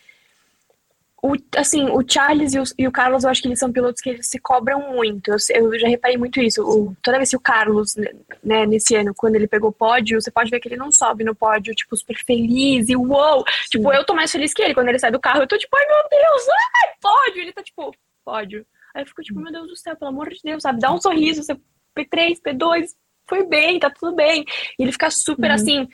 o, 1.23 1.35
assim, 1.55 1.83
o 1.89 2.03
Charles 2.07 2.53
e 2.55 2.59
o, 2.59 2.63
e 2.79 2.87
o, 2.87 2.91
Carlos, 2.91 3.23
eu 3.23 3.29
acho 3.29 3.43
que 3.43 3.47
eles 3.47 3.59
são 3.59 3.71
pilotos 3.71 4.01
que 4.01 4.09
eles 4.09 4.27
se 4.27 4.39
cobram 4.39 4.91
muito. 4.91 5.29
Eu, 5.29 5.37
eu 5.53 5.79
já 5.79 5.87
reparei 5.87 6.17
muito 6.17 6.41
isso. 6.41 6.63
O, 6.63 6.95
toda 6.99 7.17
vez 7.17 7.29
que 7.29 7.35
o 7.35 7.39
Carlos, 7.39 7.95
né, 8.43 8.65
nesse 8.65 8.95
ano, 8.95 9.13
quando 9.15 9.35
ele 9.35 9.47
pegou 9.47 9.69
o 9.69 9.73
pódio, 9.73 10.19
você 10.19 10.31
pode 10.31 10.49
ver 10.49 10.59
que 10.59 10.67
ele 10.67 10.77
não 10.77 10.91
sobe 10.91 11.23
no 11.23 11.35
pódio, 11.35 11.75
tipo, 11.75 11.95
super 11.95 12.17
feliz 12.25 12.89
e 12.89 12.95
uou! 12.95 13.43
Tipo, 13.69 13.93
eu 13.93 14.03
tô 14.03 14.15
mais 14.15 14.31
feliz 14.31 14.51
que 14.51 14.63
ele. 14.63 14.73
Quando 14.73 14.87
ele 14.87 14.97
sai 14.97 15.11
do 15.11 15.19
carro, 15.19 15.43
eu 15.43 15.47
tô 15.47 15.57
tipo, 15.59 15.77
ai 15.77 15.85
meu 15.85 16.09
Deus, 16.09 16.47
ai, 16.49 16.93
pódio! 16.99 17.41
Ele 17.43 17.53
tá 17.53 17.61
tipo, 17.61 17.95
pódio. 18.25 18.65
Aí 18.95 19.03
eu 19.03 19.07
fico 19.07 19.21
tipo, 19.21 19.39
meu 19.39 19.51
Deus 19.51 19.67
do 19.67 19.75
céu, 19.75 19.95
pelo 19.95 20.09
amor 20.09 20.29
de 20.29 20.39
Deus, 20.43 20.63
sabe? 20.63 20.79
Dá 20.79 20.91
um 20.91 20.99
sorriso, 20.99 21.43
você, 21.43 21.53
P3, 21.95 22.41
P2, 22.43 22.87
foi 23.27 23.45
bem, 23.45 23.79
tá 23.79 23.91
tudo 23.91 24.15
bem. 24.15 24.43
E 24.79 24.83
ele 24.83 24.91
fica 24.91 25.11
super 25.11 25.49
uhum. 25.49 25.55
assim 25.55 25.87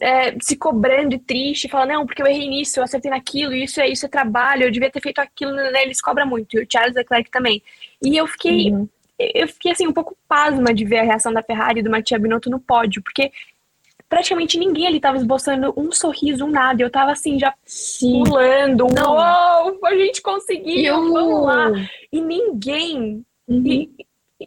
é, 0.00 0.36
se 0.40 0.56
cobrando 0.56 1.14
e 1.14 1.18
triste, 1.18 1.68
falando, 1.68 1.90
não, 1.90 2.06
porque 2.06 2.22
eu 2.22 2.26
errei 2.26 2.48
nisso, 2.48 2.78
eu 2.78 2.84
acertei 2.84 3.10
naquilo, 3.10 3.54
isso 3.54 3.80
é 3.80 3.88
isso 3.88 4.06
é 4.06 4.08
trabalho, 4.08 4.64
eu 4.64 4.70
devia 4.70 4.90
ter 4.90 5.00
feito 5.00 5.18
aquilo, 5.18 5.52
né? 5.52 5.70
né 5.70 5.82
ele 5.82 5.94
se 5.94 6.02
cobra 6.02 6.24
muito, 6.24 6.56
e 6.56 6.62
o 6.62 6.66
Charles 6.70 6.94
Leclerc 6.94 7.30
também. 7.30 7.62
E 8.02 8.16
eu 8.16 8.26
fiquei, 8.26 8.70
uhum. 8.70 8.88
eu 9.18 9.46
fiquei 9.48 9.72
assim, 9.72 9.86
um 9.86 9.92
pouco 9.92 10.16
pasma 10.26 10.72
de 10.72 10.84
ver 10.84 10.98
a 10.98 11.04
reação 11.04 11.32
da 11.32 11.42
Ferrari 11.42 11.80
e 11.80 11.82
do 11.82 11.90
Mattia 11.90 12.18
Binotto 12.18 12.50
no 12.50 12.60
pódio, 12.60 13.02
porque 13.02 13.30
praticamente 14.08 14.58
ninguém 14.58 14.86
ali 14.86 15.00
tava 15.00 15.16
esboçando 15.16 15.72
um 15.74 15.90
sorriso, 15.90 16.44
um 16.44 16.50
nada. 16.50 16.82
Eu 16.82 16.90
tava 16.90 17.12
assim, 17.12 17.38
já 17.38 17.54
Sim. 17.64 18.24
pulando, 18.24 18.86
não. 18.94 19.12
uou, 19.12 19.86
a 19.86 19.96
gente 19.96 20.20
conseguiu, 20.20 20.84
eu... 20.84 21.12
vamos 21.12 21.46
lá. 21.46 21.70
E 22.12 22.20
ninguém. 22.20 23.24
Uhum. 23.48 23.66
E, 23.66 23.90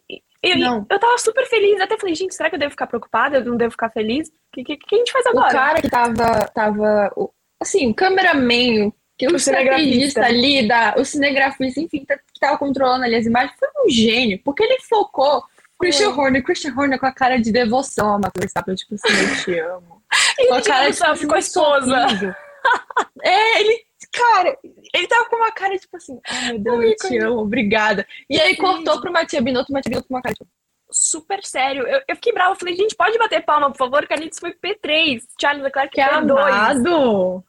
e, 0.07 0.21
eu, 0.51 0.57
não. 0.57 0.85
eu 0.89 0.99
tava 0.99 1.17
super 1.17 1.45
feliz, 1.47 1.79
até 1.79 1.97
falei, 1.97 2.15
gente, 2.15 2.35
será 2.35 2.49
que 2.49 2.55
eu 2.55 2.59
devo 2.59 2.71
ficar 2.71 2.87
preocupada? 2.87 3.37
Eu 3.37 3.45
não 3.45 3.57
devo 3.57 3.71
ficar 3.71 3.89
feliz? 3.89 4.29
O 4.29 4.31
que, 4.53 4.63
que, 4.63 4.77
que, 4.77 4.95
a 4.95 4.97
gente 4.99 5.11
faz 5.11 5.25
agora? 5.27 5.47
O 5.47 5.51
cara 5.51 5.81
que 5.81 5.89
tava, 5.89 6.47
tava 6.53 7.11
assim, 7.59 7.89
o 7.89 7.93
cameraman, 7.93 8.91
que 9.17 9.27
o, 9.27 9.35
o 9.35 9.39
cinegrafista 9.39 10.25
ali, 10.25 10.67
da, 10.67 10.95
o 10.97 11.05
cinegrafista, 11.05 11.79
enfim, 11.79 12.05
tá, 12.05 12.17
que 12.17 12.39
tava 12.39 12.57
controlando 12.57 13.05
ali 13.05 13.15
as 13.15 13.25
imagens, 13.25 13.57
foi 13.57 13.69
um 13.85 13.89
gênio, 13.89 14.39
porque 14.43 14.63
ele 14.63 14.79
focou 14.81 15.43
Christian 15.79 16.09
Horner, 16.09 16.43
Christian 16.43 16.73
Horner 16.75 16.99
com 16.99 17.05
a 17.05 17.11
cara 17.11 17.37
de 17.37 17.51
devoção 17.51 18.15
a 18.15 18.19
Max 18.19 18.31
Verstappen, 18.37 18.75
tipo 18.75 18.95
assim, 18.95 19.07
eu 19.07 19.43
te 19.43 19.59
amo. 19.59 20.01
com 20.47 20.53
a 20.53 20.61
cara 20.61 20.89
de, 20.89 21.27
com 21.27 21.35
a 21.35 21.39
esposa. 21.39 22.37
é, 23.21 23.61
ele 23.61 23.85
Cara, 24.15 24.57
ele 24.93 25.07
tava 25.07 25.25
com 25.25 25.35
uma 25.35 25.51
cara 25.51 25.77
tipo 25.77 25.97
assim, 25.97 26.19
ai 26.27 26.53
meu 26.53 26.59
Deus, 26.59 26.83
eu 26.83 27.09
te 27.09 27.17
amo, 27.17 27.39
obrigada. 27.39 28.07
E 28.29 28.39
aí 28.39 28.55
cortou 28.55 29.01
pro 29.01 29.11
Matia 29.11 29.41
Binotto, 29.41 29.71
o 29.71 29.73
Matia 29.73 29.89
Binotto 29.89 30.07
com 30.07 30.13
uma 30.13 30.21
cara 30.21 30.33
tipo, 30.33 30.49
super 30.89 31.43
sério. 31.43 31.85
Eu, 31.85 32.01
eu 32.07 32.15
fiquei 32.15 32.31
brava, 32.31 32.51
eu 32.51 32.55
falei, 32.55 32.75
gente, 32.75 32.95
pode 32.95 33.17
bater 33.17 33.43
palma, 33.43 33.69
por 33.69 33.77
favor, 33.77 34.07
Carlitos 34.07 34.39
foi 34.39 34.53
P3, 34.53 35.21
Charles 35.39 35.63
Leclerc 35.63 35.93
que 35.93 36.01
P2. 36.01 37.43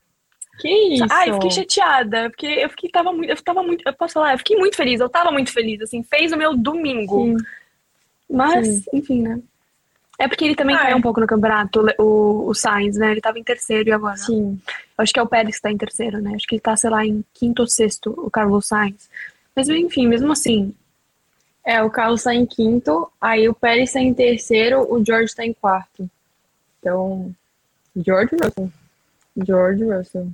Que 0.58 0.70
isso? 0.94 1.06
Ai, 1.10 1.30
eu 1.30 1.34
fiquei 1.34 1.50
chateada, 1.50 2.30
porque 2.30 2.46
eu 2.46 2.70
fiquei, 2.70 2.90
tava 2.90 3.12
muito, 3.12 3.30
eu 3.30 3.42
tava 3.42 3.62
muito, 3.62 3.86
eu 3.86 3.92
posso 3.92 4.14
falar, 4.14 4.32
eu 4.32 4.38
fiquei 4.38 4.56
muito 4.56 4.76
feliz, 4.76 5.00
eu 5.00 5.08
tava 5.08 5.30
muito 5.30 5.52
feliz, 5.52 5.80
assim, 5.82 6.02
fez 6.02 6.32
o 6.32 6.36
meu 6.36 6.56
domingo. 6.56 7.26
Sim. 7.26 7.36
Mas, 8.28 8.66
Sim. 8.66 8.84
enfim, 8.94 9.22
né? 9.22 9.40
É 10.18 10.26
porque 10.26 10.44
ele 10.44 10.56
também 10.56 10.74
ah, 10.76 10.80
caiu 10.80 10.94
é. 10.94 10.96
um 10.96 11.02
pouco 11.02 11.20
no 11.20 11.26
campeonato, 11.26 11.86
o, 11.98 12.48
o 12.48 12.54
Sainz, 12.54 12.96
né? 12.96 13.12
Ele 13.12 13.20
tava 13.20 13.38
em 13.38 13.44
terceiro 13.44 13.88
e 13.88 13.92
agora. 13.92 14.16
Sim. 14.16 14.60
Acho 14.96 15.12
que 15.12 15.20
é 15.20 15.22
o 15.22 15.26
Pérez 15.26 15.56
que 15.56 15.62
tá 15.62 15.70
em 15.70 15.76
terceiro, 15.76 16.20
né? 16.20 16.32
Acho 16.34 16.46
que 16.46 16.54
ele 16.54 16.62
tá, 16.62 16.76
sei 16.76 16.90
lá, 16.90 17.04
em 17.04 17.24
quinto 17.34 17.62
ou 17.62 17.68
sexto, 17.68 18.14
o 18.16 18.30
Carlos 18.30 18.66
Sainz. 18.66 19.10
Mas 19.54 19.68
enfim, 19.68 20.06
mesmo 20.06 20.32
assim. 20.32 20.74
É, 21.64 21.82
o 21.82 21.90
Carlos 21.90 22.22
tá 22.22 22.34
em 22.34 22.46
quinto, 22.46 23.10
aí 23.20 23.48
o 23.48 23.54
Pérez 23.54 23.92
tá 23.92 24.00
em 24.00 24.14
terceiro, 24.14 24.86
o 24.88 25.04
George 25.04 25.34
tá 25.34 25.44
em 25.44 25.52
quarto. 25.52 26.08
Então. 26.78 27.34
George 27.96 28.36
Russell. 28.36 28.72
George 29.44 29.84
Russell 29.84 30.28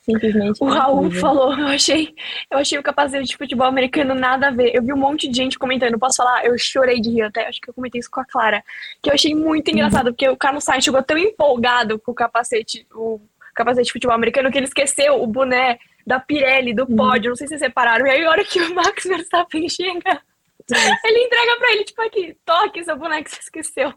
simplesmente. 0.00 0.62
O 0.62 0.66
Raul 0.66 1.10
falou, 1.10 1.56
eu 1.58 1.68
achei, 1.68 2.14
eu 2.50 2.58
achei 2.58 2.78
o 2.78 2.82
capacete 2.82 3.26
de 3.26 3.36
futebol 3.36 3.66
americano 3.66 4.14
nada 4.14 4.48
a 4.48 4.50
ver. 4.50 4.74
Eu 4.74 4.82
vi 4.82 4.92
um 4.92 4.96
monte 4.96 5.28
de 5.28 5.36
gente 5.36 5.58
comentando, 5.58 5.98
posso 5.98 6.16
falar? 6.16 6.44
Eu 6.44 6.56
chorei 6.58 7.00
de 7.00 7.10
rir 7.10 7.22
até, 7.22 7.46
acho 7.46 7.60
que 7.60 7.70
eu 7.70 7.74
comentei 7.74 7.98
isso 8.00 8.10
com 8.10 8.20
a 8.20 8.24
Clara, 8.24 8.62
que 9.02 9.10
eu 9.10 9.14
achei 9.14 9.34
muito 9.34 9.68
uhum. 9.68 9.74
engraçado, 9.74 10.06
uhum. 10.06 10.12
porque 10.12 10.28
o 10.28 10.36
Carlos 10.36 10.64
Sainz 10.64 10.84
chegou 10.84 11.02
tão 11.02 11.18
empolgado 11.18 11.98
com 11.98 12.12
o 12.12 12.14
capacete, 12.14 12.86
o 12.94 13.20
capacete 13.54 13.86
de 13.86 13.92
futebol 13.92 14.14
americano, 14.14 14.50
que 14.50 14.58
ele 14.58 14.66
esqueceu 14.66 15.22
o 15.22 15.26
boné 15.26 15.78
da 16.06 16.18
Pirelli, 16.18 16.74
do 16.74 16.86
uhum. 16.88 16.96
pódio, 16.96 17.30
não 17.30 17.36
sei 17.36 17.46
se 17.46 17.58
vocês 17.58 17.60
separaram. 17.60 18.06
E 18.06 18.10
aí, 18.10 18.24
a 18.24 18.30
hora 18.30 18.44
que 18.44 18.60
o 18.60 18.74
Max 18.74 19.04
Verstappen 19.04 19.68
chega 19.68 20.20
Ele 21.04 21.24
entrega 21.24 21.56
pra 21.58 21.72
ele, 21.72 21.84
tipo, 21.84 22.02
aqui, 22.02 22.36
toque 22.44 22.84
seu 22.84 22.96
boneco, 22.96 23.28
você 23.28 23.40
esqueceu. 23.40 23.92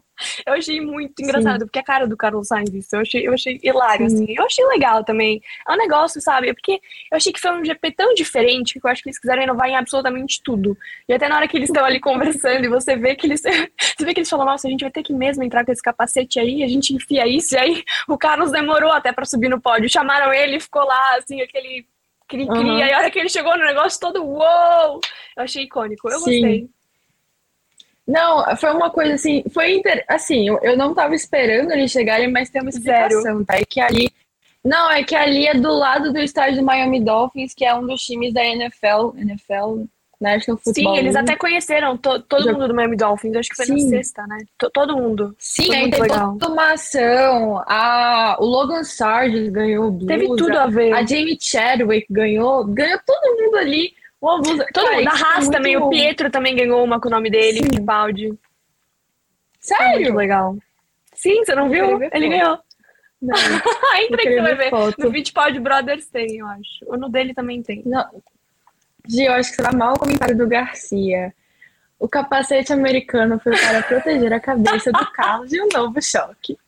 Eu 0.46 0.54
achei 0.54 0.80
muito 0.80 1.20
engraçado, 1.20 1.60
Sim. 1.60 1.66
porque 1.66 1.78
a 1.78 1.82
cara 1.82 2.06
do 2.06 2.16
Carlos 2.16 2.46
Sainz, 2.46 2.72
isso, 2.72 2.94
eu 2.94 3.00
achei, 3.00 3.26
eu 3.26 3.34
achei 3.34 3.58
hilário, 3.62 4.08
Sim. 4.08 4.16
assim. 4.16 4.34
Eu 4.36 4.44
achei 4.44 4.64
legal 4.66 5.04
também. 5.04 5.40
É 5.68 5.72
um 5.72 5.76
negócio, 5.76 6.20
sabe? 6.20 6.52
Porque 6.54 6.80
eu 7.10 7.16
achei 7.16 7.32
que 7.32 7.40
foi 7.40 7.50
um 7.50 7.64
GP 7.64 7.92
tão 7.92 8.14
diferente 8.14 8.78
que 8.78 8.86
eu 8.86 8.90
acho 8.90 9.02
que 9.02 9.08
eles 9.08 9.18
quiseram 9.18 9.42
inovar 9.42 9.68
em 9.68 9.76
absolutamente 9.76 10.40
tudo. 10.42 10.76
E 11.08 11.12
até 11.12 11.28
na 11.28 11.36
hora 11.36 11.48
que 11.48 11.56
eles 11.56 11.68
estão 11.68 11.84
ali 11.84 11.98
conversando 12.00 12.64
e 12.64 12.68
você 12.68 12.96
vê 12.96 13.14
que 13.14 13.26
eles. 13.26 13.42
Você 13.96 14.04
vê 14.04 14.12
que 14.12 14.20
eles 14.20 14.30
falam, 14.30 14.46
nossa, 14.46 14.66
a 14.66 14.70
gente 14.70 14.80
vai 14.80 14.90
ter 14.90 15.02
que 15.02 15.12
mesmo 15.12 15.42
entrar 15.42 15.64
com 15.64 15.70
esse 15.70 15.82
capacete 15.82 16.40
aí, 16.40 16.64
a 16.64 16.68
gente 16.68 16.94
enfia 16.94 17.26
isso, 17.28 17.54
e 17.54 17.58
aí 17.58 17.84
o 18.08 18.18
Carlos 18.18 18.50
demorou 18.50 18.90
até 18.90 19.12
pra 19.12 19.24
subir 19.24 19.48
no 19.48 19.60
pódio. 19.60 19.88
Chamaram 19.88 20.32
ele 20.32 20.56
e 20.56 20.60
ficou 20.60 20.84
lá, 20.84 21.16
assim, 21.16 21.40
aquele 21.40 21.86
cri-cri. 22.28 22.58
Uhum. 22.58 22.76
Aí 22.76 22.92
a 22.92 22.98
hora 22.98 23.10
que 23.10 23.18
ele 23.18 23.28
chegou 23.28 23.56
no 23.56 23.64
negócio 23.64 24.00
todo, 24.00 24.24
uou! 24.24 25.00
Eu 25.36 25.42
achei 25.42 25.64
icônico. 25.64 26.08
Eu 26.08 26.18
Sim. 26.20 26.40
gostei. 26.40 26.70
Não, 28.06 28.56
foi 28.56 28.70
uma 28.70 28.90
coisa 28.90 29.14
assim, 29.14 29.42
foi 29.50 29.76
inter... 29.76 30.04
assim, 30.06 30.46
eu, 30.46 30.58
eu 30.62 30.76
não 30.76 30.94
tava 30.94 31.14
esperando 31.14 31.72
eles 31.72 31.90
chegarem, 31.90 32.30
mas 32.30 32.50
tem 32.50 32.60
uma 32.60 32.68
explicação, 32.68 33.22
Zero. 33.22 33.44
tá? 33.46 33.56
É 33.56 33.64
que 33.64 33.80
ali. 33.80 34.10
Não, 34.62 34.90
é 34.90 35.02
que 35.02 35.14
ali 35.14 35.46
é 35.46 35.54
do 35.54 35.72
lado 35.72 36.12
do 36.12 36.18
estádio 36.18 36.60
do 36.60 36.64
Miami 36.64 37.00
Dolphins, 37.00 37.54
que 37.54 37.64
é 37.64 37.74
um 37.74 37.86
dos 37.86 38.02
times 38.02 38.32
da 38.32 38.44
NFL, 38.44 39.14
NFL, 39.16 39.84
National 40.24 40.58
Football. 40.58 40.94
Sim, 40.94 40.98
eles 40.98 41.14
até 41.14 41.36
conheceram 41.36 41.96
to, 41.98 42.20
todo 42.20 42.52
mundo 42.52 42.68
do 42.68 42.74
Miami 42.74 42.96
Dolphins, 42.96 43.36
acho 43.36 43.50
que 43.50 43.56
foi 43.56 43.66
Sim. 43.66 43.84
na 43.84 43.88
sexta, 43.90 44.26
né? 44.26 44.38
T 44.58 44.70
todo 44.72 44.96
mundo. 44.96 45.36
Sim, 45.38 45.66
foi 45.66 45.76
aí 45.76 45.90
teve 45.90 46.08
toda 46.08 46.48
uma 46.48 46.72
ação. 46.72 47.62
A, 47.66 48.36
o 48.40 48.46
Logan 48.46 48.82
Sargent 48.82 49.52
ganhou 49.52 49.90
blusa. 49.90 50.06
Teve 50.06 50.26
tudo 50.28 50.58
a 50.58 50.66
ver. 50.66 50.92
A 50.94 51.04
Jamie 51.04 51.38
Chadwick 51.38 52.06
ganhou, 52.10 52.64
ganhou 52.64 52.98
todo 53.06 53.42
mundo 53.42 53.56
ali. 53.56 53.92
Uma 54.20 54.40
blusa. 54.40 54.66
Todo 54.72 54.84
Cara, 54.84 54.96
mundo, 54.96 55.04
da 55.04 55.12
Haas 55.12 55.48
também, 55.50 55.78
bom. 55.78 55.86
o 55.86 55.90
Pietro 55.90 56.30
também 56.30 56.56
ganhou 56.56 56.82
uma 56.82 56.98
com 56.98 57.08
o 57.08 57.10
nome 57.10 57.30
dele. 57.30 57.62
Fittipaldi. 57.62 58.32
Sério? 59.60 60.00
Muito 60.00 60.16
legal. 60.16 60.56
Sim, 61.14 61.44
você 61.44 61.54
não 61.54 61.68
viu? 61.68 62.02
Ele 62.02 62.28
ganhou. 62.28 62.58
Não. 63.20 63.36
Entra 64.02 64.16
que 64.16 64.30
você 64.30 64.40
vai 64.40 64.54
ver. 64.54 64.70
Foto. 64.70 64.94
No 64.98 65.10
Fittipaldi 65.10 65.60
Brothers 65.60 66.06
tem, 66.08 66.38
eu 66.38 66.46
acho. 66.46 66.84
Ou 66.86 66.98
no 66.98 67.08
dele 67.08 67.34
também 67.34 67.62
tem. 67.62 67.82
Não. 67.84 68.04
Gi, 69.06 69.24
eu 69.24 69.32
acho 69.34 69.50
que 69.50 69.56
você 69.56 69.62
vai 69.62 69.74
mal 69.74 69.94
o 69.94 69.98
comentário 69.98 70.36
do 70.36 70.46
Garcia. 70.46 71.34
O 71.98 72.08
capacete 72.08 72.72
americano 72.72 73.38
foi 73.38 73.56
para 73.56 73.82
proteger 73.82 74.32
a 74.32 74.40
cabeça 74.40 74.90
do 74.90 75.12
Carlos 75.12 75.50
de 75.50 75.60
um 75.60 75.68
novo 75.72 76.02
choque. 76.02 76.58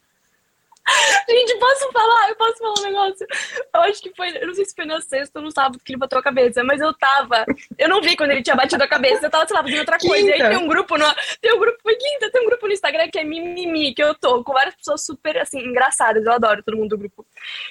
Gente, 1.28 1.58
posso 1.58 1.90
falar? 1.92 2.28
Eu 2.28 2.36
posso 2.36 2.58
falar 2.58 2.74
um 2.78 2.82
negócio? 2.82 3.26
Eu 3.74 3.80
acho 3.80 4.00
que 4.00 4.14
foi. 4.14 4.36
Eu 4.36 4.46
não 4.46 4.54
sei 4.54 4.64
se 4.64 4.74
foi 4.74 4.84
na 4.84 5.00
sexta 5.00 5.40
ou 5.40 5.44
no 5.44 5.50
sábado 5.50 5.80
que 5.84 5.92
ele 5.92 5.98
bateu 5.98 6.18
a 6.18 6.22
cabeça, 6.22 6.62
mas 6.62 6.80
eu 6.80 6.94
tava. 6.94 7.44
Eu 7.76 7.88
não 7.88 8.00
vi 8.00 8.16
quando 8.16 8.30
ele 8.30 8.42
tinha 8.42 8.54
batido 8.54 8.84
a 8.84 8.88
cabeça. 8.88 9.26
Eu 9.26 9.30
tava, 9.30 9.46
sei 9.46 9.56
lá, 9.56 9.62
fazendo 9.62 9.80
outra 9.80 9.98
coisa. 9.98 10.14
Quinta. 10.14 10.38
E 10.38 10.42
aí 10.42 10.48
tem 10.48 10.58
um 10.58 10.68
grupo 10.68 10.96
no. 10.96 11.06
Tem 11.40 11.52
um 11.52 11.58
grupo. 11.58 11.78
Foi 11.82 11.96
quinta, 11.96 12.30
tem 12.30 12.42
um 12.42 12.46
grupo 12.46 12.66
no 12.66 12.72
Instagram 12.72 13.08
que 13.10 13.18
é 13.18 13.24
Mimimi, 13.24 13.94
que 13.94 14.02
eu 14.02 14.14
tô 14.14 14.44
com 14.44 14.52
várias 14.52 14.76
pessoas 14.76 15.04
super, 15.04 15.36
assim, 15.38 15.58
engraçadas. 15.58 16.24
Eu 16.24 16.32
adoro 16.32 16.62
todo 16.62 16.76
mundo 16.76 16.90
do 16.90 16.98
grupo. 16.98 17.26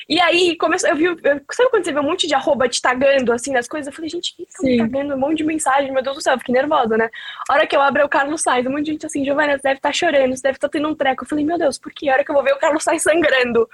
E 0.07 0.19
aí, 0.21 0.55
começou. 0.57 0.89
Eu 0.89 0.95
vi. 0.95 1.05
Eu, 1.05 1.17
sabe 1.51 1.69
quando 1.69 1.85
você 1.85 1.91
vê 1.91 1.99
um 1.99 2.03
monte 2.03 2.27
de 2.27 2.35
arroba 2.35 2.67
te 2.69 2.81
tagando, 2.81 3.31
assim, 3.31 3.51
nas 3.51 3.67
coisas? 3.67 3.87
Eu 3.87 3.93
falei, 3.93 4.09
gente, 4.09 4.35
que 4.35 4.45
tá 4.45 4.63
me 4.63 4.77
tagando? 4.77 5.15
Um 5.15 5.19
monte 5.19 5.37
de 5.37 5.43
mensagem. 5.43 5.91
Meu 5.91 6.03
Deus 6.03 6.15
do 6.15 6.21
céu, 6.21 6.33
eu 6.33 6.39
fiquei 6.39 6.53
nervosa, 6.53 6.97
né? 6.97 7.09
A 7.49 7.53
hora 7.53 7.67
que 7.67 7.75
eu 7.75 7.81
abro 7.81 8.01
é 8.01 8.05
o 8.05 8.09
Carlos 8.09 8.41
Sainz. 8.41 8.65
Um 8.65 8.71
monte 8.71 8.85
de 8.85 8.91
gente 8.91 9.05
assim, 9.05 9.23
Giovana, 9.23 9.57
você 9.57 9.63
deve 9.63 9.77
estar 9.77 9.89
tá 9.89 9.93
chorando, 9.93 10.35
você 10.35 10.43
deve 10.43 10.57
estar 10.57 10.67
tá 10.67 10.71
tendo 10.71 10.87
um 10.89 10.95
treco. 10.95 11.23
Eu 11.23 11.27
falei, 11.27 11.45
meu 11.45 11.57
Deus, 11.57 11.77
por 11.77 11.91
que? 11.91 12.09
A 12.09 12.13
hora 12.13 12.23
que 12.23 12.31
eu 12.31 12.35
vou 12.35 12.43
ver 12.43 12.53
o 12.53 12.59
Carlos 12.59 12.83
Sainz 12.83 13.03
sangrando. 13.03 13.67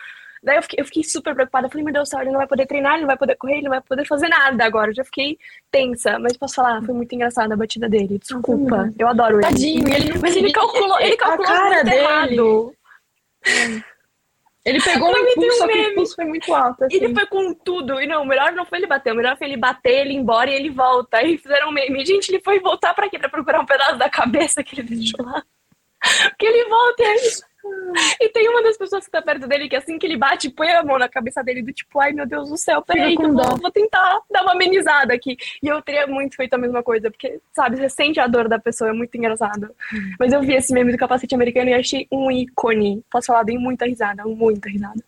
Daí 0.43 0.55
eu 0.55 0.63
fiquei, 0.63 0.79
eu 0.79 0.85
fiquei 0.85 1.03
super 1.03 1.35
preocupada. 1.35 1.67
Eu 1.67 1.69
falei, 1.69 1.83
meu 1.83 1.93
Deus, 1.93 2.11
ele 2.13 2.31
não 2.31 2.39
vai 2.39 2.47
poder 2.47 2.65
treinar, 2.65 2.93
ele 2.93 3.01
não 3.01 3.07
vai 3.07 3.17
poder 3.17 3.35
correr, 3.35 3.53
ele 3.55 3.63
não 3.63 3.71
vai 3.71 3.81
poder 3.81 4.05
fazer 4.05 4.27
nada 4.27 4.65
agora. 4.65 4.89
Eu 4.89 4.95
já 4.95 5.03
fiquei 5.03 5.37
tensa. 5.69 6.17
Mas 6.17 6.35
posso 6.35 6.55
falar, 6.55 6.81
foi 6.83 6.95
muito 6.95 7.13
engraçada 7.13 7.53
a 7.53 7.57
batida 7.57 7.87
dele. 7.87 8.17
Desculpa. 8.17 8.83
Uhum. 8.83 8.95
Eu 8.97 9.07
adoro 9.07 9.35
ele. 9.35 9.43
Tadinho, 9.43 9.87
ele 9.87 10.17
Mas 10.19 10.35
ele 10.35 10.51
calculou, 10.51 10.99
ele 10.99 11.15
calculou 11.17 11.51
a 11.51 11.55
cara 11.55 11.83
dele. 11.83 11.97
errado. 11.97 12.73
Ele 14.65 14.79
pegou 14.83 15.09
um 15.09 15.17
impulso, 15.17 15.57
só 15.57 15.67
que 15.67 15.73
o 15.73 15.91
impulso 15.91 16.15
foi 16.15 16.25
muito 16.25 16.53
alto. 16.53 16.83
Assim. 16.83 16.95
Ele 16.95 17.13
foi 17.13 17.25
com 17.25 17.53
tudo. 17.53 17.99
E 17.99 18.07
não, 18.07 18.23
o 18.23 18.27
melhor 18.27 18.51
não 18.51 18.65
foi 18.65 18.79
ele 18.79 18.87
bater. 18.87 19.13
O 19.13 19.15
melhor 19.15 19.37
foi 19.37 19.47
ele 19.47 19.57
bater, 19.57 20.01
ele 20.01 20.13
ir 20.13 20.17
embora 20.17 20.49
e 20.49 20.53
ele 20.53 20.69
volta. 20.69 21.17
Aí 21.17 21.37
fizeram 21.37 21.69
um 21.69 21.71
meme. 21.71 22.05
Gente, 22.05 22.29
ele 22.29 22.41
foi 22.41 22.59
voltar 22.59 22.93
pra 22.93 23.09
quê? 23.09 23.17
Pra 23.17 23.29
procurar 23.29 23.59
um 23.59 23.65
pedaço 23.65 23.97
da 23.97 24.09
cabeça 24.09 24.63
que 24.63 24.79
ele 24.79 24.83
deixou 24.83 25.25
lá. 25.25 25.43
Porque 26.29 26.45
ele 26.45 26.69
volta 26.69 27.03
e 27.03 27.05
aí 27.05 27.19
e 28.19 28.29
tem 28.29 28.49
uma 28.49 28.63
das 28.63 28.77
pessoas 28.77 29.05
que 29.05 29.11
tá 29.11 29.21
perto 29.21 29.47
dele 29.47 29.69
que 29.69 29.75
assim 29.75 29.97
que 29.99 30.05
ele 30.05 30.17
bate, 30.17 30.49
põe 30.49 30.69
a 30.69 30.83
mão 30.83 30.97
na 30.97 31.07
cabeça 31.07 31.43
dele 31.43 31.61
do 31.61 31.71
tipo, 31.71 31.99
ai 31.99 32.11
meu 32.11 32.25
Deus 32.25 32.49
do 32.49 32.57
céu, 32.57 32.81
peraí, 32.81 33.15
que 33.15 33.23
eu 33.23 33.33
vou, 33.33 33.57
vou, 33.57 33.71
tentar 33.71 34.19
dar 34.29 34.43
uma 34.43 34.53
amenizada 34.53 35.13
aqui. 35.13 35.37
E 35.61 35.67
eu 35.67 35.81
teria 35.81 36.07
muito 36.07 36.35
feito 36.35 36.53
a 36.53 36.57
mesma 36.57 36.81
coisa, 36.81 37.11
porque, 37.11 37.39
sabe, 37.53 37.77
você 37.77 37.89
sente 37.89 38.19
a 38.19 38.27
dor 38.27 38.47
da 38.47 38.59
pessoa, 38.59 38.89
é 38.89 38.93
muito 38.93 39.15
engraçado. 39.15 39.73
Mas 40.19 40.33
eu 40.33 40.41
vi 40.41 40.53
esse 40.53 40.73
meme 40.73 40.91
do 40.91 40.97
capacete 40.97 41.35
americano 41.35 41.69
e 41.69 41.73
achei 41.73 42.07
um 42.11 42.31
ícone. 42.31 43.03
Posso 43.09 43.27
falar, 43.27 43.43
dei 43.43 43.57
muita 43.57 43.85
risada, 43.85 44.23
muita 44.25 44.69
risada. 44.69 45.03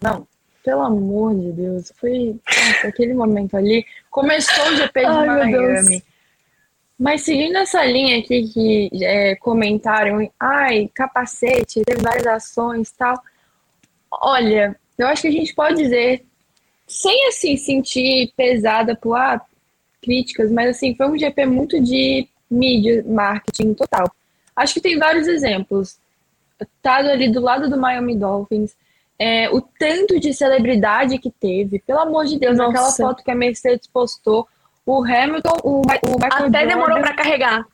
Não, 0.00 0.26
pelo 0.64 0.82
amor 0.82 1.34
de 1.34 1.52
Deus, 1.52 1.92
foi 1.98 2.40
nossa, 2.46 2.88
aquele 2.88 3.14
momento 3.14 3.56
ali. 3.56 3.84
Começou 4.10 4.72
o 4.72 4.76
GP 4.76 5.00
de 5.00 5.06
ai, 5.06 5.26
Miami. 5.26 6.02
Mas 7.02 7.22
seguindo 7.22 7.56
essa 7.56 7.84
linha 7.84 8.20
aqui 8.20 8.46
que 8.46 9.04
é, 9.04 9.34
comentaram, 9.34 10.30
ai, 10.38 10.88
capacete, 10.94 11.82
teve 11.84 12.00
várias 12.00 12.24
ações 12.28 12.90
e 12.90 12.96
tal. 12.96 13.20
Olha, 14.08 14.78
eu 14.96 15.08
acho 15.08 15.22
que 15.22 15.26
a 15.26 15.32
gente 15.32 15.52
pode 15.52 15.82
dizer, 15.82 16.24
sem 16.86 17.26
assim 17.26 17.56
sentir 17.56 18.32
pesada 18.36 18.94
por 18.94 19.16
ah, 19.16 19.44
críticas, 20.00 20.52
mas 20.52 20.76
assim, 20.76 20.94
foi 20.94 21.08
um 21.08 21.18
GP 21.18 21.44
muito 21.44 21.82
de 21.82 22.28
mídia, 22.48 23.04
marketing 23.04 23.74
total. 23.74 24.08
Acho 24.54 24.74
que 24.74 24.80
tem 24.80 24.96
vários 24.96 25.26
exemplos. 25.26 25.98
Tá 26.80 26.98
ali 26.98 27.32
do 27.32 27.40
lado 27.40 27.68
do 27.68 27.76
Miami 27.76 28.14
Dolphins, 28.14 28.76
é, 29.18 29.50
o 29.50 29.60
tanto 29.60 30.20
de 30.20 30.32
celebridade 30.32 31.18
que 31.18 31.32
teve, 31.32 31.80
pelo 31.80 31.98
amor 31.98 32.26
de 32.26 32.38
Deus, 32.38 32.56
Nossa. 32.56 32.70
aquela 32.70 32.92
foto 32.92 33.24
que 33.24 33.30
a 33.32 33.34
Mercedes 33.34 33.88
postou 33.88 34.46
o 34.86 35.04
Hamilton, 35.04 35.56
o, 35.62 35.80
o 35.80 35.82
Michael 35.82 36.16
Até 36.16 36.38
Jordan, 36.38 36.66
demorou 36.66 37.00
pra 37.00 37.14
carregar. 37.14 37.66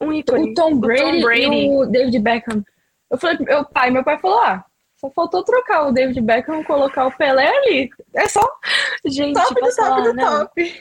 Um 0.00 0.12
ícone. 0.12 0.50
O 0.50 0.54
Tom 0.54 0.76
Brady, 0.76 1.02
o 1.02 1.04
Tom 1.04 1.20
Brady. 1.20 1.42
e 1.42 1.76
o 1.76 1.86
David 1.86 2.18
Beckham. 2.18 2.64
Eu 3.10 3.18
falei, 3.18 3.38
meu 3.40 3.64
pai, 3.64 3.90
meu 3.90 4.02
pai 4.02 4.18
falou, 4.18 4.40
ah, 4.40 4.64
só 4.96 5.10
faltou 5.10 5.44
trocar 5.44 5.86
o 5.86 5.92
David 5.92 6.20
Beckham 6.20 6.60
e 6.60 6.64
colocar 6.64 7.06
o 7.06 7.16
Pelé 7.16 7.46
ali. 7.46 7.90
É 8.14 8.28
só 8.28 8.40
Gente, 9.04 9.34
top 9.34 9.54
do 9.54 9.76
top 9.76 10.02
do 10.02 10.16
top. 10.16 10.80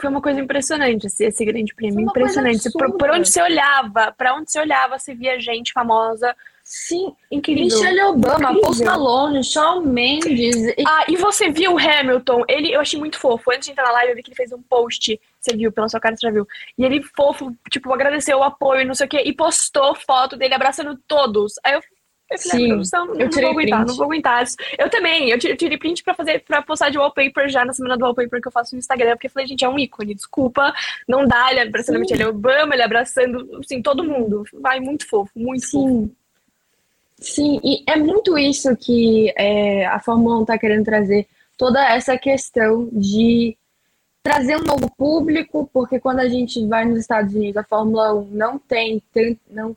Foi 0.00 0.10
uma 0.10 0.20
coisa 0.20 0.40
impressionante 0.40 1.06
esse, 1.06 1.24
esse 1.24 1.44
grande 1.44 1.74
prêmio. 1.74 2.00
Impressionante. 2.00 2.70
Por, 2.72 2.96
por, 2.96 3.10
onde 3.10 3.28
você 3.28 3.40
olhava, 3.40 4.12
para 4.12 4.34
onde 4.34 4.50
você 4.50 4.58
olhava, 4.58 4.98
você 4.98 5.14
via 5.14 5.38
gente 5.38 5.72
famosa 5.72 6.34
Sim, 6.68 7.14
incrível. 7.30 7.64
Michelle 7.64 8.02
Obama, 8.02 8.50
incrível. 8.50 8.60
Post 8.62 8.84
Malone, 8.84 9.44
Shawn 9.44 9.82
Mendes. 9.82 10.74
Ah, 10.84 11.04
e 11.08 11.14
você 11.16 11.48
viu 11.48 11.74
o 11.74 11.78
Hamilton? 11.78 12.42
Ele, 12.48 12.72
eu 12.72 12.80
achei 12.80 12.98
muito 12.98 13.20
fofo. 13.20 13.52
Antes 13.52 13.66
de 13.66 13.70
entrar 13.70 13.84
na 13.84 13.92
live, 13.92 14.10
eu 14.10 14.16
vi 14.16 14.22
que 14.24 14.30
ele 14.30 14.36
fez 14.36 14.50
um 14.50 14.60
post. 14.60 15.20
Você 15.40 15.56
viu, 15.56 15.70
pela 15.70 15.88
sua 15.88 16.00
cara, 16.00 16.16
você 16.16 16.26
já 16.26 16.32
viu. 16.32 16.44
E 16.76 16.84
ele, 16.84 17.04
fofo, 17.04 17.54
tipo, 17.70 17.94
agradeceu 17.94 18.38
o 18.38 18.42
apoio, 18.42 18.84
não 18.84 18.94
sei 18.94 19.06
o 19.06 19.08
quê, 19.08 19.22
e 19.24 19.32
postou 19.32 19.94
foto 19.94 20.36
dele 20.36 20.54
abraçando 20.54 20.98
todos. 21.06 21.54
Aí 21.62 21.74
eu 21.74 21.80
eu 22.28 22.38
falei, 22.40 22.64
Sim, 22.64 22.68
produção, 22.70 23.06
eu 23.14 23.14
não 23.14 23.30
vou 23.30 23.50
aguentar, 23.50 23.78
print. 23.78 23.88
não 23.88 23.96
vou 23.96 24.04
aguentar. 24.06 24.44
Eu 24.76 24.90
também, 24.90 25.30
eu 25.30 25.38
tirei 25.38 25.78
print 25.78 26.02
pra 26.02 26.12
fazer, 26.12 26.40
para 26.40 26.60
postar 26.60 26.90
de 26.90 26.98
wallpaper 26.98 27.48
já 27.48 27.64
na 27.64 27.72
semana 27.72 27.96
do 27.96 28.02
wallpaper 28.02 28.40
que 28.40 28.48
eu 28.48 28.52
faço 28.52 28.74
no 28.74 28.80
Instagram, 28.80 29.12
porque 29.12 29.28
eu 29.28 29.30
falei, 29.30 29.46
gente, 29.46 29.64
é 29.64 29.68
um 29.68 29.78
ícone, 29.78 30.12
desculpa, 30.12 30.74
não 31.06 31.24
dá, 31.24 31.52
ele 31.52 31.60
abraçando 31.60 31.96
a 31.96 31.98
Michelle 32.00 32.24
Obama, 32.24 32.74
ele 32.74 32.82
abraçando, 32.82 33.60
assim, 33.60 33.80
todo 33.80 34.02
mundo. 34.02 34.42
Vai 34.54 34.80
muito 34.80 35.06
fofo, 35.08 35.30
muito 35.36 35.66
Sim. 35.66 35.70
fofo. 35.70 36.25
Sim, 37.18 37.60
e 37.64 37.82
é 37.88 37.96
muito 37.96 38.36
isso 38.36 38.76
que 38.76 39.32
é, 39.36 39.86
a 39.86 39.98
Fórmula 40.00 40.38
1 40.38 40.40
está 40.42 40.58
querendo 40.58 40.84
trazer, 40.84 41.26
toda 41.56 41.82
essa 41.88 42.16
questão 42.18 42.88
de 42.92 43.56
trazer 44.22 44.56
um 44.56 44.64
novo 44.64 44.90
público, 44.96 45.70
porque 45.72 45.98
quando 45.98 46.20
a 46.20 46.28
gente 46.28 46.64
vai 46.66 46.84
nos 46.84 46.98
Estados 46.98 47.34
Unidos, 47.34 47.56
a 47.56 47.64
Fórmula 47.64 48.12
1 48.14 48.24
não 48.32 48.58
tem 48.58 49.02
tanto. 49.12 49.40
Não, 49.50 49.76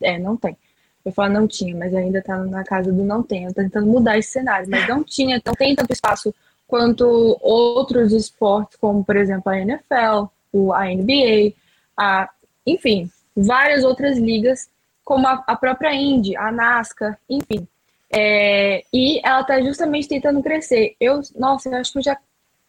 é, 0.00 0.18
não 0.18 0.36
tem. 0.36 0.56
Eu 1.04 1.12
falo 1.12 1.32
não 1.32 1.48
tinha, 1.48 1.74
mas 1.74 1.94
ainda 1.94 2.18
está 2.18 2.36
na 2.38 2.62
casa 2.62 2.92
do 2.92 3.02
não 3.02 3.22
tem. 3.22 3.44
Eu 3.44 3.54
tentando 3.54 3.86
mudar 3.86 4.18
esse 4.18 4.30
cenário, 4.30 4.68
mas 4.70 4.86
não 4.86 5.02
tinha, 5.02 5.40
não 5.44 5.54
tem 5.54 5.74
tanto 5.74 5.92
espaço 5.92 6.34
quanto 6.66 7.38
outros 7.40 8.12
esportes, 8.12 8.76
como 8.76 9.02
por 9.02 9.16
exemplo 9.16 9.50
a 9.50 9.58
NFL, 9.58 10.28
a 10.74 10.84
NBA, 10.86 11.54
a, 11.96 12.30
enfim, 12.66 13.10
várias 13.34 13.82
outras 13.82 14.18
ligas 14.18 14.68
como 15.08 15.26
a, 15.26 15.42
a 15.46 15.56
própria 15.56 15.94
Indy, 15.94 16.36
a 16.36 16.52
NASCAR, 16.52 17.18
enfim. 17.30 17.66
É, 18.12 18.84
e 18.92 19.26
ela 19.26 19.40
está 19.40 19.58
justamente 19.62 20.06
tentando 20.06 20.42
crescer. 20.42 20.96
Eu, 21.00 21.22
nossa, 21.34 21.70
eu 21.70 21.76
acho 21.76 21.92
que 21.92 21.98
eu 21.98 22.02
já 22.02 22.18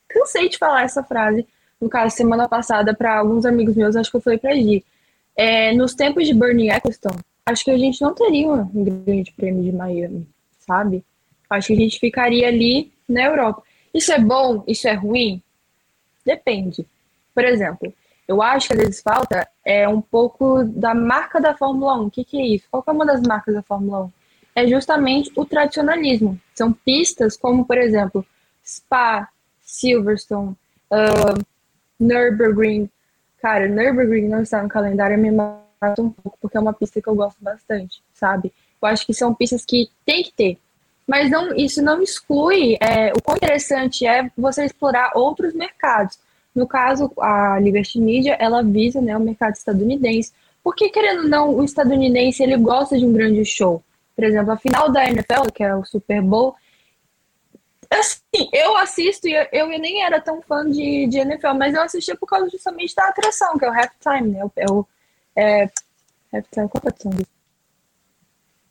cansei 0.07 0.47
de 0.47 0.57
falar 0.57 0.83
essa 0.83 1.03
frase, 1.03 1.45
no 1.81 1.89
caso, 1.89 2.15
semana 2.15 2.47
passada, 2.47 2.93
para 2.93 3.19
alguns 3.19 3.45
amigos 3.45 3.75
meus, 3.75 3.93
acho 3.93 4.09
que 4.09 4.15
eu 4.15 4.21
falei 4.21 4.39
para 4.39 4.55
Gi. 4.55 4.85
É, 5.35 5.73
nos 5.73 5.93
tempos 5.93 6.25
de 6.25 6.33
Bernie 6.33 6.69
Eccleston, 6.69 7.17
acho 7.45 7.65
que 7.65 7.71
a 7.71 7.77
gente 7.77 8.01
não 8.01 8.13
teria 8.13 8.47
um 8.47 8.85
grande 8.85 9.33
prêmio 9.33 9.61
de 9.61 9.73
Miami, 9.73 10.25
sabe? 10.65 11.03
Acho 11.49 11.67
que 11.67 11.73
a 11.73 11.77
gente 11.77 11.99
ficaria 11.99 12.47
ali 12.47 12.89
na 13.07 13.25
Europa. 13.25 13.63
Isso 13.93 14.13
é 14.13 14.19
bom? 14.19 14.63
Isso 14.65 14.87
é 14.87 14.93
ruim? 14.93 15.43
Depende. 16.25 16.87
Por 17.35 17.43
exemplo, 17.43 17.93
eu 18.29 18.43
acho 18.43 18.67
que 18.67 18.73
às 18.75 18.79
vezes 18.79 19.01
falta 19.01 19.49
é 19.65 19.89
um 19.89 19.99
pouco 19.99 20.63
da 20.63 20.93
marca 20.93 21.41
da 21.41 21.57
Fórmula 21.57 21.99
1. 21.99 22.05
O 22.05 22.11
que, 22.11 22.23
que 22.23 22.37
é 22.37 22.45
isso? 22.45 22.67
Qual 22.69 22.83
é 22.85 22.91
uma 22.91 23.03
das 23.03 23.23
marcas 23.23 23.55
da 23.55 23.63
Fórmula 23.63 24.01
1? 24.01 24.11
É 24.55 24.67
justamente 24.67 25.31
o 25.35 25.43
tradicionalismo. 25.43 26.39
São 26.53 26.71
pistas 26.71 27.35
como, 27.35 27.65
por 27.65 27.75
exemplo, 27.75 28.23
Spa, 28.63 29.27
Silverstone, 29.63 30.55
uh, 30.91 31.43
Nürburgring. 31.99 32.87
Cara, 33.41 33.67
Nürburgring 33.67 34.27
não 34.27 34.43
está 34.43 34.61
no 34.61 34.69
calendário, 34.69 35.17
me 35.17 35.31
mata 35.31 35.99
um 35.99 36.11
pouco, 36.11 36.37
porque 36.39 36.55
é 36.55 36.59
uma 36.59 36.73
pista 36.73 37.01
que 37.01 37.09
eu 37.09 37.15
gosto 37.15 37.43
bastante, 37.43 38.03
sabe? 38.13 38.53
Eu 38.79 38.89
acho 38.89 39.07
que 39.07 39.13
são 39.13 39.33
pistas 39.33 39.65
que 39.65 39.89
tem 40.05 40.21
que 40.21 40.33
ter. 40.33 40.59
Mas 41.07 41.31
não, 41.31 41.55
isso 41.55 41.81
não 41.81 41.99
exclui 41.99 42.77
é, 42.79 43.11
o 43.11 43.23
quão 43.23 43.37
interessante 43.37 44.05
é 44.05 44.29
você 44.37 44.65
explorar 44.65 45.13
outros 45.15 45.55
mercados. 45.55 46.19
No 46.53 46.67
caso, 46.67 47.11
a 47.19 47.59
Liberty 47.59 47.99
Media, 47.99 48.35
ela 48.39 48.63
visa 48.63 48.99
né, 48.99 49.15
o 49.15 49.19
mercado 49.19 49.53
estadunidense. 49.53 50.33
Porque, 50.63 50.89
querendo 50.89 51.23
ou 51.23 51.29
não, 51.29 51.55
o 51.55 51.63
estadunidense 51.63 52.43
ele 52.43 52.57
gosta 52.57 52.97
de 52.97 53.05
um 53.05 53.13
grande 53.13 53.45
show. 53.45 53.83
Por 54.15 54.23
exemplo, 54.23 54.51
a 54.51 54.57
final 54.57 54.91
da 54.91 55.05
NFL, 55.05 55.49
que 55.53 55.63
é 55.63 55.73
o 55.73 55.85
Super 55.85 56.21
Bowl, 56.21 56.55
assim, 57.89 58.49
eu 58.51 58.77
assisto 58.77 59.27
e 59.27 59.33
eu, 59.33 59.47
eu 59.51 59.67
nem 59.67 60.03
era 60.03 60.19
tão 60.19 60.41
fã 60.41 60.69
de, 60.69 61.07
de 61.07 61.17
NFL, 61.19 61.53
mas 61.53 61.73
eu 61.73 61.81
assistia 61.81 62.15
por 62.15 62.27
causa 62.27 62.49
justamente 62.49 62.93
da 62.95 63.07
atração, 63.07 63.57
que 63.57 63.65
é 63.65 63.69
o 63.69 63.73
halftime, 63.73 64.31
né? 64.31 64.41
É 64.57 64.65
o, 64.69 64.85
é, 65.35 65.69
halftime, 66.33 66.67
qual 66.69 66.83
é 66.83 66.87
a 66.87 66.89
atração 66.89 67.11
disso? 67.11 67.39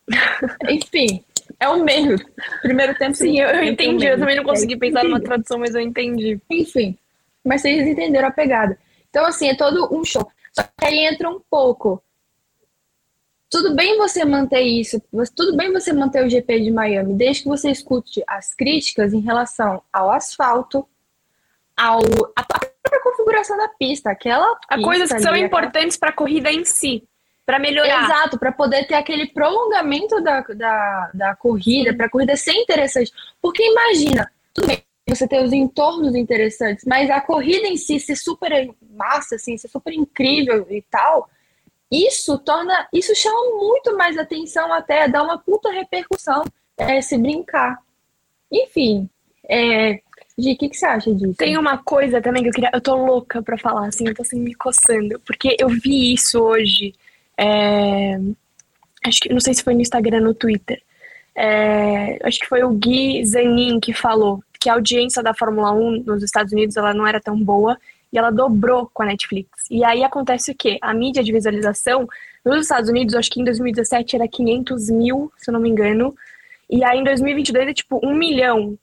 Enfim, 0.69 1.25
é 1.59 1.69
o 1.69 1.83
meio. 1.83 2.17
Primeiro 2.63 2.95
tempo. 2.97 3.15
Sim, 3.15 3.41
eu, 3.41 3.49
eu 3.49 3.65
entendi. 3.65 4.07
Eu 4.07 4.19
também 4.19 4.37
não 4.37 4.45
consegui 4.45 4.77
pensar 4.77 5.05
numa 5.05 5.21
tradução, 5.21 5.59
mas 5.59 5.75
eu 5.75 5.81
entendi. 5.81 6.41
Enfim, 6.51 6.97
mas 7.45 7.63
vocês 7.63 7.87
entenderam 7.87 8.29
a 8.29 8.33
pegada. 8.33 8.79
Então, 9.09 9.25
assim, 9.25 9.49
é 9.49 9.57
todo 9.57 9.95
um 9.95 10.05
show. 10.05 10.27
Só 10.53 10.63
que 10.63 10.85
aí 10.85 10.99
entra 11.07 11.29
um 11.29 11.41
pouco 11.51 12.03
tudo 13.51 13.75
bem 13.75 13.97
você 13.97 14.25
manter 14.25 14.61
isso, 14.61 15.03
tudo 15.35 15.57
bem 15.57 15.73
você 15.73 15.93
manter 15.93 16.25
o 16.25 16.29
GP 16.29 16.61
de 16.61 16.71
Miami, 16.71 17.15
desde 17.15 17.43
que 17.43 17.49
você 17.49 17.71
escute 17.71 18.23
as 18.27 18.55
críticas 18.55 19.15
em 19.15 19.21
relação 19.21 19.83
ao 19.91 20.11
asfalto, 20.11 20.87
ao 21.75 22.01
a 22.37 22.45
própria 22.45 23.03
configuração 23.03 23.57
da 23.57 23.69
pista, 23.69 24.11
aquela 24.11 24.59
a 24.69 24.81
coisas 24.83 25.11
que 25.11 25.21
são 25.21 25.33
ali, 25.33 25.43
importantes 25.43 25.97
para 25.97 26.11
a 26.11 26.13
corrida 26.13 26.53
em 26.53 26.65
si, 26.65 27.03
para 27.47 27.59
melhorar. 27.59 28.05
Exato, 28.05 28.39
para 28.39 28.53
poder 28.53 28.87
ter 28.87 28.95
aquele 28.95 29.29
prolongamento 29.29 30.21
da, 30.21 30.41
da, 30.43 31.11
da 31.15 31.37
corrida, 31.37 31.95
para 31.95 32.05
a 32.05 32.11
corrida 32.11 32.37
ser 32.37 32.53
interessante. 32.53 33.11
Porque 33.41 33.63
imagina, 33.63 34.31
tudo 34.53 34.67
bem, 34.67 34.85
você 35.09 35.27
ter 35.27 35.43
os 35.43 35.53
entornos 35.53 36.15
interessantes, 36.15 36.85
mas 36.87 37.11
a 37.11 37.21
corrida 37.21 37.67
em 37.67 37.77
si 37.77 37.99
ser 37.99 38.17
super 38.17 38.71
massa, 38.91 39.37
assim, 39.37 39.57
ser 39.57 39.69
super 39.69 39.93
incrível 39.93 40.67
e 40.71 40.83
tal, 40.83 41.29
isso 41.91 42.39
torna, 42.39 42.89
isso 42.93 43.15
chama 43.15 43.57
muito 43.57 43.97
mais 43.97 44.19
atenção 44.19 44.73
até, 44.73 45.09
dá 45.09 45.23
uma 45.23 45.39
puta 45.39 45.71
repercussão 45.71 46.45
é, 46.77 47.01
se 47.01 47.17
brincar. 47.17 47.79
Enfim, 48.53 49.09
é, 49.49 50.01
Gi, 50.39 50.53
o 50.53 50.57
que, 50.57 50.69
que 50.69 50.77
você 50.77 50.87
acha 50.87 51.13
disso? 51.13 51.35
Tem 51.37 51.59
uma 51.59 51.79
coisa 51.79 52.23
também 52.23 52.43
que 52.45 52.49
eu 52.51 52.53
queria. 52.53 52.71
Eu 52.73 52.81
tô 52.81 52.95
louca 52.95 53.43
pra 53.43 53.59
falar, 53.59 53.89
assim, 53.89 54.07
eu 54.07 54.15
tô 54.15 54.23
assim 54.23 54.41
me 54.41 54.55
coçando. 54.55 55.19
Porque 55.27 55.57
eu 55.59 55.69
vi 55.69 56.15
isso 56.15 56.41
hoje. 56.41 56.95
É, 57.37 58.19
acho 59.05 59.21
que 59.21 59.33
não 59.33 59.41
sei 59.41 59.53
se 59.55 59.65
foi 59.65 59.75
no 59.75 59.81
Instagram 59.81 60.19
ou 60.19 60.25
no 60.25 60.35
Twitter. 60.35 60.81
É, 61.35 62.19
acho 62.25 62.39
que 62.39 62.47
foi 62.47 62.63
o 62.63 62.71
Gui 62.71 63.25
Zanin 63.25 63.81
que 63.81 63.93
falou 63.93 64.43
que 64.59 64.69
a 64.69 64.75
audiência 64.75 65.23
da 65.23 65.35
Fórmula 65.35 65.73
1 65.73 66.05
nos 66.05 66.23
Estados 66.23 66.53
Unidos 66.53 66.77
ela 66.77 66.93
não 66.93 67.07
era 67.07 67.21
tão 67.21 67.39
boa 67.39 67.79
e 68.13 68.19
ela 68.19 68.31
dobrou 68.31 68.91
com 68.93 69.03
a 69.03 69.07
Netflix. 69.07 69.51
E 69.71 69.85
aí 69.85 70.03
acontece 70.03 70.51
o 70.51 70.55
quê? 70.55 70.79
A 70.81 70.95
mídia 70.95 71.23
de 71.23 71.33
visualização 71.33 72.09
nos 72.45 72.63
Estados 72.63 72.89
Unidos, 72.89 73.15
acho 73.15 73.31
que 73.31 73.41
em 73.41 73.45
2017 73.45 74.17
era 74.17 74.27
500 74.27 74.91
mil, 74.91 75.33
se 75.37 75.51
eu 75.51 75.53
não 75.53 75.61
me 75.61 75.69
engano, 75.69 76.15
e 76.71 76.83
aí 76.83 76.99
em 76.99 77.05
2022 77.05 77.69
é 77.69 77.75
tipo 77.75 78.01
um 78.03 78.15
milhão. 78.15 78.79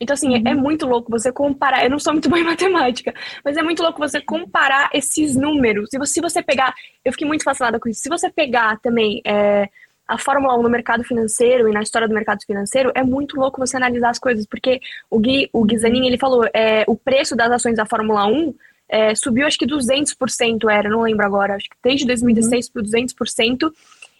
Então, 0.00 0.14
assim, 0.14 0.30
uhum. 0.30 0.42
é, 0.46 0.50
é 0.50 0.54
muito 0.54 0.86
louco 0.86 1.10
você 1.10 1.30
comparar. 1.30 1.84
Eu 1.84 1.90
não 1.90 1.98
sou 1.98 2.14
muito 2.14 2.28
boa 2.28 2.40
em 2.40 2.44
matemática, 2.46 3.14
mas 3.44 3.56
é 3.56 3.62
muito 3.62 3.82
louco 3.82 3.98
você 3.98 4.20
comparar 4.20 4.88
esses 4.94 5.36
números. 5.36 5.90
E 5.92 6.06
se 6.06 6.20
você 6.20 6.42
pegar. 6.42 6.74
Eu 7.04 7.12
fiquei 7.12 7.28
muito 7.28 7.44
fascinada 7.44 7.78
com 7.78 7.88
isso. 7.88 8.00
Se 8.00 8.08
você 8.08 8.30
pegar 8.30 8.78
também 8.80 9.20
é, 9.26 9.68
a 10.10 10.18
Fórmula 10.18 10.58
1 10.58 10.62
no 10.62 10.68
mercado 10.68 11.04
financeiro 11.04 11.68
e 11.68 11.72
na 11.72 11.82
história 11.82 12.08
do 12.08 12.14
mercado 12.14 12.40
financeiro, 12.44 12.90
é 12.96 13.02
muito 13.04 13.38
louco 13.38 13.64
você 13.64 13.76
analisar 13.76 14.10
as 14.10 14.18
coisas, 14.18 14.44
porque 14.44 14.80
o 15.08 15.20
Gui, 15.20 15.48
o 15.52 15.64
Gui 15.64 15.78
Zanin, 15.78 16.04
ele 16.04 16.18
falou, 16.18 16.44
é, 16.52 16.84
o 16.88 16.96
preço 16.96 17.36
das 17.36 17.52
ações 17.52 17.76
da 17.76 17.86
Fórmula 17.86 18.26
1 18.26 18.52
é, 18.88 19.14
subiu 19.14 19.46
acho 19.46 19.56
que 19.56 19.66
200% 19.66 20.68
era, 20.68 20.88
não 20.88 21.02
lembro 21.02 21.24
agora, 21.24 21.54
acho 21.54 21.70
que 21.70 21.76
desde 21.82 22.04
2016 22.06 22.66
uhum. 22.66 22.72
por 22.72 22.82
200%, 22.82 23.72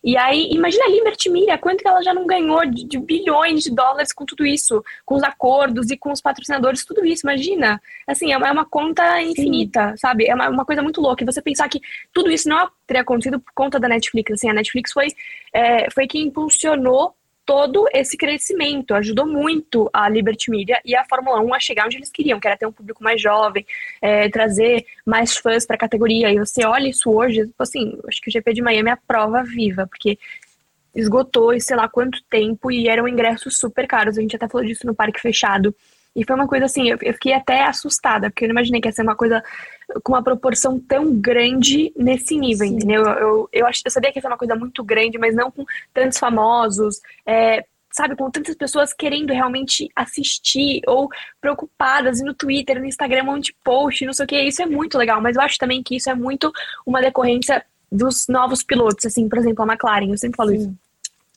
e 0.03 0.17
aí, 0.17 0.49
imagina 0.51 0.87
a 0.87 0.89
Liberty 0.89 1.29
Media, 1.29 1.59
quanto 1.59 1.83
que 1.83 1.89
ela 1.89 2.03
já 2.03 2.15
não 2.15 2.27
ganhou 2.27 2.65
de, 2.65 2.85
de, 2.85 2.99
bilhões 2.99 3.63
de 3.63 3.75
dólares 3.75 4.13
com 4.13 4.25
tudo 4.25 4.47
isso, 4.47 4.83
com 5.05 5.15
os 5.15 5.23
acordos 5.23 5.91
e 5.91 5.97
com 5.97 6.11
os 6.11 6.23
patrocinadores, 6.23 6.87
tudo 6.87 7.05
isso, 7.05 7.27
imagina. 7.27 7.81
Assim, 8.07 8.33
é 8.33 8.37
uma, 8.37 8.49
é 8.49 8.53
uma 8.53 8.65
conta 8.65 9.21
infinita, 9.21 9.91
Sim. 9.91 9.97
sabe? 9.99 10.27
É 10.27 10.35
uma, 10.35 10.49
uma, 10.49 10.65
coisa 10.65 10.83
muito 10.83 11.03
louca. 11.03 11.23
E 11.23 11.27
você 11.27 11.43
pensar 11.43 11.69
que 11.69 11.81
tudo 12.15 12.31
isso 12.31 12.49
não 12.49 12.71
teria 12.87 13.03
acontecido 13.03 13.39
por 13.39 13.53
conta 13.55 13.79
da 13.79 13.89
Netflix. 13.89 14.33
Assim, 14.33 14.49
a 14.49 14.55
Netflix 14.55 14.91
foi, 14.93 15.09
é, 15.53 15.91
foi 15.91 16.07
quem 16.07 16.29
impulsionou 16.29 17.15
todo 17.45 17.87
esse 17.93 18.17
crescimento, 18.17 18.95
ajudou 18.95 19.27
muito 19.27 19.91
a 19.93 20.09
Liberty 20.09 20.51
Media 20.51 20.81
e 20.85 20.95
a 20.95 21.05
Fórmula 21.05 21.41
1 21.41 21.55
a 21.55 21.61
chegar 21.61 21.87
onde 21.87 21.97
eles 21.97 22.11
queriam, 22.11 22.39
que 22.39 22.47
era 22.47 22.57
ter 22.57 22.67
um 22.67 22.73
público 22.73 23.03
mais 23.03 23.21
jovem, 23.21 23.67
é, 24.01 24.29
trazer 24.29 24.87
mais 25.05 25.37
fãs 25.37 25.67
para 25.67 25.77
a 25.77 25.79
categoria. 25.79 26.33
E 26.33 26.39
você 26.39 26.65
olha 26.65 26.89
isso 26.89 27.11
hoje, 27.11 27.51
assim, 27.59 27.99
acho 28.07 28.21
que 28.21 28.29
o 28.29 28.33
GP 28.33 28.53
de 28.55 28.63
Miami 28.63 28.91
é 28.91 28.93
a 28.93 28.97
prova 28.97 29.43
viva, 29.43 29.87
porque 29.87 30.19
esgotou 30.95 31.53
e 31.53 31.61
sei 31.61 31.77
lá 31.77 31.89
quanto 31.89 32.23
tempo 32.29 32.71
e 32.71 32.89
eram 32.89 33.09
ingressos 33.09 33.59
super 33.59 33.87
caros. 33.87 34.19
A 34.19 34.21
gente 34.21 34.37
até 34.37 34.49
falou 34.49 34.67
disso 34.67 34.87
no 34.87 34.95
parque 34.95 35.21
fechado. 35.21 35.75
E 36.15 36.25
foi 36.25 36.35
uma 36.35 36.49
coisa 36.49 36.65
assim, 36.65 36.89
eu, 36.89 36.99
eu 37.03 37.15
fiquei 37.15 37.33
até 37.33 37.63
assustada, 37.63 38.31
porque 38.31 38.45
eu 38.45 38.49
não 38.49 38.55
imaginei 38.55 38.81
que 38.81 38.89
ia 38.89 38.93
ser 38.93 39.03
uma 39.03 39.15
coisa 39.15 39.43
com 40.03 40.13
uma 40.13 40.23
proporção 40.23 40.79
tão 40.79 41.15
grande 41.15 41.93
nesse 41.97 42.37
nível, 42.37 42.67
Sim. 42.67 42.75
entendeu? 42.75 43.03
Eu, 43.03 43.19
eu, 43.19 43.49
eu, 43.53 43.67
ach, 43.67 43.81
eu 43.85 43.91
sabia 43.91 44.13
que 44.13 44.19
ia 44.19 44.23
ser 44.23 44.29
uma 44.29 44.39
coisa 44.39 44.55
muito 44.55 44.83
grande, 44.85 45.19
mas 45.19 45.35
não 45.35 45.51
com 45.51 45.65
tantos 45.93 46.19
famosos, 46.19 47.01
é, 47.27 47.65
sabe, 47.91 48.15
com 48.17 48.31
tantas 48.31 48.55
pessoas 48.55 48.93
querendo 48.93 49.33
realmente 49.33 49.89
assistir 49.95 50.83
ou 50.87 51.09
preocupadas 51.41 52.21
e 52.21 52.25
no 52.25 52.35
Twitter, 52.35 52.79
no 52.79 52.87
Instagram, 52.87 53.23
um 53.23 53.27
monte 53.27 53.47
de 53.47 53.57
post, 53.65 54.05
não 54.07 54.13
sei 54.13 54.25
o 54.25 54.29
que, 54.29 54.41
isso 54.43 54.63
é 54.63 54.67
muito 54.67 54.97
legal, 54.97 55.21
mas 55.21 55.37
eu 55.37 55.43
acho 55.43 55.59
também 55.59 55.83
que 55.83 55.97
isso 55.97 56.09
é 56.09 56.15
muito 56.15 56.53
uma 56.87 57.01
decorrência 57.01 57.65
dos 57.91 58.29
novos 58.29 58.63
pilotos, 58.63 59.05
assim, 59.07 59.29
por 59.29 59.39
exemplo, 59.39 59.65
a 59.65 59.73
McLaren, 59.73 60.11
eu 60.11 60.19
sempre 60.19 60.37
falo 60.37 60.51
Sim. 60.51 60.57
isso. 60.57 60.75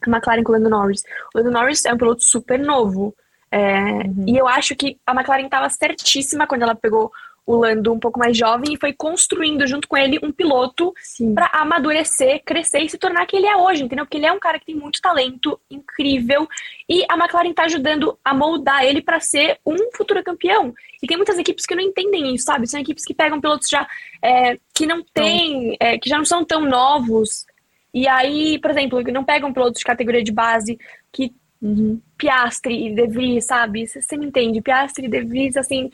A 0.05 0.09
McLaren 0.09 0.43
com 0.43 0.51
o 0.51 0.55
Lando 0.55 0.69
Norris. 0.69 1.01
O 1.33 1.37
Lando 1.37 1.51
Norris 1.51 1.85
é 1.85 1.93
um 1.93 1.97
piloto 1.97 2.23
super 2.23 2.59
novo. 2.59 3.15
É, 3.49 3.79
uhum. 3.81 4.25
E 4.27 4.37
eu 4.37 4.47
acho 4.47 4.75
que 4.75 4.97
a 5.05 5.13
McLaren 5.13 5.45
estava 5.45 5.69
certíssima 5.69 6.45
quando 6.45 6.63
ela 6.63 6.75
pegou 6.75 7.11
o 7.45 7.55
Lando 7.55 7.91
um 7.91 7.99
pouco 7.99 8.19
mais 8.19 8.37
jovem 8.37 8.73
e 8.73 8.79
foi 8.79 8.93
construindo 8.93 9.67
junto 9.67 9.87
com 9.87 9.97
ele 9.97 10.19
um 10.23 10.31
piloto 10.31 10.93
para 11.35 11.47
amadurecer, 11.53 12.41
crescer 12.45 12.79
e 12.79 12.89
se 12.89 12.97
tornar 12.97 13.25
que 13.25 13.35
ele 13.35 13.47
é 13.47 13.55
hoje, 13.55 13.83
entendeu? 13.83 14.05
Porque 14.05 14.17
ele 14.17 14.25
é 14.25 14.31
um 14.31 14.39
cara 14.39 14.59
que 14.59 14.65
tem 14.65 14.75
muito 14.75 15.01
talento, 15.01 15.59
incrível, 15.69 16.47
e 16.87 17.03
a 17.09 17.15
McLaren 17.15 17.49
está 17.49 17.63
ajudando 17.63 18.17
a 18.23 18.33
moldar 18.33 18.83
ele 18.85 19.01
para 19.01 19.19
ser 19.19 19.59
um 19.65 19.75
futuro 19.95 20.23
campeão. 20.23 20.73
E 21.01 21.07
tem 21.07 21.17
muitas 21.17 21.37
equipes 21.37 21.65
que 21.65 21.75
não 21.75 21.83
entendem 21.83 22.33
isso, 22.33 22.45
sabe? 22.45 22.67
São 22.67 22.79
equipes 22.79 23.03
que 23.03 23.13
pegam 23.13 23.41
pilotos 23.41 23.67
já 23.69 23.85
é, 24.21 24.57
que 24.73 24.85
não 24.85 25.03
têm, 25.13 25.75
é, 25.79 25.97
que 25.97 26.09
já 26.09 26.17
não 26.17 26.25
são 26.25 26.45
tão 26.45 26.61
novos. 26.61 27.45
E 27.93 28.07
aí, 28.07 28.57
por 28.59 28.71
exemplo, 28.71 29.01
não 29.11 29.23
pegam 29.23 29.53
pilotos 29.53 29.79
de 29.79 29.85
categoria 29.85 30.23
de 30.23 30.31
base 30.31 30.79
que 31.11 31.33
Uhum. 31.63 32.01
Piastre 32.17 32.87
e 32.87 32.93
De 32.93 33.07
Vries, 33.07 33.45
sabe? 33.45 33.87
Você 33.87 34.17
me 34.17 34.25
entende? 34.25 34.61
Piastre 34.61 35.05
e 35.05 35.09
De 35.09 35.21
Vries, 35.21 35.55
assim, 35.55 35.89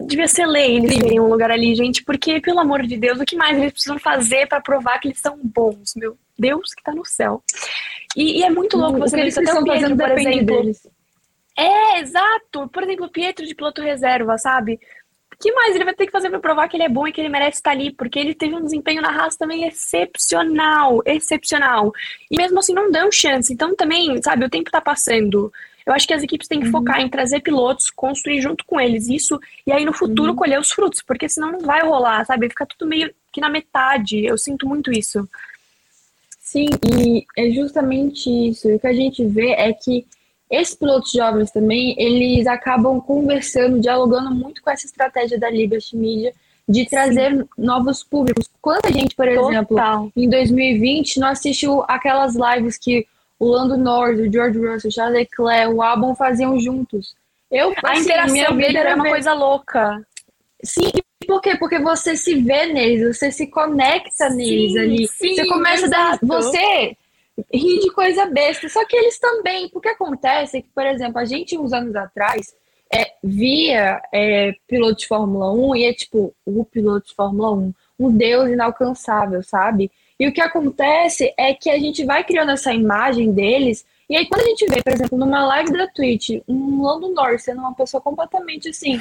devia 0.00 0.28
ser 0.28 0.46
lei 0.46 0.76
eles 0.76 0.96
terem 0.96 1.18
um 1.18 1.26
lugar 1.26 1.50
ali, 1.50 1.74
gente, 1.74 2.04
porque, 2.04 2.40
pelo 2.40 2.60
amor 2.60 2.86
de 2.86 2.96
Deus, 2.96 3.18
o 3.18 3.24
que 3.24 3.34
mais 3.34 3.58
eles 3.58 3.72
precisam 3.72 3.98
fazer 3.98 4.46
para 4.46 4.60
provar 4.60 5.00
que 5.00 5.08
eles 5.08 5.18
são 5.18 5.36
bons? 5.42 5.94
Meu 5.96 6.16
Deus 6.38 6.72
que 6.72 6.84
tá 6.84 6.94
no 6.94 7.04
céu. 7.04 7.42
E, 8.16 8.38
e 8.38 8.42
é 8.44 8.50
muito 8.50 8.76
louco 8.76 9.00
você 9.00 9.16
ver 9.16 9.26
isso 9.26 9.40
até 9.40 9.52
o 9.52 9.64
Pietro, 9.64 9.96
por 9.96 10.10
exemplo. 10.12 10.62
Deles. 10.62 10.86
É, 11.58 11.98
exato. 11.98 12.68
Por 12.68 12.84
exemplo, 12.84 13.06
o 13.06 13.10
Pietro 13.10 13.44
de 13.44 13.56
piloto 13.56 13.82
reserva, 13.82 14.38
sabe? 14.38 14.78
Que 15.42 15.52
mais 15.52 15.74
ele 15.74 15.84
vai 15.84 15.94
ter 15.94 16.06
que 16.06 16.12
fazer 16.12 16.30
para 16.30 16.38
provar 16.38 16.68
que 16.68 16.76
ele 16.76 16.84
é 16.84 16.88
bom 16.88 17.06
e 17.06 17.12
que 17.12 17.20
ele 17.20 17.28
merece 17.28 17.56
estar 17.56 17.72
ali? 17.72 17.92
Porque 17.92 18.16
ele 18.16 18.32
teve 18.32 18.54
um 18.54 18.62
desempenho 18.62 19.02
na 19.02 19.10
raça 19.10 19.36
também 19.36 19.66
excepcional, 19.66 21.02
excepcional. 21.04 21.92
E 22.30 22.36
mesmo 22.36 22.60
assim 22.60 22.72
não 22.72 22.92
dão 22.92 23.10
chance. 23.10 23.52
Então 23.52 23.74
também, 23.74 24.22
sabe, 24.22 24.44
o 24.44 24.50
tempo 24.50 24.68
está 24.68 24.80
passando. 24.80 25.52
Eu 25.84 25.92
acho 25.92 26.06
que 26.06 26.14
as 26.14 26.22
equipes 26.22 26.46
têm 26.46 26.60
que 26.60 26.66
uhum. 26.66 26.72
focar 26.72 27.00
em 27.00 27.08
trazer 27.08 27.40
pilotos, 27.40 27.90
construir 27.90 28.40
junto 28.40 28.64
com 28.64 28.80
eles 28.80 29.08
isso, 29.08 29.40
e 29.66 29.72
aí 29.72 29.84
no 29.84 29.92
futuro 29.92 30.30
uhum. 30.30 30.36
colher 30.36 30.60
os 30.60 30.70
frutos, 30.70 31.02
porque 31.02 31.28
senão 31.28 31.50
não 31.50 31.60
vai 31.60 31.82
rolar, 31.82 32.24
sabe? 32.24 32.48
Fica 32.48 32.64
tudo 32.64 32.88
meio 32.88 33.12
que 33.32 33.40
na 33.40 33.48
metade. 33.48 34.24
Eu 34.24 34.38
sinto 34.38 34.68
muito 34.68 34.92
isso. 34.92 35.28
Sim, 36.38 36.68
e 36.96 37.26
é 37.36 37.50
justamente 37.50 38.30
isso. 38.30 38.68
O 38.68 38.78
que 38.78 38.86
a 38.86 38.92
gente 38.92 39.26
vê 39.26 39.50
é 39.52 39.72
que 39.72 40.06
esses 40.52 40.74
pilotos 40.74 41.10
jovens 41.10 41.50
também, 41.50 41.94
eles 41.98 42.46
acabam 42.46 43.00
conversando, 43.00 43.80
dialogando 43.80 44.30
muito 44.30 44.62
com 44.62 44.70
essa 44.70 44.84
estratégia 44.84 45.38
da 45.38 45.48
Liberty 45.48 45.96
Media, 45.96 46.34
de 46.68 46.84
trazer 46.84 47.32
Sim. 47.32 47.48
novos 47.56 48.04
públicos. 48.04 48.48
Quanta 48.60 48.92
gente, 48.92 49.16
por 49.16 49.26
exemplo, 49.26 49.78
em 50.14 50.28
2020 50.28 51.18
não 51.18 51.28
assistiu 51.28 51.82
aquelas 51.88 52.34
lives 52.36 52.76
que 52.76 53.06
o 53.38 53.46
Lando 53.46 53.78
Norris, 53.78 54.20
o 54.20 54.30
George 54.30 54.58
Russell, 54.58 54.90
o 54.90 54.92
Charles 54.92 55.18
Leclerc, 55.20 55.74
o 55.74 55.82
Albon 55.82 56.14
faziam 56.14 56.60
juntos. 56.60 57.16
Eu, 57.50 57.72
a 57.82 57.92
assim, 57.92 58.02
interação 58.02 58.56
dele 58.56 58.76
era 58.76 58.94
uma 58.94 59.08
coisa 59.08 59.32
louca. 59.32 60.06
Sim, 60.62 60.92
por 61.26 61.40
quê? 61.40 61.56
Porque 61.56 61.78
você 61.78 62.14
se 62.14 62.34
vê 62.36 62.66
neles, 62.66 63.16
você 63.16 63.32
se 63.32 63.46
conecta 63.46 64.30
sim, 64.30 64.36
neles 64.36 64.76
ali. 64.76 65.08
Sim, 65.08 65.34
você 65.34 65.46
começa 65.46 65.86
exato. 65.86 66.24
a 66.24 66.28
dar. 66.28 66.42
Você 66.42 66.96
ri 67.52 67.78
de 67.80 67.90
coisa 67.92 68.26
besta. 68.26 68.68
Só 68.68 68.84
que 68.86 68.96
eles 68.96 69.18
também. 69.18 69.68
Porque 69.68 69.88
acontece 69.88 70.62
que, 70.62 70.68
por 70.70 70.86
exemplo, 70.86 71.18
a 71.18 71.24
gente, 71.24 71.58
uns 71.58 71.72
anos 71.72 71.94
atrás, 71.94 72.54
é, 72.94 73.14
via 73.24 74.02
é, 74.12 74.54
piloto 74.68 74.96
de 74.96 75.06
Fórmula 75.06 75.50
1 75.50 75.76
e 75.76 75.84
é 75.84 75.94
tipo, 75.94 76.34
o 76.44 76.64
piloto 76.64 77.08
de 77.08 77.14
Fórmula 77.14 77.52
1, 77.52 77.74
um 77.98 78.14
deus 78.14 78.50
inalcançável, 78.50 79.42
sabe? 79.42 79.90
E 80.20 80.28
o 80.28 80.32
que 80.32 80.40
acontece 80.40 81.32
é 81.38 81.54
que 81.54 81.70
a 81.70 81.78
gente 81.78 82.04
vai 82.04 82.22
criando 82.22 82.52
essa 82.52 82.72
imagem 82.72 83.32
deles, 83.32 83.84
e 84.08 84.16
aí 84.16 84.26
quando 84.26 84.42
a 84.42 84.48
gente 84.48 84.66
vê, 84.66 84.82
por 84.82 84.92
exemplo, 84.92 85.18
numa 85.18 85.44
live 85.46 85.72
da 85.72 85.88
Twitch, 85.88 86.42
um 86.46 86.82
Lando 86.82 87.08
Norris 87.08 87.44
sendo 87.44 87.60
uma 87.60 87.74
pessoa 87.74 88.00
completamente 88.00 88.68
assim, 88.68 89.00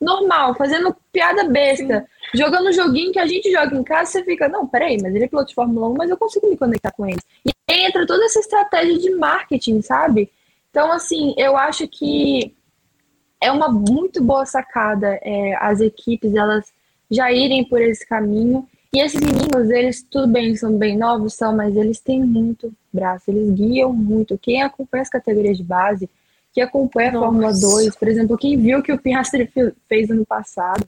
normal, 0.00 0.54
fazendo 0.54 0.96
piada 1.12 1.44
besta, 1.44 2.00
Sim. 2.00 2.38
jogando 2.38 2.68
um 2.68 2.72
joguinho 2.72 3.12
que 3.12 3.18
a 3.18 3.26
gente 3.26 3.50
joga 3.50 3.76
em 3.76 3.82
casa, 3.82 4.10
você 4.10 4.24
fica, 4.24 4.48
não, 4.48 4.66
peraí, 4.66 4.96
mas 5.00 5.14
ele 5.14 5.24
é 5.24 5.28
piloto 5.28 5.48
de 5.48 5.54
Fórmula 5.54 5.88
1, 5.88 5.94
mas 5.96 6.10
eu 6.10 6.16
consigo 6.16 6.48
me 6.48 6.56
conectar 6.56 6.90
com 6.92 7.06
ele. 7.06 7.20
E 7.44 7.50
entra 7.68 8.06
toda 8.06 8.24
essa 8.24 8.40
estratégia 8.40 8.98
de 8.98 9.10
marketing, 9.10 9.82
sabe? 9.82 10.30
Então, 10.70 10.90
assim, 10.90 11.34
eu 11.36 11.56
acho 11.56 11.86
que 11.86 12.54
é 13.40 13.50
uma 13.50 13.68
muito 13.68 14.22
boa 14.22 14.46
sacada 14.46 15.18
é, 15.22 15.54
as 15.60 15.80
equipes 15.80 16.34
elas 16.34 16.72
já 17.10 17.32
irem 17.32 17.64
por 17.64 17.80
esse 17.80 18.06
caminho. 18.06 18.66
E 18.92 19.00
esses 19.00 19.20
meninos, 19.20 19.70
eles, 19.70 20.02
tudo 20.02 20.26
bem, 20.26 20.56
são 20.56 20.76
bem 20.76 20.96
novos, 20.96 21.34
são, 21.34 21.54
mas 21.54 21.76
eles 21.76 22.00
têm 22.00 22.24
muito 22.24 22.72
braço, 22.92 23.30
eles 23.30 23.50
guiam 23.50 23.92
muito. 23.92 24.38
Quem 24.38 24.62
acompanha 24.62 25.02
as 25.02 25.08
categorias 25.08 25.56
de 25.56 25.62
base, 25.62 26.10
que 26.52 26.60
acompanha 26.60 27.10
a 27.10 27.12
Nossa. 27.12 27.26
Fórmula 27.26 27.52
2, 27.52 27.96
por 27.96 28.08
exemplo, 28.08 28.38
quem 28.38 28.56
viu 28.56 28.78
o 28.78 28.82
que 28.82 28.92
o 28.92 28.98
Piastri 28.98 29.50
fez 29.88 30.10
ano 30.10 30.26
passado, 30.26 30.84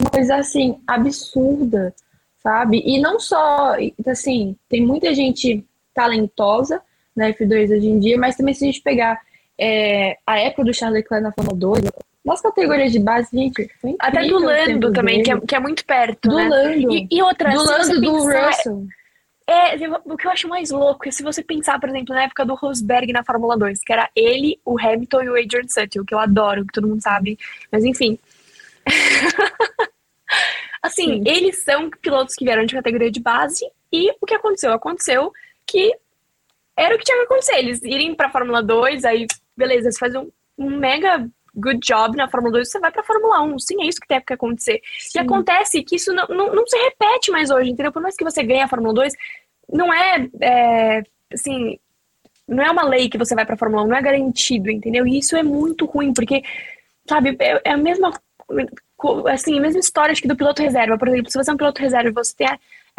uma 0.00 0.10
coisa 0.10 0.36
assim, 0.36 0.78
absurda, 0.86 1.94
sabe? 2.42 2.82
E 2.84 3.00
não 3.00 3.20
só, 3.20 3.74
assim, 4.06 4.56
tem 4.68 4.84
muita 4.84 5.14
gente 5.14 5.64
talentosa 5.94 6.80
na 7.14 7.30
F2 7.30 7.76
hoje 7.76 7.86
em 7.86 7.98
dia, 7.98 8.18
mas 8.18 8.36
também 8.36 8.54
se 8.54 8.64
a 8.64 8.66
gente 8.66 8.82
pegar 8.82 9.20
é, 9.58 10.16
a 10.26 10.38
época 10.38 10.64
do 10.64 10.74
Charles 10.74 11.02
Leclerc 11.02 11.22
na 11.22 11.32
Fórmula 11.32 11.56
2, 11.56 11.84
nas 12.24 12.40
categorias 12.40 12.90
de 12.90 12.98
base, 12.98 13.28
gente, 13.32 13.70
foi 13.80 13.94
Até 14.00 14.26
do 14.26 14.38
Lando 14.38 14.92
também, 14.92 15.22
que 15.22 15.30
é, 15.30 15.40
que 15.40 15.54
é, 15.54 15.60
muito 15.60 15.84
perto, 15.84 16.28
do 16.28 16.36
né? 16.36 16.48
Lando. 16.48 16.92
E, 16.92 17.06
e 17.10 17.22
outra, 17.22 17.50
do 17.50 17.62
Lando, 17.62 18.00
do 18.00 18.12
pensar, 18.12 18.46
Russell. 18.48 18.86
É, 19.46 19.76
o 20.06 20.16
que 20.16 20.26
eu 20.26 20.30
acho 20.30 20.48
mais 20.48 20.70
louco 20.70 21.06
é 21.06 21.10
se 21.10 21.22
você 21.22 21.42
pensar, 21.42 21.78
por 21.78 21.88
exemplo, 21.88 22.14
na 22.14 22.22
época 22.22 22.46
do 22.46 22.54
Rosberg 22.54 23.12
na 23.12 23.22
Fórmula 23.22 23.58
2, 23.58 23.80
que 23.80 23.92
era 23.92 24.08
ele, 24.16 24.58
o 24.64 24.78
Hamilton 24.80 25.22
e 25.22 25.28
o 25.28 25.36
Adrian 25.36 25.68
Sutil, 25.68 26.04
que 26.04 26.14
eu 26.14 26.18
adoro, 26.18 26.64
que 26.64 26.72
todo 26.72 26.88
mundo 26.88 27.02
sabe. 27.02 27.38
Mas 27.70 27.84
enfim. 27.84 28.18
assim, 30.82 31.22
Sim. 31.22 31.24
eles 31.26 31.62
são 31.62 31.90
pilotos 31.90 32.34
que 32.34 32.44
vieram 32.44 32.64
de 32.64 32.74
categoria 32.74 33.10
de 33.10 33.20
base 33.20 33.66
e 33.92 34.10
o 34.20 34.26
que 34.26 34.34
aconteceu? 34.34 34.72
Aconteceu 34.72 35.32
que 35.66 35.94
era 36.76 36.94
o 36.94 36.98
que 36.98 37.04
tinha 37.04 37.18
que 37.18 37.24
acontecer. 37.24 37.58
Eles 37.58 37.82
irem 37.82 38.14
pra 38.14 38.30
Fórmula 38.30 38.62
2, 38.62 39.04
aí 39.04 39.26
beleza, 39.56 39.92
você 39.92 39.98
faz 39.98 40.14
um, 40.14 40.30
um 40.58 40.70
mega 40.78 41.28
good 41.54 41.80
job 41.80 42.16
na 42.16 42.28
Fórmula 42.28 42.54
2, 42.54 42.70
você 42.70 42.78
vai 42.78 42.90
pra 42.90 43.02
Fórmula 43.02 43.42
1. 43.42 43.58
Sim, 43.58 43.82
é 43.82 43.86
isso 43.86 44.00
que 44.00 44.08
tem 44.08 44.20
que 44.20 44.32
acontecer. 44.32 44.80
Sim. 44.98 45.18
E 45.18 45.20
acontece 45.20 45.82
que 45.82 45.96
isso 45.96 46.12
não, 46.12 46.26
não, 46.28 46.54
não, 46.54 46.66
se 46.66 46.76
repete 46.76 47.30
mais 47.30 47.50
hoje, 47.50 47.70
entendeu? 47.70 47.92
Por 47.92 48.02
mais 48.02 48.16
que 48.16 48.24
você 48.24 48.42
ganhe 48.42 48.62
a 48.62 48.68
Fórmula 48.68 48.94
2, 48.94 49.14
não 49.72 49.92
é, 49.92 50.28
é 50.40 51.02
assim, 51.32 51.78
não 52.46 52.62
é 52.62 52.70
uma 52.70 52.84
lei 52.84 53.08
que 53.08 53.18
você 53.18 53.34
vai 53.34 53.46
pra 53.46 53.56
Fórmula 53.56 53.82
1, 53.84 53.86
não 53.86 53.96
é 53.96 54.02
garantido, 54.02 54.70
entendeu? 54.70 55.06
E 55.06 55.18
isso 55.18 55.36
é 55.36 55.42
muito 55.42 55.86
ruim, 55.86 56.12
porque, 56.12 56.42
sabe, 57.08 57.36
é, 57.40 57.60
é 57.64 57.72
a 57.72 57.76
mesma 57.76 58.12
assim, 59.28 59.58
a 59.58 59.60
mesma 59.60 59.80
história 59.80 60.12
acho 60.12 60.22
que 60.22 60.28
do 60.28 60.36
piloto 60.36 60.62
reserva. 60.62 60.98
Por 60.98 61.08
exemplo, 61.08 61.30
se 61.30 61.36
você 61.36 61.50
é 61.50 61.54
um 61.54 61.56
piloto 61.56 61.80
reserva 61.80 62.08
e 62.08 62.12
você 62.12 62.34
tem 62.36 62.48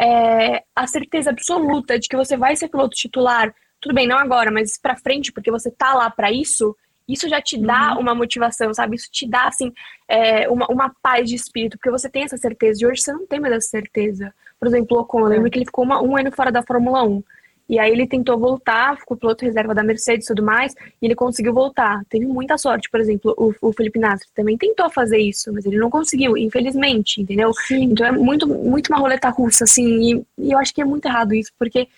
é, 0.00 0.62
a 0.74 0.86
certeza 0.86 1.30
absoluta 1.30 1.98
de 1.98 2.08
que 2.08 2.16
você 2.16 2.36
vai 2.36 2.54
ser 2.54 2.68
piloto 2.68 2.96
titular 2.96 3.54
tudo 3.80 3.94
bem, 3.94 4.06
não 4.06 4.18
agora, 4.18 4.50
mas 4.50 4.78
para 4.78 4.96
frente, 4.96 5.32
porque 5.32 5.50
você 5.50 5.70
tá 5.70 5.94
lá 5.94 6.10
para 6.10 6.32
isso, 6.32 6.76
isso 7.08 7.28
já 7.28 7.40
te 7.40 7.58
dá 7.58 7.94
uhum. 7.94 8.00
uma 8.00 8.14
motivação, 8.14 8.72
sabe? 8.74 8.96
Isso 8.96 9.08
te 9.10 9.28
dá, 9.28 9.48
assim, 9.48 9.72
é, 10.08 10.48
uma, 10.48 10.66
uma 10.66 10.94
paz 11.02 11.28
de 11.28 11.34
espírito, 11.34 11.78
porque 11.78 11.90
você 11.90 12.08
tem 12.08 12.24
essa 12.24 12.36
certeza. 12.36 12.82
E 12.82 12.86
hoje 12.86 13.02
você 13.02 13.12
não 13.12 13.26
tem 13.26 13.40
mais 13.40 13.54
essa 13.54 13.68
certeza. 13.68 14.34
Por 14.58 14.68
exemplo, 14.68 14.96
o 14.96 15.00
Ocon, 15.00 15.20
eu 15.20 15.26
lembro 15.26 15.46
é. 15.48 15.50
que 15.50 15.58
ele 15.58 15.66
ficou 15.66 15.84
uma, 15.84 16.02
um 16.02 16.16
ano 16.16 16.32
fora 16.32 16.50
da 16.50 16.62
Fórmula 16.62 17.02
1. 17.02 17.22
E 17.68 17.78
aí 17.80 17.90
ele 17.90 18.06
tentou 18.06 18.38
voltar, 18.38 18.96
ficou 18.96 19.16
piloto 19.16 19.44
reserva 19.44 19.74
da 19.74 19.82
Mercedes 19.82 20.24
e 20.24 20.28
tudo 20.28 20.42
mais, 20.42 20.72
e 21.02 21.06
ele 21.06 21.16
conseguiu 21.16 21.52
voltar. 21.52 22.00
Teve 22.08 22.24
muita 22.24 22.56
sorte, 22.56 22.88
por 22.88 23.00
exemplo, 23.00 23.34
o, 23.36 23.52
o 23.60 23.72
Felipe 23.72 23.98
Nasser 23.98 24.28
também 24.34 24.56
tentou 24.56 24.88
fazer 24.88 25.18
isso, 25.18 25.52
mas 25.52 25.66
ele 25.66 25.76
não 25.76 25.90
conseguiu, 25.90 26.36
infelizmente, 26.36 27.20
entendeu? 27.20 27.52
Sim. 27.66 27.84
Então 27.84 28.06
é 28.06 28.12
muito, 28.12 28.46
muito 28.46 28.88
uma 28.88 28.98
roleta 28.98 29.28
russa, 29.30 29.64
assim, 29.64 29.84
e, 29.84 30.24
e 30.38 30.52
eu 30.52 30.58
acho 30.58 30.72
que 30.72 30.80
é 30.80 30.84
muito 30.84 31.06
errado 31.06 31.34
isso, 31.34 31.50
porque 31.58 31.88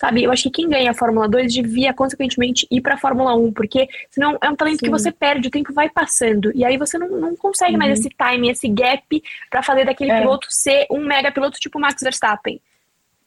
Sabe, 0.00 0.22
eu 0.22 0.30
acho 0.30 0.44
que 0.44 0.50
quem 0.50 0.68
ganha 0.68 0.92
a 0.92 0.94
Fórmula 0.94 1.28
2 1.28 1.52
devia, 1.52 1.92
consequentemente, 1.92 2.64
ir 2.70 2.80
para 2.80 2.94
a 2.94 2.98
Fórmula 2.98 3.34
1, 3.34 3.52
porque 3.52 3.88
senão 4.08 4.38
é 4.40 4.48
um 4.48 4.54
talento 4.54 4.78
Sim. 4.78 4.86
que 4.86 4.90
você 4.90 5.10
perde, 5.10 5.48
o 5.48 5.50
tempo 5.50 5.72
vai 5.72 5.90
passando. 5.90 6.52
E 6.54 6.64
aí 6.64 6.76
você 6.76 6.96
não, 6.96 7.08
não 7.08 7.34
consegue 7.34 7.72
uhum. 7.72 7.78
mais 7.78 7.98
esse 7.98 8.08
time, 8.08 8.48
esse 8.48 8.68
gap 8.68 9.22
para 9.50 9.60
fazer 9.60 9.84
daquele 9.84 10.12
é. 10.12 10.20
piloto 10.20 10.46
ser 10.50 10.86
um 10.88 11.04
mega 11.04 11.32
piloto 11.32 11.58
tipo 11.58 11.80
Max 11.80 12.00
Verstappen. 12.00 12.60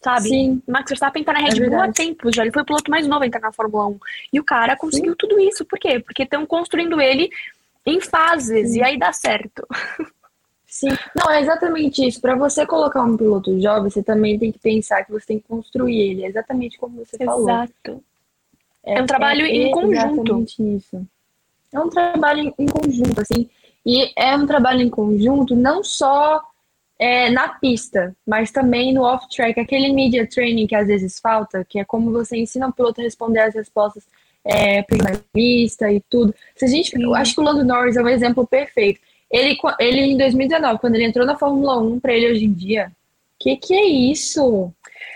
Sabe? 0.02 0.30
Sim. 0.30 0.62
Max 0.66 0.90
Verstappen 0.90 1.24
tá 1.26 1.34
na 1.34 1.40
Red 1.40 1.62
é 1.62 1.70
Bull 1.70 1.82
há 1.82 1.92
tempo 1.92 2.34
já. 2.34 2.42
Ele 2.42 2.54
foi 2.54 2.62
o 2.62 2.66
piloto 2.66 2.90
mais 2.90 3.06
novo 3.06 3.24
a 3.24 3.28
entrar 3.28 3.42
na 3.42 3.52
Fórmula 3.52 3.88
1. 3.88 4.00
E 4.32 4.40
o 4.40 4.44
cara 4.44 4.78
conseguiu 4.78 5.12
Sim. 5.12 5.18
tudo 5.20 5.40
isso. 5.42 5.66
Por 5.66 5.78
quê? 5.78 6.00
Porque 6.00 6.24
estão 6.24 6.46
construindo 6.46 7.02
ele 7.02 7.30
em 7.86 8.00
fases. 8.00 8.72
Sim. 8.72 8.80
E 8.80 8.84
aí 8.84 8.98
dá 8.98 9.12
certo. 9.12 9.68
Sim, 10.72 10.88
não, 11.14 11.30
é 11.30 11.42
exatamente 11.42 12.08
isso. 12.08 12.22
Para 12.22 12.34
você 12.34 12.66
colocar 12.66 13.04
um 13.04 13.18
piloto 13.18 13.60
jovem, 13.60 13.90
você 13.92 14.02
também 14.02 14.40
tem 14.40 14.54
que 14.54 14.58
pensar 14.58 15.04
que 15.04 15.12
você 15.12 15.26
tem 15.26 15.38
que 15.38 15.46
construir 15.46 16.00
ele. 16.00 16.24
É 16.24 16.30
exatamente 16.30 16.80
como 16.80 16.96
você 16.96 17.18
Exato. 17.18 17.30
falou. 17.30 17.50
Exato. 17.50 18.04
É, 18.82 18.98
é, 18.98 19.02
um 19.02 19.06
trabalho 19.06 19.46
é 19.46 19.50
em 19.50 19.72
conjunto. 19.72 19.94
Exatamente 19.94 20.76
isso. 20.78 21.08
É 21.74 21.80
um 21.80 21.90
trabalho 21.90 22.54
em 22.58 22.66
conjunto, 22.68 23.20
assim. 23.20 23.50
E 23.86 24.14
é 24.16 24.34
um 24.34 24.48
trabalho 24.48 24.80
em 24.80 24.90
conjunto 24.90 25.58
não 25.58 25.84
só 25.84 26.42
é, 26.98 27.30
na 27.30 27.50
pista, 27.50 28.16
mas 28.26 28.50
também 28.50 28.94
no 28.94 29.04
off-track. 29.04 29.60
Aquele 29.60 29.92
media 29.92 30.26
training 30.26 30.68
que 30.68 30.76
às 30.76 30.88
vezes 30.88 31.20
falta, 31.20 31.66
que 31.68 31.80
é 31.80 31.84
como 31.84 32.14
você 32.14 32.38
ensina 32.38 32.70
o 32.70 32.74
piloto 32.74 33.02
a 33.02 33.04
responder 33.04 33.42
as 33.42 33.56
respostas 33.56 34.08
é, 34.46 34.86
pista 35.34 35.92
e 35.92 36.00
tudo. 36.10 36.34
Se 36.56 36.64
a 36.64 36.68
gente, 36.70 36.98
eu 36.98 37.14
acho 37.14 37.36
que 37.36 37.42
o 37.42 37.44
Lando 37.44 37.66
Norris 37.66 37.98
é 37.98 38.02
um 38.02 38.08
exemplo 38.08 38.48
perfeito 38.48 39.02
ele, 39.32 39.58
ele 39.80 40.02
em 40.02 40.18
2019, 40.18 40.80
quando 40.80 40.96
ele 40.96 41.06
entrou 41.06 41.26
na 41.26 41.38
Fórmula 41.38 41.80
1, 41.80 42.00
para 42.00 42.14
ele 42.14 42.32
hoje 42.32 42.46
em 42.46 42.54
dia, 42.54 42.92
que 43.40 43.56
que 43.58 43.74
é 43.74 43.86
isso? 43.86 44.72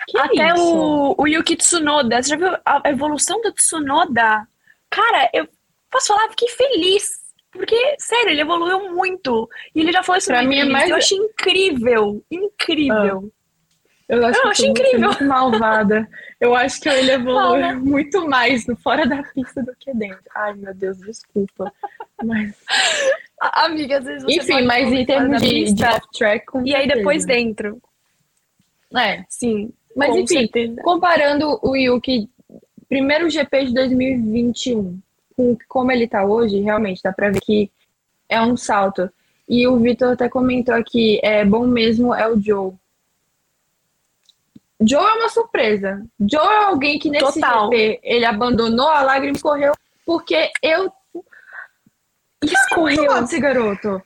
Que 0.08 0.18
Até 0.18 0.50
é 0.50 0.54
isso? 0.54 0.76
O, 0.76 1.16
o 1.22 1.28
Yuki 1.28 1.56
Tsunoda, 1.56 2.22
você 2.22 2.30
já 2.30 2.38
viu 2.38 2.58
a 2.66 2.82
evolução 2.86 3.42
do 3.42 3.52
Tsunoda? 3.52 4.48
Cara, 4.90 5.30
eu 5.34 5.48
posso 5.92 6.08
falar, 6.08 6.30
fiquei 6.30 6.50
feliz. 6.50 7.26
Porque, 7.52 7.96
sério, 8.00 8.32
ele 8.32 8.42
evoluiu 8.42 8.94
muito. 8.94 9.50
E 9.74 9.80
ele 9.80 9.92
já 9.92 10.04
falou 10.04 10.18
isso 10.18 10.28
pra 10.28 10.44
mim 10.44 10.60
é 10.60 10.66
mais... 10.66 10.90
Eu 10.90 10.98
achei 10.98 11.18
incrível. 11.18 12.22
Incrível. 12.30 13.32
Ah. 13.32 13.36
Eu 14.08 14.26
acho 14.26 14.40
eu 14.40 14.52
que 14.52 14.68
incrível. 14.68 15.10
muito 15.10 15.24
malvada. 15.24 16.08
Eu 16.40 16.54
acho 16.54 16.80
que 16.80 16.90
ele 16.90 17.12
evoluiu 17.12 17.80
muito 17.80 18.28
mais 18.28 18.68
no 18.68 18.76
fora 18.76 19.08
da 19.08 19.24
pista 19.24 19.64
do 19.64 19.76
que 19.80 19.92
dentro. 19.96 20.22
Ai, 20.36 20.54
meu 20.54 20.74
Deus, 20.76 21.00
desculpa. 21.00 21.72
Mas 22.24 22.56
Amiga, 23.66 23.98
às 24.00 24.06
vezes 24.06 24.24
você 24.24 24.54
Enfim, 24.54 24.66
mas 24.66 24.92
em 24.92 25.06
termos 25.06 25.42
de, 25.42 25.74
de 25.74 25.84
off-track. 25.84 26.46
E 26.64 26.76
aí 26.76 26.88
depois 26.88 27.26
dentro. 27.26 27.82
É. 28.96 29.24
Sim. 29.30 29.72
Mas 29.96 30.16
enfim, 30.16 30.40
certeza. 30.40 30.82
comparando 30.84 31.60
o 31.64 31.76
Yuki, 31.76 32.30
primeiro 32.90 33.30
GP 33.30 33.68
de 33.68 33.74
2021, 33.74 35.00
com 35.36 35.58
como 35.70 35.92
ele 35.92 36.08
tá 36.08 36.26
hoje, 36.26 36.60
realmente 36.60 37.02
dá 37.02 37.14
pra 37.14 37.30
ver 37.30 37.40
que 37.40 37.72
é 38.28 38.42
um 38.42 38.58
salto. 38.58 39.10
E 39.48 39.68
o 39.68 39.78
Vitor 39.80 40.14
até 40.14 40.28
comentou 40.28 40.74
aqui, 40.74 41.20
é 41.24 41.46
bom 41.46 41.66
mesmo 41.66 42.14
é 42.14 42.28
o 42.28 42.42
Joe. 42.42 42.74
Joe 44.82 45.04
é 45.04 45.14
uma 45.14 45.30
surpresa. 45.30 46.06
Joe 46.20 46.46
é 46.46 46.66
alguém 46.66 47.00
que 47.00 47.10
nesse 47.10 47.40
Total. 47.40 47.70
GP 47.70 48.00
ele 48.04 48.26
abandonou, 48.26 48.88
a 48.88 49.02
lágrima 49.02 49.40
correu, 49.40 49.74
porque 50.06 50.52
eu 50.62 50.92
Escorreu. 52.44 53.06
Mal 53.06 53.22
desse 53.22 53.40
garoto. 53.40 54.02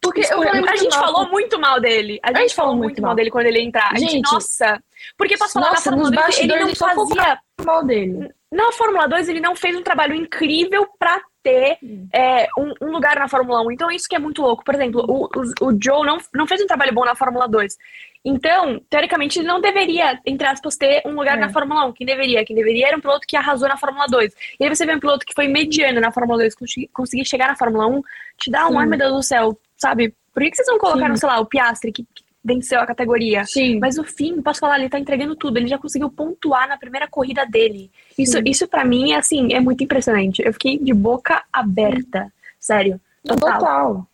Porque 0.00 0.20
eu 0.28 0.42
a 0.42 0.76
gente 0.76 0.96
mal. 0.96 1.04
falou 1.04 1.30
muito 1.30 1.60
mal 1.60 1.80
dele. 1.80 2.18
A 2.24 2.28
gente, 2.28 2.36
a 2.36 2.40
gente 2.40 2.54
falou, 2.56 2.74
muito 2.74 3.00
mal. 3.00 3.14
dele 3.14 3.30
quando 3.30 3.46
ele 3.46 3.60
entrar. 3.60 3.96
Gente, 3.96 4.10
gente 4.12 4.32
nossa. 4.32 4.82
Porque 5.16 5.38
posso 5.38 5.52
falar 5.52 5.70
nossa, 5.70 5.90
na 5.90 5.96
Fórmula 5.96 6.22
2, 6.22 6.38
ele 6.40 6.58
não 6.58 6.74
fazia 6.74 7.38
mal 7.64 7.84
dele. 7.84 8.30
Na 8.50 8.72
Fórmula 8.72 9.06
2 9.08 9.28
ele 9.28 9.40
não 9.40 9.54
fez 9.54 9.76
um 9.76 9.82
trabalho 9.82 10.14
incrível 10.14 10.88
pra 10.98 11.22
ter 11.42 11.78
é, 12.12 12.46
um, 12.56 12.72
um, 12.80 12.92
lugar 12.92 13.16
na 13.16 13.28
Fórmula 13.28 13.62
1. 13.62 13.72
Então, 13.72 13.90
isso 13.90 14.08
que 14.08 14.14
é 14.14 14.18
muito 14.18 14.42
louco. 14.42 14.64
Por 14.64 14.74
exemplo, 14.74 15.04
o, 15.08 15.24
o, 15.24 15.66
o 15.68 15.78
Joe 15.82 16.06
não, 16.06 16.18
não 16.34 16.46
fez 16.46 16.60
um 16.60 16.66
trabalho 16.66 16.94
bom 16.94 17.04
na 17.04 17.16
Fórmula 17.16 17.48
2. 17.48 17.76
Então, 18.24 18.80
teoricamente, 18.88 19.40
ele 19.40 19.48
não 19.48 19.60
deveria, 19.60 20.20
entre 20.24 20.46
aspas, 20.46 20.76
ter 20.76 21.02
um 21.04 21.14
lugar 21.14 21.36
é. 21.36 21.40
na 21.40 21.52
Fórmula 21.52 21.86
1. 21.86 21.92
Quem 21.92 22.06
deveria? 22.06 22.44
Quem 22.44 22.54
deveria 22.54 22.88
era 22.88 22.96
um 22.96 23.00
piloto 23.00 23.26
que 23.26 23.36
arrasou 23.36 23.68
na 23.68 23.76
Fórmula 23.76 24.06
2. 24.06 24.32
E 24.60 24.64
aí 24.64 24.74
você 24.74 24.86
vê 24.86 24.94
um 24.94 25.00
piloto 25.00 25.26
que 25.26 25.34
foi 25.34 25.48
mediano 25.48 26.00
na 26.00 26.12
Fórmula 26.12 26.38
2, 26.38 26.54
conseguir 26.92 27.24
chegar 27.24 27.48
na 27.48 27.56
Fórmula 27.56 27.86
1, 27.86 28.02
te 28.38 28.50
dá 28.50 28.68
um, 28.68 28.78
ai 28.78 28.86
meu 28.86 28.98
Deus 28.98 29.12
do 29.12 29.22
céu, 29.22 29.58
sabe? 29.76 30.14
Por 30.32 30.42
que, 30.42 30.50
que 30.50 30.56
vocês 30.56 30.68
não 30.68 30.78
colocaram, 30.78 31.14
Sim. 31.14 31.20
sei 31.20 31.28
lá, 31.28 31.40
o 31.40 31.46
Piastri, 31.46 31.92
que, 31.92 32.04
que 32.14 32.21
venceu 32.44 32.80
a 32.80 32.86
categoria? 32.86 33.44
Sim. 33.44 33.78
Mas 33.78 33.98
o 33.98 34.04
fim, 34.04 34.40
posso 34.42 34.60
falar, 34.60 34.78
ele 34.78 34.88
tá 34.88 34.98
entregando 34.98 35.36
tudo. 35.36 35.56
Ele 35.56 35.68
já 35.68 35.78
conseguiu 35.78 36.10
pontuar 36.10 36.68
na 36.68 36.76
primeira 36.76 37.06
corrida 37.08 37.46
dele. 37.46 37.90
Isso, 38.18 38.38
isso 38.44 38.66
para 38.66 38.84
mim, 38.84 39.12
é 39.12 39.16
assim, 39.16 39.52
é 39.52 39.60
muito 39.60 39.84
impressionante. 39.84 40.42
Eu 40.44 40.52
fiquei 40.52 40.78
de 40.78 40.92
boca 40.92 41.42
aberta. 41.52 42.32
Sério. 42.58 43.00
Total. 43.24 43.58
Total. 43.58 44.06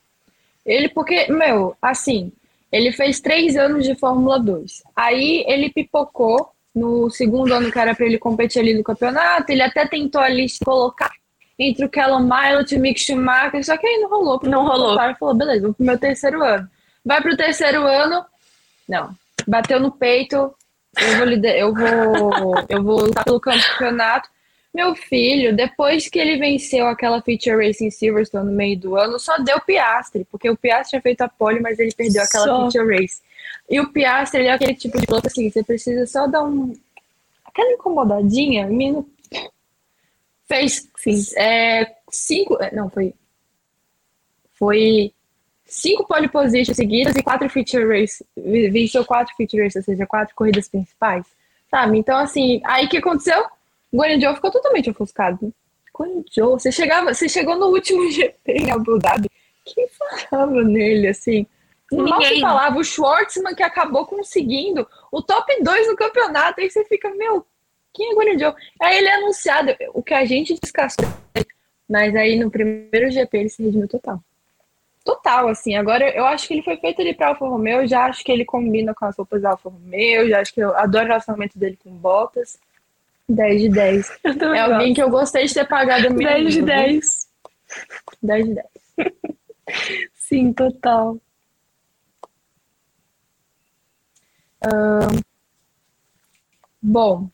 Ele, 0.65 0.89
porque, 0.89 1.33
meu, 1.33 1.75
assim, 1.81 2.33
ele 2.71 2.93
fez 2.93 3.21
três 3.21 3.57
anos 3.57 3.85
de 3.85 3.95
Fórmula 3.95 4.39
2. 4.39 4.83
Aí 4.95 5.45
ele 5.47 5.71
pipocou 5.71 6.51
no 6.75 7.11
segundo 7.11 7.53
ano 7.53 7.73
que 7.73 7.79
era 7.79 7.95
para 7.95 8.07
ele 8.07 8.19
competir 8.19 8.61
ali 8.61 8.75
no 8.75 8.85
campeonato. 8.85 9.51
Ele 9.51 9.63
até 9.63 9.87
tentou 9.87 10.21
ali 10.21 10.49
se 10.49 10.65
colocar 10.65 11.11
entre 11.59 11.85
o 11.85 11.89
Callum 11.89 12.21
Milot 12.21 12.73
e 12.73 12.79
o 12.79 12.81
Mick 12.81 13.01
Schumacher, 13.01 13.65
só 13.65 13.77
que 13.77 13.87
aí 13.87 13.99
não 13.99 14.09
rolou. 14.09 14.41
Não 14.45 14.65
rolou. 14.65 14.95
O 14.95 15.17
falou, 15.17 15.35
beleza, 15.35 15.63
vou 15.63 15.75
pro 15.75 15.85
meu 15.85 15.99
terceiro 15.99 16.43
ano. 16.43 16.71
Vai 17.09 17.23
pro 17.23 17.35
terceiro 17.35 17.87
ano, 17.87 18.23
não. 18.87 19.17
Bateu 19.47 19.81
no 19.81 19.91
peito, 19.91 20.55
eu 20.95 21.17
vou, 21.17 21.33
eu 21.47 21.75
vou, 21.75 22.55
eu 22.69 22.83
vou 22.83 23.01
lutar 23.07 23.25
pelo 23.25 23.41
campeonato. 23.41 24.29
Meu 24.75 24.95
filho, 24.95 25.57
depois 25.57 26.07
que 26.07 26.19
ele 26.19 26.37
venceu 26.37 26.87
aquela 26.87 27.23
feature 27.23 27.57
race 27.57 27.83
em 27.83 27.91
Silverstone 27.91 28.51
no 28.51 28.53
meio 28.53 28.79
do 28.79 28.95
ano, 28.95 29.19
só 29.19 29.39
deu 29.39 29.59
Piastre, 29.59 30.27
porque 30.31 30.51
o 30.51 30.57
Piastre 30.57 30.91
tinha 30.91 31.01
feito 31.01 31.23
a 31.23 31.29
pole, 31.29 31.61
mas 31.61 31.79
ele 31.79 31.95
perdeu 31.95 32.23
aquela 32.23 32.45
só. 32.45 32.71
feature 32.71 33.01
race. 33.01 33.23
E 33.71 33.81
o 33.81 33.91
Piastre, 33.91 34.41
ele 34.41 34.49
é 34.49 34.53
aquele 34.53 34.75
tipo 34.75 35.01
de 35.01 35.07
piloto 35.07 35.29
assim, 35.29 35.51
você 35.51 35.65
precisa 35.65 36.07
só 36.07 36.27
dar 36.27 36.45
um 36.45 36.77
aquela 37.43 37.73
incomodadinha, 37.73 38.67
menino 38.67 39.11
fez 40.47 40.87
sim, 40.99 41.23
é, 41.39 41.91
cinco, 42.11 42.63
é, 42.63 42.71
não, 42.75 42.91
foi 42.91 43.15
foi 44.59 45.15
cinco 45.79 46.07
pole 46.07 46.29
positions 46.29 46.77
seguidas 46.77 47.15
e 47.17 47.23
quatro 47.23 47.49
feature 47.49 47.87
race, 47.87 48.25
venceu 48.37 49.05
quatro 49.05 49.35
feature 49.37 49.63
races, 49.63 49.77
ou 49.77 49.83
seja, 49.83 50.07
quatro 50.07 50.35
corridas 50.35 50.69
principais, 50.69 51.25
sabe? 51.71 51.99
Então, 51.99 52.19
assim, 52.19 52.61
aí 52.65 52.87
o 52.87 52.89
que 52.89 52.99
aconteceu? 52.99 53.45
Guanaju 53.95 54.35
ficou 54.35 54.51
totalmente 54.51 54.91
ofuscado. 54.91 55.53
Guanaju, 55.95 56.59
você 56.59 56.73
chegava, 56.73 57.15
você 57.15 57.29
chegou 57.29 57.57
no 57.57 57.67
último 57.67 58.09
GP 58.11 58.53
em 58.53 58.71
Abu 58.71 58.99
Dhabi, 58.99 59.31
quem 59.65 59.87
falava 60.31 60.63
nele, 60.63 61.09
assim? 61.09 61.47
Ninguém. 61.91 62.11
Mal 62.11 62.23
se 62.23 62.41
falava, 62.41 62.79
o 62.79 62.85
Schwartzman 62.85 63.55
que 63.55 63.63
acabou 63.63 64.05
conseguindo 64.05 64.87
o 65.11 65.23
top 65.23 65.63
2 65.63 65.87
no 65.87 65.97
campeonato, 65.97 66.61
aí 66.61 66.71
você 66.71 66.85
fica, 66.85 67.09
meu, 67.15 67.47
quem 67.95 68.13
é 68.13 68.15
Guanaju? 68.15 68.55
Aí 68.81 68.99
ele 68.99 69.09
é 69.09 69.15
anunciado, 69.15 69.75
o 69.95 70.03
que 70.03 70.13
a 70.13 70.25
gente 70.25 70.59
descascou, 70.61 71.09
mas 71.89 72.15
aí 72.15 72.37
no 72.37 72.51
primeiro 72.51 73.11
GP 73.11 73.39
ele 73.39 73.49
se 73.49 73.63
redimiu 73.63 73.89
total. 73.89 74.23
Total, 75.09 75.49
assim, 75.49 75.75
agora 75.75 76.15
eu 76.15 76.27
acho 76.27 76.47
que 76.47 76.53
ele 76.53 76.63
foi 76.63 76.77
feito 76.77 77.01
ali 77.01 77.15
pra 77.15 77.29
Alfa 77.29 77.49
Romeo, 77.49 77.89
já 77.89 78.05
acho 78.05 78.23
que 78.23 78.31
ele 78.31 78.45
combina 78.45 78.93
com 78.95 79.07
as 79.07 79.17
roupas 79.17 79.41
da 79.41 79.53
Alfa 79.53 79.71
Romeo, 79.71 80.29
já 80.29 80.39
acho 80.39 80.53
que 80.53 80.61
eu 80.61 80.77
adoro 80.77 81.07
o 81.07 81.09
relacionamento 81.09 81.59
dele 81.59 81.79
com 81.83 81.91
Bottas. 81.97 82.59
10 83.27 83.63
de 83.63 83.69
10. 83.71 84.19
É 84.55 84.61
alguém 84.61 84.93
que 84.93 85.03
eu 85.03 85.09
gostei 85.09 85.47
de 85.47 85.55
ter 85.55 85.67
pagado 85.67 86.09
a 86.09 86.11
minha 86.11 86.29
10 86.29 86.53
de 86.53 86.61
10. 86.61 87.29
10 88.23 88.47
de 88.49 88.55
10. 88.55 88.67
Sim, 90.15 90.53
total. 90.53 91.17
Uh, 94.63 95.25
bom. 96.83 97.31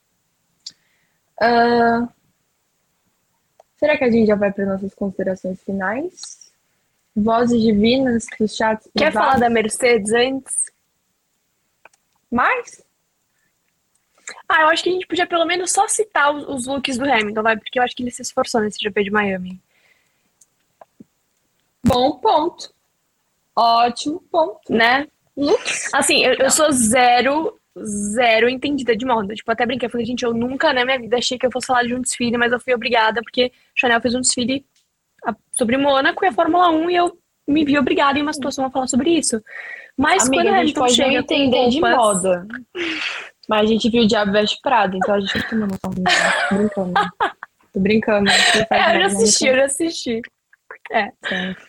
Uh, 1.41 2.07
será 3.75 3.97
que 3.97 4.05
a 4.05 4.09
gente 4.09 4.27
já 4.27 4.35
vai 4.35 4.53
para 4.53 4.65
nossas 4.65 4.95
considerações 4.95 5.61
finais? 5.61 6.44
Vozes 7.15 7.61
divinas 7.61 8.25
dos 8.37 8.55
chats. 8.55 8.89
Quer 8.97 9.11
falar 9.11 9.39
da 9.39 9.49
Mercedes 9.49 10.11
antes? 10.11 10.53
Mais? 12.29 12.83
Ah, 14.49 14.63
eu 14.63 14.67
acho 14.67 14.83
que 14.83 14.89
a 14.89 14.91
gente 14.91 15.07
podia 15.07 15.25
pelo 15.25 15.45
menos 15.45 15.71
só 15.71 15.87
citar 15.87 16.35
os, 16.35 16.47
os 16.47 16.67
looks 16.67 16.97
do 16.97 17.09
Hamilton, 17.09 17.41
vai? 17.41 17.57
Porque 17.57 17.79
eu 17.79 17.83
acho 17.83 17.95
que 17.95 18.03
ele 18.03 18.11
se 18.11 18.21
esforçou 18.21 18.59
nesse 18.59 18.79
GP 18.81 19.03
de 19.03 19.11
Miami. 19.11 19.61
Bom 21.85 22.17
ponto. 22.17 22.73
Ótimo 23.55 24.21
ponto. 24.31 24.73
Né? 24.73 25.07
Looks. 25.37 25.93
Assim, 25.93 26.25
eu, 26.25 26.33
eu 26.33 26.51
sou 26.51 26.71
zero, 26.71 27.57
zero 27.79 28.49
entendida 28.49 28.95
de 28.95 29.05
moda. 29.05 29.33
Tipo, 29.33 29.51
até 29.51 29.65
brinquei, 29.65 29.87
falei, 29.87 30.05
gente, 30.05 30.23
eu 30.23 30.33
nunca 30.33 30.73
na 30.73 30.83
minha 30.83 30.99
vida 30.99 31.17
achei 31.17 31.37
que 31.37 31.45
eu 31.45 31.51
fosse 31.51 31.67
falar 31.67 31.83
de 31.83 31.95
um 31.95 32.01
desfile, 32.01 32.37
mas 32.37 32.51
eu 32.51 32.59
fui 32.59 32.73
obrigada, 32.73 33.21
porque 33.21 33.51
Chanel 33.73 34.01
fez 34.01 34.15
um 34.15 34.21
desfile 34.21 34.65
sobre 35.51 35.77
Mônaco 35.77 36.23
e 36.23 36.27
a 36.27 36.33
Fórmula 36.33 36.69
1 36.69 36.89
e 36.89 36.95
eu 36.95 37.17
me 37.47 37.63
vi 37.63 37.77
obrigada 37.77 38.17
em 38.17 38.21
uma 38.21 38.33
situação 38.33 38.65
a 38.65 38.71
falar 38.71 38.87
sobre 38.87 39.11
isso. 39.11 39.41
Mas 39.97 40.25
Amiga, 40.27 40.43
quando 40.43 40.55
a 40.55 40.65
gente 40.65 40.73
pode 40.73 40.97
não 40.99 41.11
entender 41.11 41.57
roupas... 41.57 41.73
de 41.73 41.81
moda. 41.81 42.47
Mas 43.47 43.61
a 43.61 43.65
gente 43.65 43.89
viu 43.89 44.03
o 44.03 44.07
Diabo 44.07 44.31
Veste 44.31 44.59
Prado, 44.61 44.97
então 44.97 45.15
a 45.15 45.19
gente 45.19 45.55
não 45.55 45.67
uma 45.67 45.67
noção. 45.67 45.93
Tô 46.49 46.55
brincando. 46.55 46.93
Tô 47.73 47.79
brincando. 47.79 48.31
É, 48.71 48.95
eu 48.95 48.99
já 49.01 49.05
assisti, 49.05 49.47
eu 49.47 49.55
já 49.55 49.65
assisti. 49.65 50.21
É. 50.91 51.09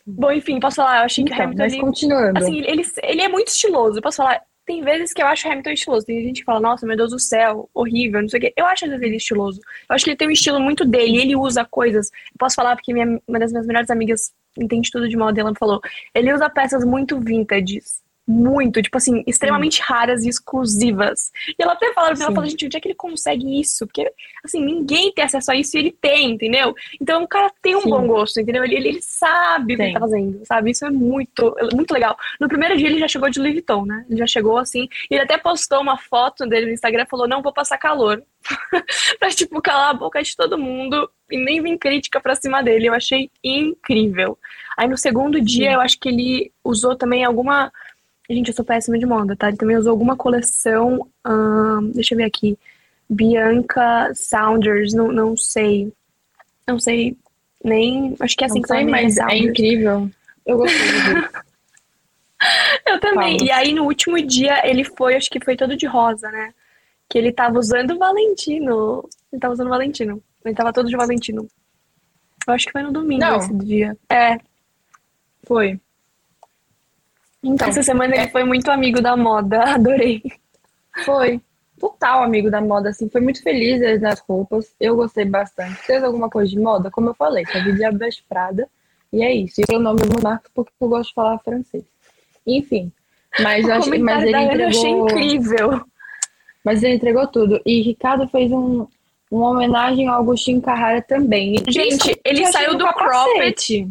Bom, 0.07 0.33
enfim, 0.33 0.59
posso 0.61 0.77
falar, 0.77 0.99
eu 0.99 1.05
achei 1.05 1.25
então, 1.25 1.37
que 1.37 1.41
o 1.41 1.45
Hamilton. 1.45 1.63
Mas 1.63 1.73
ele, 1.73 1.83
continuando. 1.83 2.39
Assim, 2.39 2.59
ele, 2.59 2.83
ele 3.03 3.23
é 3.23 3.29
muito 3.29 3.49
estiloso. 3.49 3.99
Eu 3.99 4.03
posso 4.03 4.19
falar, 4.19 4.43
tem 4.67 4.83
vezes 4.83 5.12
que 5.12 5.23
eu 5.23 5.27
acho 5.27 5.47
o 5.47 5.51
Hamilton 5.51 5.71
estiloso. 5.71 6.07
Tem 6.07 6.23
gente 6.23 6.41
que 6.41 6.45
fala, 6.45 6.61
nossa, 6.61 6.85
meu 6.85 6.97
Deus 6.97 7.12
do 7.12 7.19
céu, 7.19 7.71
horrível, 7.73 8.21
não 8.21 8.29
sei 8.29 8.39
o 8.39 8.41
quê. 8.43 8.53
Eu 8.57 8.67
acho 8.67 8.85
às 8.85 8.91
vezes 8.91 9.07
ele 9.07 9.17
estiloso. 9.17 9.61
Eu 9.89 9.95
acho 9.95 10.05
que 10.05 10.11
ele 10.11 10.17
tem 10.17 10.29
um 10.29 10.33
estilo 10.33 10.61
muito 10.61 10.85
dele, 10.85 11.19
ele 11.19 11.37
usa 11.37 11.64
coisas. 11.64 12.11
Eu 12.11 12.39
posso 12.39 12.57
falar 12.57 12.75
porque 12.75 12.93
minha, 12.93 13.21
uma 13.27 13.39
das 13.39 13.53
minhas 13.53 13.67
melhores 13.67 13.91
amigas 13.91 14.35
entende 14.59 14.91
tudo 14.91 15.09
de 15.09 15.17
moda 15.17 15.41
ela 15.41 15.51
me 15.51 15.59
falou. 15.59 15.81
Ele 16.14 16.35
usa 16.35 16.51
peças 16.51 16.85
muito 16.85 17.21
vintages 17.21 18.05
muito, 18.27 18.83
tipo 18.83 18.97
assim, 18.97 19.22
extremamente 19.27 19.81
hum. 19.81 19.85
raras 19.87 20.24
e 20.24 20.29
exclusivas. 20.29 21.31
E 21.49 21.62
ela 21.62 21.74
até 21.74 21.93
fala, 21.93 22.09
ela 22.09 22.33
fala, 22.33 22.49
gente, 22.49 22.66
onde 22.66 22.77
é 22.77 22.81
que 22.81 22.89
ele 22.89 22.95
consegue 22.95 23.61
isso? 23.61 23.87
Porque, 23.87 24.11
assim, 24.45 24.64
ninguém 24.64 25.12
tem 25.12 25.24
acesso 25.24 25.53
a 25.53 25.57
isso 25.57 25.77
e 25.77 25.81
ele 25.81 25.93
tem, 25.93 26.33
entendeu? 26.33 26.74
Então 27.01 27.22
o 27.22 27.29
cara 27.29 27.53
tem 27.62 27.77
um 27.77 27.83
Sim. 27.83 27.91
bom 27.91 28.07
gosto, 28.07 28.41
entendeu? 28.41 28.64
Ele, 28.64 28.74
ele, 28.74 28.89
ele 28.89 29.03
sabe 29.03 29.77
tem. 29.77 29.77
o 29.77 29.79
que 29.79 29.83
ele 29.85 29.93
tá 29.95 30.01
fazendo, 30.01 30.41
sabe? 30.45 30.70
Isso 30.70 30.85
é 30.85 30.91
muito, 30.91 31.55
muito 31.74 31.93
legal. 31.93 32.16
No 32.41 32.49
primeiro 32.49 32.77
dia 32.77 32.89
ele 32.89 32.99
já 32.99 33.09
chegou 33.09 33.31
de 33.31 33.39
Louis 33.39 33.53
Vuitton, 33.53 33.87
né? 33.87 34.05
Ele 34.09 34.18
já 34.18 34.27
chegou 34.27 34.59
assim, 34.59 34.89
e 35.11 35.14
ele 35.14 35.22
até 35.22 35.39
postou 35.39 35.81
uma 35.81 35.97
foto 35.97 36.47
dele 36.47 36.66
no 36.66 36.72
Instagram 36.72 37.05
e 37.05 37.09
falou, 37.09 37.29
não 37.29 37.43
vou 37.43 37.53
passar 37.53 37.79
calor. 37.79 38.22
pra, 39.18 39.29
tipo, 39.31 39.61
calar 39.61 39.91
a 39.91 39.95
boca 39.95 40.22
de 40.22 40.37
todo 40.37 40.59
mundo 40.59 41.11
e 41.31 41.37
nem 41.37 41.61
vir 41.61 41.79
crítica 41.79 42.20
pra 42.20 42.35
cima 42.35 42.62
dele. 42.62 42.89
Eu 42.89 42.95
achei 42.95 43.31
incrível. 43.43 44.39
Aí 44.77 44.89
no 44.89 44.97
segundo 44.97 45.41
dia, 45.41 45.70
Sim. 45.70 45.74
eu 45.74 45.81
acho 45.81 45.99
que 45.99 46.09
ele 46.09 46.53
usou 46.64 46.97
também 46.97 47.24
alguma 47.24 47.72
Gente, 48.29 48.49
eu 48.49 48.55
sou 48.55 48.64
péssima 48.64 48.99
de 48.99 49.07
moda, 49.07 49.37
tá? 49.37 49.49
Ele 49.49 49.57
também 49.57 49.77
usou 49.77 49.93
alguma 49.93 50.16
coleção. 50.16 51.07
Hum, 51.27 51.93
deixa 51.95 52.14
eu 52.14 52.18
ver 52.18 52.24
aqui. 52.24 52.59
Bianca 53.09 54.12
Saunders, 54.14 54.93
não, 54.93 55.12
não 55.12 55.37
sei. 55.37 55.93
Não 56.66 56.79
sei 56.79 57.16
nem. 57.62 58.16
Acho 58.18 58.37
que 58.37 58.45
é 58.45 58.47
assim 58.47 58.57
não 58.57 58.62
que 58.62 58.68
sei, 58.68 58.85
mas 58.85 59.16
é 59.16 59.37
incrível. 59.37 60.11
Eu 60.45 60.59
gostei 60.59 60.79
Eu 62.87 63.01
também. 63.01 63.39
Fala. 63.39 63.49
E 63.49 63.51
aí, 63.51 63.72
no 63.72 63.85
último 63.85 64.20
dia, 64.20 64.68
ele 64.68 64.85
foi, 64.85 65.16
acho 65.16 65.31
que 65.31 65.43
foi 65.43 65.57
todo 65.57 65.77
de 65.77 65.87
rosa, 65.87 66.31
né? 66.31 66.53
Que 67.09 67.18
ele 67.18 67.33
tava 67.33 67.59
usando 67.59 67.99
Valentino. 67.99 69.09
Ele 69.33 69.41
tava 69.41 69.55
usando 69.55 69.70
Valentino. 69.70 70.22
Ele 70.45 70.55
tava 70.55 70.72
todo 70.72 70.89
de 70.89 70.97
Valentino. 70.97 71.49
Eu 72.47 72.55
acho 72.55 72.66
que 72.66 72.72
foi 72.72 72.83
no 72.83 72.93
domingo 72.93 73.20
não. 73.20 73.39
esse 73.39 73.55
dia. 73.55 73.97
É. 74.11 74.39
Foi. 75.45 75.81
Então, 77.43 77.68
essa 77.68 77.82
semana 77.82 78.14
é... 78.14 78.22
ele 78.22 78.30
foi 78.30 78.45
muito 78.45 78.70
amigo 78.70 79.01
da 79.01 79.16
moda, 79.16 79.62
adorei. 79.74 80.22
Foi. 81.05 81.41
Total 81.78 82.22
amigo 82.22 82.51
da 82.51 82.61
moda, 82.61 82.89
assim, 82.89 83.09
foi 83.09 83.20
muito 83.20 83.43
feliz 83.43 84.01
nas 84.01 84.20
roupas. 84.20 84.74
Eu 84.80 84.97
gostei 84.97 85.26
bastante. 85.26 85.76
Fez 85.82 86.03
alguma 86.03 86.30
coisa 86.30 86.51
de 86.51 86.59
moda? 86.59 86.91
Como 86.91 87.11
eu 87.11 87.14
falei, 87.14 87.45
só 87.47 87.62
vi 87.62 87.74
Diabes 87.74 88.20
Prada. 88.20 88.66
E 89.12 89.22
é 89.22 89.34
isso. 89.34 89.61
E 89.61 89.74
o 89.74 89.78
nome 89.78 90.01
do 90.01 90.22
marco 90.22 90.49
porque 90.55 90.72
eu 90.80 90.89
gosto 90.89 91.11
de 91.11 91.14
falar 91.14 91.39
francês. 91.39 91.84
Enfim. 92.47 92.91
Mas, 93.41 93.68
acho, 93.68 93.91
mas 94.01 94.22
ele 94.24 94.37
entregou. 94.37 94.61
Eu 94.61 94.68
achei 94.68 94.91
incrível. 94.91 95.84
Mas 96.64 96.82
ele 96.82 96.95
entregou 96.95 97.26
tudo. 97.26 97.61
E 97.64 97.82
Ricardo 97.82 98.26
fez 98.28 98.51
um, 98.51 98.87
uma 99.30 99.51
homenagem 99.51 100.09
ao 100.09 100.20
Agostinho 100.20 100.61
Carrara 100.61 101.03
também. 101.03 101.57
Gente, 101.68 102.18
ele 102.24 102.47
saiu 102.47 102.76
do 102.76 102.87
cropped. 102.87 103.89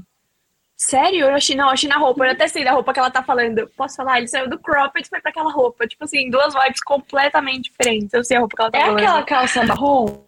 Sério? 0.78 1.28
Eu 1.28 1.36
achei, 1.36 1.56
não, 1.56 1.70
achei 1.70 1.90
na 1.90 1.98
roupa. 1.98 2.26
Eu 2.26 2.32
até 2.32 2.48
sei 2.48 2.64
da 2.64 2.72
roupa 2.72 2.94
que 2.94 3.00
ela 3.00 3.10
tá 3.10 3.24
falando. 3.24 3.70
Posso 3.78 3.96
falar? 3.96 4.18
Ele 4.18 4.28
saiu 4.28 4.50
do 4.50 4.60
cropped 4.60 5.06
e 5.06 5.10
foi 5.10 5.22
pra 5.22 5.32
aquela 5.32 5.52
roupa. 5.52 5.88
Tipo 5.88 6.04
assim, 6.04 6.30
duas 6.30 6.54
vibes 6.54 6.82
completamente 6.82 7.72
diferentes. 7.72 8.14
Eu 8.14 8.24
sei 8.24 8.38
a 8.38 8.42
roupa 8.42 8.56
que 8.56 8.62
ela 8.62 8.72
tá 8.72 8.78
é 8.78 8.82
falando. 8.82 9.00
É 9.00 9.04
aquela 9.04 9.24
calça 9.24 9.64
marrom? 9.64 10.26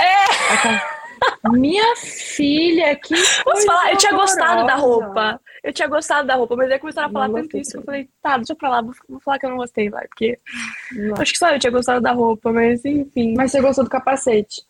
É! 0.00 1.02
Minha 1.50 1.96
filha, 1.96 2.94
que. 2.96 3.14
Posso 3.42 3.66
falar? 3.66 3.90
Eu 3.90 3.96
tinha 3.96 4.12
gostado 4.12 4.66
da 4.66 4.74
roupa. 4.74 5.40
Eu 5.62 5.72
tinha 5.72 5.88
gostado 5.88 6.26
da 6.26 6.34
roupa, 6.34 6.56
mas 6.56 6.70
aí 6.70 6.78
começaram 6.78 7.08
a 7.08 7.12
falar 7.12 7.28
não 7.28 7.34
tanto 7.36 7.56
isso 7.56 7.72
que 7.72 7.78
eu 7.78 7.82
falei, 7.82 8.08
tá, 8.20 8.36
deixa 8.36 8.54
pra 8.54 8.68
lá, 8.68 8.82
vou, 8.82 8.92
vou 9.08 9.20
falar 9.20 9.38
que 9.38 9.46
eu 9.46 9.50
não 9.50 9.56
gostei, 9.58 9.88
vai, 9.88 10.06
porque. 10.08 10.38
Não. 10.92 11.14
Acho 11.20 11.32
que 11.32 11.38
só 11.38 11.50
eu 11.50 11.58
tinha 11.58 11.70
gostado 11.70 12.00
da 12.00 12.12
roupa, 12.12 12.52
mas 12.52 12.84
enfim. 12.84 13.34
Mas 13.36 13.52
você 13.52 13.60
gostou 13.60 13.84
do 13.84 13.90
capacete? 13.90 14.62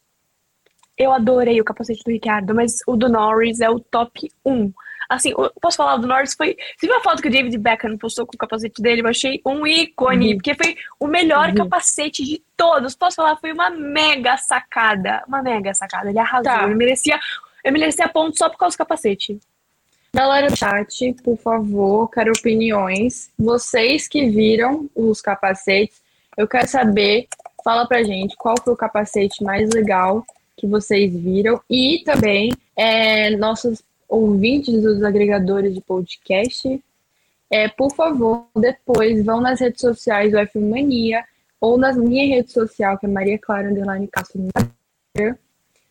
Eu 0.97 1.13
adorei 1.13 1.59
o 1.61 1.65
capacete 1.65 2.05
do 2.05 2.11
Ricardo, 2.11 2.55
mas 2.55 2.81
o 2.87 2.97
do 2.97 3.09
Norris 3.09 3.61
é 3.61 3.71
o 3.71 3.81
top 3.81 4.31
1. 4.45 4.73
Assim, 5.15 5.33
posso 5.61 5.77
falar 5.77 5.97
do 5.97 6.07
Norris? 6.07 6.35
Foi. 6.35 6.57
Você 6.77 6.87
viu 6.87 6.97
a 6.97 7.01
foto 7.01 7.21
que 7.21 7.29
o 7.29 7.31
David 7.31 7.57
Beckham 7.59 7.99
postou 7.99 8.27
com 8.27 8.35
o 8.35 8.39
capacete 8.39 8.81
dele? 8.81 9.03
Eu 9.03 9.09
achei 9.09 9.41
um 9.45 9.67
ícone, 9.67 10.29
uhum. 10.31 10.35
porque 10.37 10.55
foi 10.55 10.77
o 10.99 11.07
melhor 11.07 11.49
uhum. 11.49 11.55
capacete 11.55 12.25
de 12.25 12.43
todos. 12.57 12.95
Posso 12.95 13.17
falar? 13.17 13.37
Foi 13.37 13.53
uma 13.53 13.71
mega 13.71 14.37
sacada. 14.37 15.23
Uma 15.29 15.43
mega 15.43 15.75
sacada. 15.75 16.11
Ele 16.11 16.19
arrasou. 16.19 16.45
Tá. 16.45 16.65
Ele 16.65 16.75
merecia. 16.75 17.21
Ele 17.65 17.79
merecia 17.79 18.09
ponto 18.09 18.37
só 18.37 18.49
por 18.49 18.59
causa 18.59 18.75
do 18.75 18.79
capacete. 18.79 19.39
Galera 20.15 20.49
do 20.49 20.57
chat, 20.57 21.15
por 21.25 21.39
favor, 21.39 22.09
quero 22.09 22.33
opiniões. 22.37 23.31
Vocês 23.39 24.07
que 24.07 24.29
viram 24.29 24.91
os 24.95 25.23
capacetes, 25.23 26.03
eu 26.37 26.47
quero 26.47 26.69
saber, 26.69 27.29
fala 27.65 27.87
pra 27.87 28.03
gente 28.03 28.37
qual 28.37 28.55
foi 28.63 28.75
o 28.75 28.77
capacete 28.77 29.43
mais 29.43 29.71
legal 29.71 30.23
que 30.55 30.67
vocês 30.67 31.15
viram 31.15 31.61
e 31.69 32.03
também 32.05 32.53
é, 32.77 33.31
nossos 33.37 33.83
ouvintes 34.13 34.83
dos 34.83 35.03
agregadores 35.03 35.75
de 35.75 35.81
podcast, 35.81 36.83
é, 37.51 37.67
por 37.69 37.91
favor, 37.95 38.47
depois 38.55 39.25
vão 39.25 39.41
nas 39.41 39.59
redes 39.59 39.81
sociais 39.81 40.33
do 40.33 40.39
F 40.39 40.59
Mania 40.59 41.25
ou 41.59 41.79
na 41.79 41.93
minha 41.95 42.27
rede 42.27 42.53
social, 42.53 42.99
que 42.99 43.07
é 43.07 43.09
Maria 43.09 43.39
Clara 43.39 43.71
Underline 43.71 44.07
Castro 44.09 44.41
no 44.41 44.49
Instagram. 44.49 45.37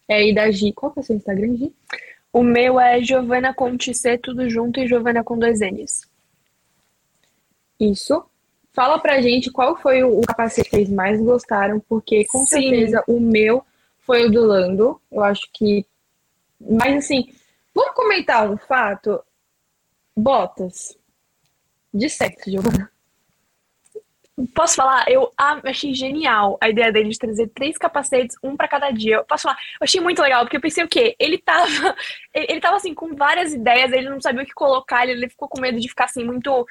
É, 0.08 0.28
e 0.28 0.36
da 0.36 0.52
Gi. 0.52 0.72
Qual 0.74 0.92
que 0.92 1.00
é 1.00 1.02
o 1.02 1.06
seu 1.06 1.16
Instagram, 1.16 1.56
Gi? 1.56 1.74
O 2.32 2.44
meu 2.44 2.80
é 2.80 3.02
Giovana 3.02 3.54
com 3.54 3.76
C, 3.80 4.18
tudo 4.18 4.50
junto, 4.50 4.80
e 4.80 4.88
Giovana 4.88 5.24
com 5.24 5.38
dois 5.38 5.60
N's. 5.60 6.02
Isso. 7.80 8.24
Fala 8.74 9.00
pra 9.00 9.22
gente 9.22 9.52
qual 9.52 9.76
foi 9.78 10.04
o 10.04 10.22
capacete 10.22 10.70
que 10.70 10.76
vocês 10.76 10.90
mais 10.90 11.20
gostaram, 11.20 11.80
porque 11.90 12.26
com 12.26 12.40
Sim. 12.40 12.46
certeza 12.46 13.04
o 13.08 13.20
meu 13.20 13.64
foi 14.00 14.26
o 14.26 14.32
do 14.32 14.46
Lando. 14.46 15.02
Eu 15.12 15.24
acho 15.24 15.50
que. 15.54 15.86
Mas 16.60 17.06
assim, 17.06 17.28
Vamos 17.74 17.94
comentar 17.94 18.50
um 18.50 18.58
fato? 18.58 19.24
Botas. 20.16 20.98
De 21.94 22.10
sexo, 22.10 22.50
Giovana. 22.50 22.92
Posso 24.56 24.76
falar? 24.76 25.06
Eu 25.08 25.32
achei 25.38 25.94
genial 25.94 26.58
a 26.62 26.70
ideia 26.70 26.92
dele 26.92 27.10
de 27.10 27.18
trazer 27.18 27.48
três 27.50 27.78
capacetes, 27.78 28.36
um 28.42 28.56
para 28.56 28.68
cada 28.68 28.90
dia. 28.90 29.18
Eu 29.18 29.26
posso 29.26 29.44
falar? 29.44 29.58
Eu 29.80 29.84
achei 29.84 30.02
muito 30.02 30.22
legal, 30.22 30.44
porque 30.44 30.58
eu 30.58 30.62
pensei 30.62 30.84
o 30.84 30.88
quê? 30.88 31.16
Ele 31.20 31.38
tava. 31.38 31.96
Ele 32.34 32.62
tava 32.62 32.78
assim, 32.78 32.94
com 32.94 33.14
várias 33.14 33.54
ideias, 33.54 33.92
ele 33.92 34.10
não 34.10 34.22
sabia 34.22 34.44
o 34.44 34.46
que 34.46 34.54
colocar, 34.54 35.06
ele 35.06 35.28
ficou 35.28 35.50
com 35.50 35.60
medo 35.60 35.78
de 35.82 35.90
ficar 35.90 36.06
assim, 36.06 36.24
muito 36.24 36.66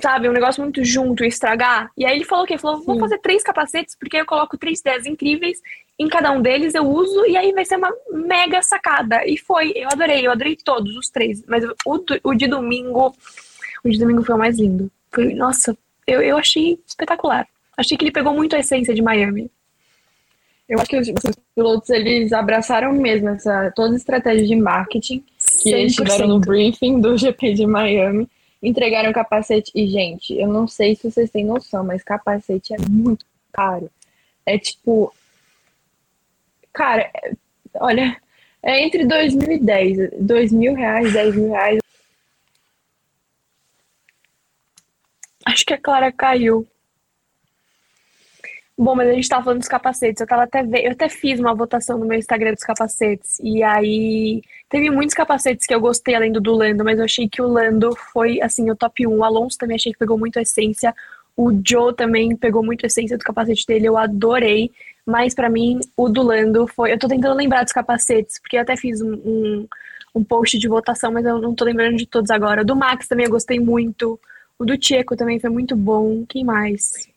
sabe, 0.00 0.28
um 0.28 0.32
negócio 0.32 0.62
muito 0.62 0.84
junto 0.84 1.24
e 1.24 1.28
estragar. 1.28 1.90
E 1.96 2.04
aí 2.04 2.16
ele 2.16 2.24
falou 2.24 2.44
o 2.44 2.46
quê? 2.46 2.54
Ele 2.54 2.60
falou, 2.60 2.82
vou 2.82 2.98
fazer 2.98 3.18
três 3.18 3.42
capacetes, 3.42 3.96
porque 3.98 4.18
eu 4.18 4.26
coloco 4.26 4.58
três 4.58 4.80
ideias 4.80 5.06
incríveis, 5.06 5.60
em 5.98 6.08
cada 6.08 6.30
um 6.32 6.42
deles 6.42 6.74
eu 6.74 6.84
uso, 6.84 7.24
e 7.26 7.36
aí 7.36 7.52
vai 7.52 7.64
ser 7.64 7.76
uma 7.76 7.92
mega 8.12 8.60
sacada. 8.62 9.26
E 9.26 9.38
foi, 9.38 9.72
eu 9.74 9.88
adorei, 9.88 10.26
eu 10.26 10.30
adorei 10.30 10.56
todos, 10.56 10.94
os 10.96 11.08
três. 11.08 11.42
Mas 11.46 11.64
o, 11.86 12.04
o 12.24 12.34
de 12.34 12.46
domingo, 12.46 13.14
o 13.82 13.88
de 13.88 13.98
domingo 13.98 14.22
foi 14.22 14.34
o 14.34 14.38
mais 14.38 14.58
lindo. 14.58 14.90
Foi, 15.10 15.32
nossa, 15.32 15.76
eu, 16.06 16.20
eu 16.20 16.36
achei 16.36 16.78
espetacular. 16.86 17.48
Achei 17.76 17.96
que 17.96 18.04
ele 18.04 18.12
pegou 18.12 18.34
muito 18.34 18.54
a 18.54 18.58
essência 18.58 18.94
de 18.94 19.00
Miami. 19.00 19.50
Eu 20.68 20.80
acho 20.80 20.90
que 20.90 20.98
os, 20.98 21.08
os 21.08 21.36
pilotos, 21.54 21.88
eles 21.90 22.32
abraçaram 22.32 22.92
mesmo 22.92 23.30
essa, 23.30 23.72
todas 23.74 23.92
as 23.92 24.00
estratégias 24.00 24.48
de 24.48 24.56
marketing 24.56 25.24
que 25.62 25.70
100%. 25.70 25.72
eles 25.72 25.94
tiveram 25.94 26.28
no 26.28 26.40
briefing 26.40 27.00
do 27.00 27.16
GP 27.16 27.54
de 27.54 27.66
Miami 27.66 28.28
entregaram 28.62 29.12
capacete. 29.12 29.70
E, 29.74 29.86
gente, 29.86 30.34
eu 30.34 30.48
não 30.48 30.66
sei 30.66 30.94
se 30.94 31.10
vocês 31.10 31.30
têm 31.30 31.44
noção, 31.44 31.84
mas 31.84 32.02
capacete 32.02 32.74
é 32.74 32.78
muito 32.88 33.24
caro. 33.52 33.90
É 34.44 34.58
tipo. 34.58 35.12
Cara, 36.72 37.10
é, 37.14 37.32
olha, 37.76 38.20
é 38.62 38.82
entre 38.82 39.06
2010, 39.06 40.10
2 40.20 40.52
mil 40.52 40.74
reais, 40.74 41.12
10 41.12 41.36
mil 41.36 41.50
reais. 41.52 41.78
Acho 45.44 45.64
que 45.64 45.74
a 45.74 45.78
Clara 45.78 46.12
caiu. 46.12 46.66
Bom, 48.78 48.94
mas 48.94 49.08
a 49.08 49.12
gente 49.12 49.28
tava 49.28 49.42
falando 49.44 49.60
dos 49.60 49.68
capacetes. 49.68 50.20
Eu 50.20 50.26
tava 50.26 50.42
até 50.42 50.60
eu 50.60 50.92
até 50.92 51.08
fiz 51.08 51.40
uma 51.40 51.54
votação 51.54 51.98
no 51.98 52.04
meu 52.04 52.18
Instagram 52.18 52.52
dos 52.52 52.62
capacetes. 52.62 53.38
E 53.40 53.62
aí 53.62 54.42
teve 54.68 54.90
muitos 54.90 55.14
capacetes 55.14 55.66
que 55.66 55.74
eu 55.74 55.80
gostei 55.80 56.14
além 56.14 56.30
do 56.30 56.40
do 56.40 56.54
Lando, 56.54 56.84
mas 56.84 56.98
eu 56.98 57.04
achei 57.06 57.26
que 57.28 57.40
o 57.40 57.46
Lando 57.46 57.96
foi 58.12 58.40
assim 58.42 58.70
o 58.70 58.76
top 58.76 59.06
1. 59.06 59.10
O 59.10 59.24
Alonso 59.24 59.56
também 59.56 59.76
achei 59.76 59.92
que 59.92 59.98
pegou 59.98 60.18
muito 60.18 60.38
a 60.38 60.42
essência. 60.42 60.94
O 61.34 61.50
Joe 61.66 61.94
também 61.94 62.36
pegou 62.36 62.62
muito 62.62 62.84
a 62.84 62.86
essência 62.86 63.16
do 63.16 63.24
capacete 63.24 63.66
dele, 63.66 63.88
eu 63.88 63.96
adorei. 63.96 64.70
Mas 65.06 65.34
para 65.34 65.48
mim, 65.48 65.80
o 65.96 66.08
do 66.08 66.22
Lando 66.22 66.66
foi. 66.66 66.92
Eu 66.92 66.98
tô 66.98 67.08
tentando 67.08 67.34
lembrar 67.34 67.62
dos 67.62 67.72
capacetes, 67.72 68.38
porque 68.40 68.56
eu 68.56 68.62
até 68.62 68.76
fiz 68.76 69.00
um, 69.00 69.14
um, 69.14 69.68
um 70.14 70.24
post 70.24 70.58
de 70.58 70.68
votação, 70.68 71.12
mas 71.12 71.24
eu 71.24 71.40
não 71.40 71.54
tô 71.54 71.64
lembrando 71.64 71.96
de 71.96 72.06
todos 72.06 72.30
agora. 72.30 72.64
Do 72.64 72.76
Max 72.76 73.08
também 73.08 73.24
eu 73.26 73.32
gostei 73.32 73.58
muito. 73.58 74.20
O 74.58 74.64
do 74.66 74.76
Tcheco 74.76 75.16
também 75.16 75.40
foi 75.40 75.50
muito 75.50 75.74
bom. 75.76 76.24
Quem 76.28 76.44
mais? 76.44 77.08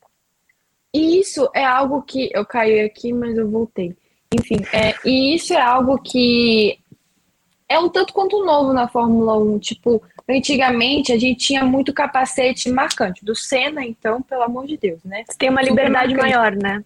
E 0.93 1.19
isso 1.19 1.49
é 1.53 1.63
algo 1.63 2.01
que. 2.01 2.29
Eu 2.33 2.45
caí 2.45 2.81
aqui, 2.81 3.13
mas 3.13 3.37
eu 3.37 3.49
voltei. 3.49 3.95
Enfim, 4.33 4.57
é, 4.71 4.93
e 5.05 5.35
isso 5.35 5.53
é 5.53 5.61
algo 5.61 5.97
que 5.99 6.79
é 7.67 7.77
um 7.79 7.89
tanto 7.89 8.13
quanto 8.13 8.43
novo 8.43 8.73
na 8.73 8.87
Fórmula 8.87 9.37
1. 9.37 9.59
Tipo, 9.59 10.01
antigamente 10.27 11.11
a 11.11 11.17
gente 11.17 11.47
tinha 11.47 11.63
muito 11.63 11.93
capacete 11.93 12.69
marcante. 12.69 13.23
Do 13.23 13.35
Senna, 13.35 13.85
então, 13.85 14.21
pelo 14.21 14.43
amor 14.43 14.65
de 14.65 14.77
Deus, 14.77 15.03
né? 15.03 15.23
Tem 15.37 15.49
uma 15.49 15.61
liberdade 15.61 16.15
maior, 16.15 16.55
né? 16.55 16.83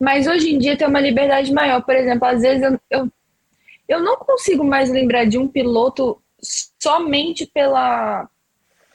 Mas 0.00 0.26
hoje 0.26 0.54
em 0.54 0.58
dia 0.58 0.76
tem 0.76 0.86
uma 0.86 1.00
liberdade 1.00 1.52
maior. 1.52 1.82
Por 1.82 1.94
exemplo, 1.94 2.26
às 2.26 2.40
vezes 2.40 2.62
eu, 2.62 2.80
eu, 2.90 3.12
eu 3.88 4.00
não 4.02 4.16
consigo 4.16 4.64
mais 4.64 4.90
lembrar 4.90 5.26
de 5.26 5.36
um 5.36 5.48
piloto 5.48 6.20
somente 6.80 7.46
pela, 7.46 8.28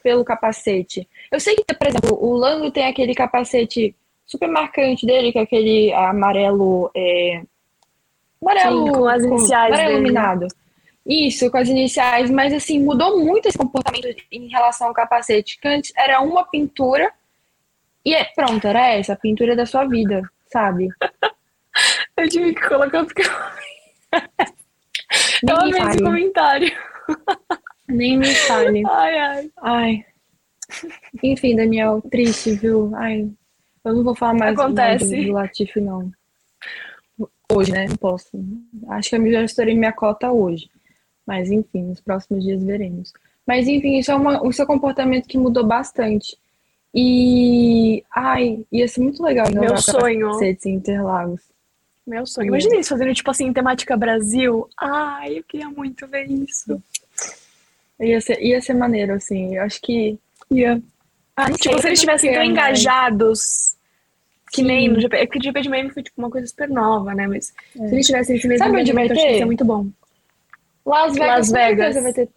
pelo 0.02 0.24
capacete. 0.24 1.08
Eu 1.30 1.38
sei 1.38 1.56
que, 1.56 1.74
por 1.74 1.86
exemplo, 1.86 2.18
o 2.20 2.32
Lando 2.32 2.70
tem 2.70 2.86
aquele 2.86 3.14
capacete 3.14 3.94
super 4.30 4.48
marcante 4.48 5.04
dele, 5.04 5.32
que 5.32 5.38
é 5.38 5.42
aquele 5.42 5.92
amarelo. 5.92 6.90
É... 6.96 7.42
Amarelo 8.40 8.86
Sim, 8.86 8.92
com 8.92 9.08
as 9.08 9.22
iniciais. 9.24 9.72
amarelo 9.72 9.88
dele. 9.88 9.94
iluminado. 9.94 10.46
Isso, 11.06 11.50
com 11.50 11.56
as 11.58 11.68
iniciais, 11.68 12.30
mas 12.30 12.52
assim, 12.52 12.78
mudou 12.78 13.18
muito 13.18 13.46
esse 13.46 13.58
comportamento 13.58 14.06
em 14.30 14.48
relação 14.48 14.88
ao 14.88 14.94
capacete, 14.94 15.58
que 15.58 15.66
antes 15.66 15.92
era 15.96 16.20
uma 16.20 16.44
pintura 16.44 17.12
e 18.04 18.14
é, 18.14 18.24
pronto, 18.34 18.66
era 18.66 18.88
essa, 18.88 19.12
a 19.12 19.16
pintura 19.16 19.54
da 19.54 19.66
sua 19.66 19.84
vida, 19.84 20.22
sabe? 20.50 20.88
eu 22.16 22.28
tive 22.28 22.54
que 22.54 22.68
colocar 22.68 23.04
porque 23.04 23.22
eu 25.42 25.56
amei 25.56 25.80
esse 25.82 26.02
comentário. 26.02 26.72
Nem 27.88 28.18
me 28.18 28.34
fale. 28.34 28.82
Ai, 28.86 29.18
ai. 29.18 29.50
Ai. 29.58 30.04
Enfim, 31.22 31.56
Daniel, 31.56 32.00
triste, 32.10 32.52
viu? 32.52 32.92
Ai, 32.94 33.28
eu 33.84 33.94
não 33.94 34.02
vou 34.02 34.14
falar 34.14 34.34
mais, 34.34 34.58
Acontece. 34.58 35.24
do, 35.24 35.32
Latifi, 35.32 35.80
não. 35.80 36.10
Hoje, 37.52 37.72
né? 37.72 37.86
Não 37.88 37.96
posso. 37.96 38.28
Acho 38.88 39.10
que 39.10 39.16
eu 39.16 39.32
já 39.32 39.42
estourei 39.42 39.74
minha 39.74 39.92
cota 39.92 40.30
hoje. 40.30 40.70
Mas, 41.26 41.50
enfim, 41.50 41.82
nos 41.82 42.00
próximos 42.00 42.44
dias 42.44 42.62
veremos. 42.62 43.12
Mas, 43.46 43.66
enfim, 43.66 43.98
isso 43.98 44.10
é, 44.10 44.14
uma, 44.14 44.48
isso 44.48 44.62
é 44.62 44.64
um 44.64 44.68
comportamento 44.68 45.26
que 45.26 45.38
mudou 45.38 45.66
bastante. 45.66 46.36
E. 46.94 48.04
Ai, 48.14 48.64
ia 48.70 48.88
ser 48.88 49.00
muito 49.00 49.22
legal 49.22 49.46
Meu 49.52 49.76
sonho. 49.76 50.30
Em 50.42 50.70
Interlagos. 50.70 51.40
Meu 52.06 52.26
sonho. 52.26 52.48
Imagina 52.48 52.74
eles 52.74 52.88
fazendo, 52.88 53.14
tipo 53.14 53.30
assim, 53.30 53.52
temática 53.52 53.96
Brasil. 53.96 54.68
Ai, 54.76 55.38
eu 55.38 55.44
queria 55.44 55.68
muito 55.68 56.06
ver 56.08 56.28
isso. 56.28 56.82
Ia 58.00 58.20
ser, 58.20 58.40
ia 58.40 58.60
ser 58.60 58.74
maneiro, 58.74 59.14
assim. 59.14 59.56
Eu 59.56 59.62
acho 59.62 59.80
que 59.80 60.18
ia. 60.50 60.82
Ah, 61.36 61.50
tipo, 61.52 61.78
se 61.80 61.86
eles 61.86 61.98
estivessem 61.98 62.32
tão 62.32 62.42
engajados 62.42 63.76
que 64.50 64.62
Sim. 64.62 64.66
nem 64.66 64.88
no 64.88 65.00
GP. 65.00 65.16
É 65.16 65.26
que 65.26 65.38
o 65.38 65.42
GP 65.42 65.60
de 65.62 65.68
Miami 65.68 65.90
foi 65.90 66.02
tipo 66.02 66.20
uma 66.20 66.30
coisa 66.30 66.46
super 66.46 66.68
nova, 66.68 67.14
né? 67.14 67.26
Mas 67.26 67.52
é. 67.78 67.88
se 67.88 67.94
eles 67.94 68.06
tivessem 68.06 68.36
esse 68.36 68.48
mesmo 68.48 68.64
Sabe 68.64 68.80
onde 68.80 68.92
vai 68.92 69.08
ter? 69.08 69.38
Ia 69.38 69.46
muito 69.46 69.64
bom. 69.64 69.88
Las 70.84 71.14
Vegas. 71.14 71.28
Las 71.28 71.50
Vegas. 71.50 72.02
Vai 72.02 72.12
ter. 72.12 72.28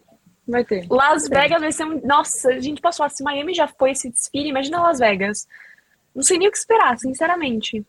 Vai 0.47 0.65
ter. 0.65 0.85
Las 0.89 1.27
Vegas 1.27 1.61
vai 1.61 1.71
ser 1.71 1.85
um. 1.85 2.01
Nossa, 2.05 2.49
a 2.49 2.59
gente 2.59 2.81
passou. 2.81 3.09
Se 3.09 3.23
Miami 3.23 3.53
já 3.53 3.67
foi 3.67 3.91
esse 3.91 4.09
desfile, 4.09 4.49
imagina 4.49 4.81
Las 4.81 4.99
Vegas. 4.99 5.47
Não 6.13 6.21
sei 6.21 6.37
nem 6.37 6.47
o 6.47 6.51
que 6.51 6.57
esperar, 6.57 6.97
sinceramente. 6.99 7.83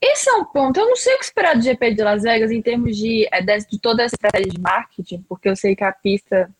Esse 0.00 0.30
é 0.30 0.32
um 0.32 0.44
ponto. 0.46 0.80
Eu 0.80 0.86
não 0.86 0.96
sei 0.96 1.14
o 1.14 1.18
que 1.18 1.24
esperar 1.24 1.54
do 1.54 1.62
GP 1.62 1.94
de 1.94 2.02
Las 2.02 2.22
Vegas 2.22 2.50
em 2.50 2.62
termos 2.62 2.96
de, 2.96 3.28
é, 3.30 3.42
de 3.42 3.78
toda 3.78 4.02
essa 4.02 4.14
estratégia 4.14 4.50
de 4.50 4.58
marketing, 4.58 5.22
porque 5.28 5.48
eu 5.48 5.54
sei 5.54 5.76
que 5.76 5.84
a 5.84 5.92
pista 5.92 6.50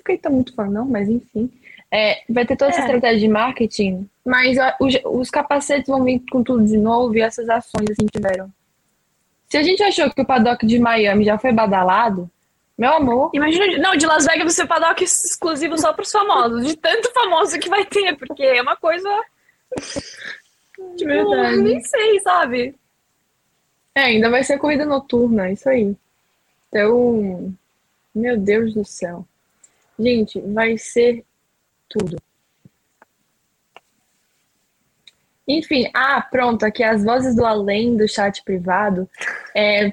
fiquei 0.00 0.18
tão 0.18 0.32
muito 0.32 0.54
fã, 0.54 0.66
não, 0.66 0.84
mas 0.84 1.08
enfim. 1.08 1.50
É, 1.92 2.22
vai 2.28 2.46
ter 2.46 2.56
toda 2.56 2.70
essa 2.70 2.82
é. 2.82 2.84
estratégia 2.84 3.18
de 3.18 3.28
marketing, 3.28 4.08
mas 4.24 4.56
os, 4.80 4.94
os, 5.04 5.30
capacetes 5.30 5.88
vão 5.88 6.04
vir 6.04 6.22
com 6.30 6.42
tudo 6.42 6.64
de 6.64 6.76
novo 6.76 7.16
e 7.16 7.20
essas 7.20 7.48
ações 7.48 7.90
assim 7.90 8.06
tiveram. 8.06 8.48
Se 9.48 9.56
a 9.56 9.62
gente 9.62 9.82
achou 9.82 10.08
que 10.10 10.20
o 10.20 10.24
paddock 10.24 10.64
de 10.64 10.78
Miami 10.78 11.24
já 11.24 11.36
foi 11.36 11.52
badalado, 11.52 12.30
meu 12.78 12.92
amor. 12.92 13.30
Imagina, 13.34 13.78
não, 13.78 13.96
de 13.96 14.06
Las 14.06 14.24
Vegas 14.24 14.54
você 14.54 14.64
paddock 14.64 15.02
exclusivo 15.02 15.76
só 15.76 15.92
para 15.92 16.02
os 16.02 16.12
famosos, 16.12 16.64
de 16.64 16.76
tanto 16.76 17.12
famoso 17.12 17.58
que 17.58 17.68
vai 17.68 17.84
ter, 17.84 18.16
porque 18.16 18.44
é 18.44 18.62
uma 18.62 18.76
coisa. 18.76 19.08
De 20.96 21.04
verdade. 21.04 21.56
Eu 21.56 21.62
nem 21.62 21.78
sei, 21.82 22.20
sabe? 22.20 22.74
É, 23.94 24.04
ainda 24.04 24.30
vai 24.30 24.42
ser 24.42 24.56
corrida 24.56 24.86
noturna, 24.86 25.50
isso 25.50 25.68
aí. 25.68 25.94
Então, 26.68 27.54
meu 28.14 28.38
Deus 28.38 28.72
do 28.72 28.82
céu. 28.82 29.26
Gente, 30.00 30.40
vai 30.40 30.78
ser 30.78 31.24
tudo. 31.88 32.16
Enfim, 35.46 35.90
ah, 35.92 36.22
pronto, 36.22 36.64
aqui 36.64 36.82
as 36.82 37.04
vozes 37.04 37.36
do 37.36 37.44
além 37.44 37.96
do 37.96 38.08
chat 38.08 38.42
privado 38.44 39.08
é, 39.54 39.92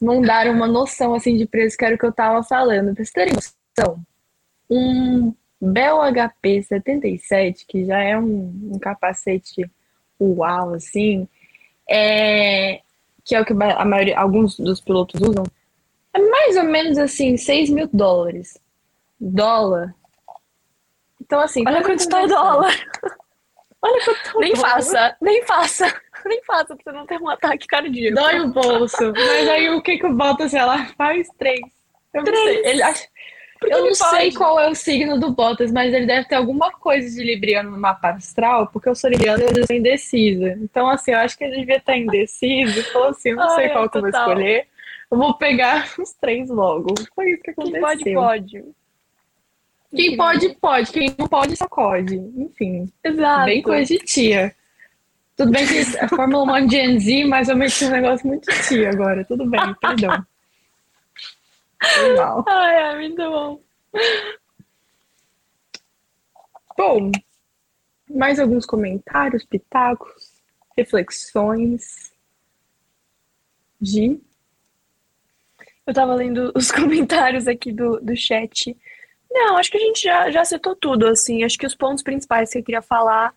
mandaram 0.00 0.52
uma 0.52 0.68
noção 0.68 1.14
assim 1.14 1.36
de 1.36 1.46
preço 1.46 1.76
que 1.76 1.84
era 1.84 1.94
o 1.94 1.98
que 1.98 2.06
eu 2.06 2.12
tava 2.12 2.42
falando. 2.44 2.94
Pra 2.94 2.96
vocês 2.96 3.10
terem 3.10 3.34
noção, 3.34 4.04
um 4.70 5.34
Bell 5.60 5.98
HP 6.12 6.62
77, 6.62 7.66
que 7.66 7.84
já 7.84 8.00
é 8.00 8.18
um, 8.18 8.72
um 8.74 8.78
capacete 8.78 9.68
uau, 10.20 10.74
assim, 10.74 11.26
é, 11.88 12.80
que 13.24 13.34
é 13.34 13.40
o 13.40 13.44
que 13.44 13.52
a 13.52 13.84
maioria, 13.84 14.18
alguns 14.18 14.56
dos 14.58 14.80
pilotos 14.80 15.20
usam, 15.20 15.44
é 16.14 16.18
mais 16.18 16.56
ou 16.56 16.64
menos 16.64 16.98
assim, 16.98 17.36
6 17.36 17.70
mil 17.70 17.88
dólares. 17.92 18.61
Dólar. 19.30 19.94
Então, 21.20 21.40
assim. 21.40 21.64
Olha 21.66 21.82
quanto 21.82 22.00
está 22.00 22.22
o 22.22 22.26
dólar. 22.26 22.72
Olha 23.84 24.04
quanto 24.04 24.22
tá 24.24 24.32
o 24.36 24.40
Nem 24.40 24.52
dólar. 24.52 24.68
faça, 24.70 25.16
nem 25.20 25.42
faça. 25.44 26.00
Nem 26.24 26.40
faça 26.44 26.76
pra 26.76 26.84
você 26.84 26.92
não 26.96 27.04
ter 27.04 27.20
um 27.20 27.28
ataque 27.28 27.66
cardíaco. 27.66 28.14
Dói 28.14 28.38
o 28.38 28.48
bolso. 28.52 29.12
Mas 29.12 29.48
aí 29.48 29.68
o 29.70 29.82
que 29.82 29.98
que 29.98 30.06
o 30.06 30.14
Bottas 30.14 30.54
ela 30.54 30.86
faz? 30.96 31.26
Três. 31.36 31.58
Eu 32.14 32.22
Três. 32.22 32.38
não 32.38 32.44
sei. 32.46 32.70
Ele 32.70 32.82
acha... 32.82 33.08
Porque 33.58 33.74
Eu 33.74 33.84
não 33.86 33.94
sei 33.94 34.08
pode. 34.26 34.36
qual 34.36 34.60
é 34.60 34.68
o 34.68 34.74
signo 34.76 35.18
do 35.18 35.32
Bottas, 35.32 35.72
mas 35.72 35.92
ele 35.92 36.06
deve 36.06 36.28
ter 36.28 36.36
alguma 36.36 36.70
coisa 36.70 37.10
de 37.10 37.24
Libriano 37.24 37.72
no 37.72 37.78
mapa 37.78 38.10
astral, 38.10 38.68
porque 38.68 38.88
eu 38.88 38.94
sou 38.94 39.10
Libriano 39.10 39.42
e 39.42 39.46
eu 39.46 39.66
sou 39.66 39.74
indecisa. 39.74 40.56
Então, 40.62 40.88
assim, 40.88 41.10
eu 41.10 41.18
acho 41.18 41.36
que 41.36 41.42
ele 41.42 41.56
devia 41.58 41.78
estar 41.78 41.96
indeciso 41.96 42.78
e 42.78 42.82
falou 42.84 43.08
assim: 43.08 43.30
eu 43.30 43.36
não 43.36 43.50
sei 43.56 43.66
Ai, 43.66 43.72
qual 43.72 43.90
que 43.90 43.96
eu 43.98 44.00
vou 44.02 44.10
escolher. 44.10 44.68
Eu 45.10 45.18
vou 45.18 45.34
pegar 45.34 45.92
os 45.98 46.12
três 46.12 46.48
logo. 46.50 46.94
Foi 47.16 47.30
isso 47.32 47.42
que 47.42 47.50
aconteceu. 47.50 47.80
pode, 47.80 48.14
pode. 48.14 48.64
Quem 49.94 50.16
pode, 50.16 50.48
pode. 50.56 50.90
Quem 50.90 51.14
não 51.18 51.28
pode, 51.28 51.56
sacode. 51.56 52.16
Enfim, 52.16 52.90
Exato. 53.04 53.44
bem 53.44 53.62
coisa 53.62 53.84
de 53.84 53.98
tia. 53.98 54.54
Tudo 55.36 55.50
bem 55.50 55.66
que 55.66 55.98
a 55.98 56.08
Fórmula 56.08 56.60
1 56.60 56.70
Gen 56.70 57.00
Z, 57.00 57.24
mas 57.24 57.48
eu 57.48 57.56
meti 57.56 57.84
um 57.84 57.90
negócio 57.90 58.26
muito 58.26 58.46
tia 58.66 58.90
agora. 58.90 59.24
Tudo 59.24 59.46
bem, 59.46 59.74
perdão. 59.80 60.24
Mal. 62.16 62.44
Ai, 62.48 62.76
ai, 62.76 62.98
muito 62.98 63.16
bom. 63.16 63.60
Bom, 66.76 67.10
mais 68.08 68.38
alguns 68.38 68.64
comentários, 68.64 69.44
pitacos, 69.44 70.42
reflexões. 70.76 72.12
Gi? 73.80 74.22
Eu 75.86 75.92
tava 75.92 76.14
lendo 76.14 76.52
os 76.54 76.70
comentários 76.72 77.46
aqui 77.46 77.72
do, 77.72 78.00
do 78.00 78.16
chat. 78.16 78.76
Não, 79.32 79.56
acho 79.56 79.70
que 79.70 79.78
a 79.78 79.80
gente 79.80 80.02
já, 80.02 80.30
já 80.30 80.42
acertou 80.42 80.76
tudo, 80.76 81.06
assim. 81.06 81.42
Acho 81.42 81.58
que 81.58 81.66
os 81.66 81.74
pontos 81.74 82.02
principais 82.02 82.50
que 82.50 82.58
eu 82.58 82.62
queria 82.62 82.82
falar, 82.82 83.34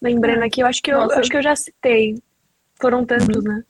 lembrando 0.00 0.42
aqui, 0.42 0.62
eu 0.62 0.66
acho 0.66 0.82
que 0.82 0.90
eu, 0.90 0.98
Nossa. 0.98 1.20
acho 1.20 1.30
que 1.30 1.36
eu 1.36 1.42
já 1.42 1.54
citei. 1.54 2.16
Foram 2.80 3.04
tantos, 3.04 3.44
né? 3.44 3.64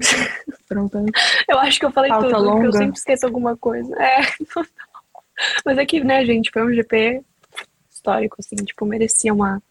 Pronto. 0.68 0.98
Eu 1.48 1.58
acho 1.58 1.78
que 1.78 1.84
eu 1.84 1.92
falei 1.92 2.10
Pauta 2.10 2.26
tudo, 2.28 2.36
porque 2.38 2.50
eu 2.50 2.54
longa. 2.64 2.72
sempre 2.72 2.98
esqueço 2.98 3.26
alguma 3.26 3.56
coisa. 3.56 3.94
É, 4.02 4.22
Mas 5.64 5.78
é 5.78 5.86
que, 5.86 6.02
né, 6.02 6.24
gente, 6.24 6.50
foi 6.50 6.64
um 6.64 6.74
GP 6.74 7.22
histórico, 7.90 8.36
assim, 8.38 8.56
tipo, 8.56 8.84
merecia 8.86 9.32
uma, 9.32 9.62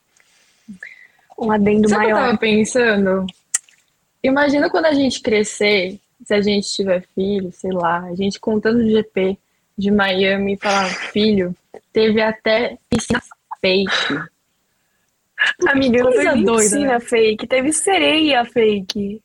um 1.37 1.51
adendo 1.51 1.89
Sabe 1.89 2.05
que 2.05 2.11
eu 2.11 2.15
maior. 2.15 2.27
tava 2.27 2.37
pensando? 2.37 3.25
Imagina 4.21 4.69
quando 4.69 4.85
a 4.85 4.93
gente 4.93 5.21
crescer, 5.21 5.99
se 6.23 6.33
a 6.33 6.41
gente 6.41 6.71
tiver 6.71 7.05
filho, 7.13 7.51
sei 7.51 7.71
lá, 7.71 7.99
a 8.03 8.15
gente 8.15 8.39
contando 8.39 8.79
o 8.79 8.89
GP 8.89 9.37
de 9.77 9.91
Miami 9.91 10.53
e 10.53 10.57
falar, 10.57 10.87
filho, 10.89 11.55
teve 11.91 12.21
até 12.21 12.77
piscina 12.89 13.21
fake. 13.61 13.89
Amiga, 15.67 16.03
não 16.03 16.11
coisa 16.13 16.31
teve 16.31 16.43
doida, 16.45 16.61
piscina 16.63 16.93
né? 16.93 16.99
fake, 16.99 17.47
teve 17.47 17.73
sereia 17.73 18.45
fake. 18.45 19.21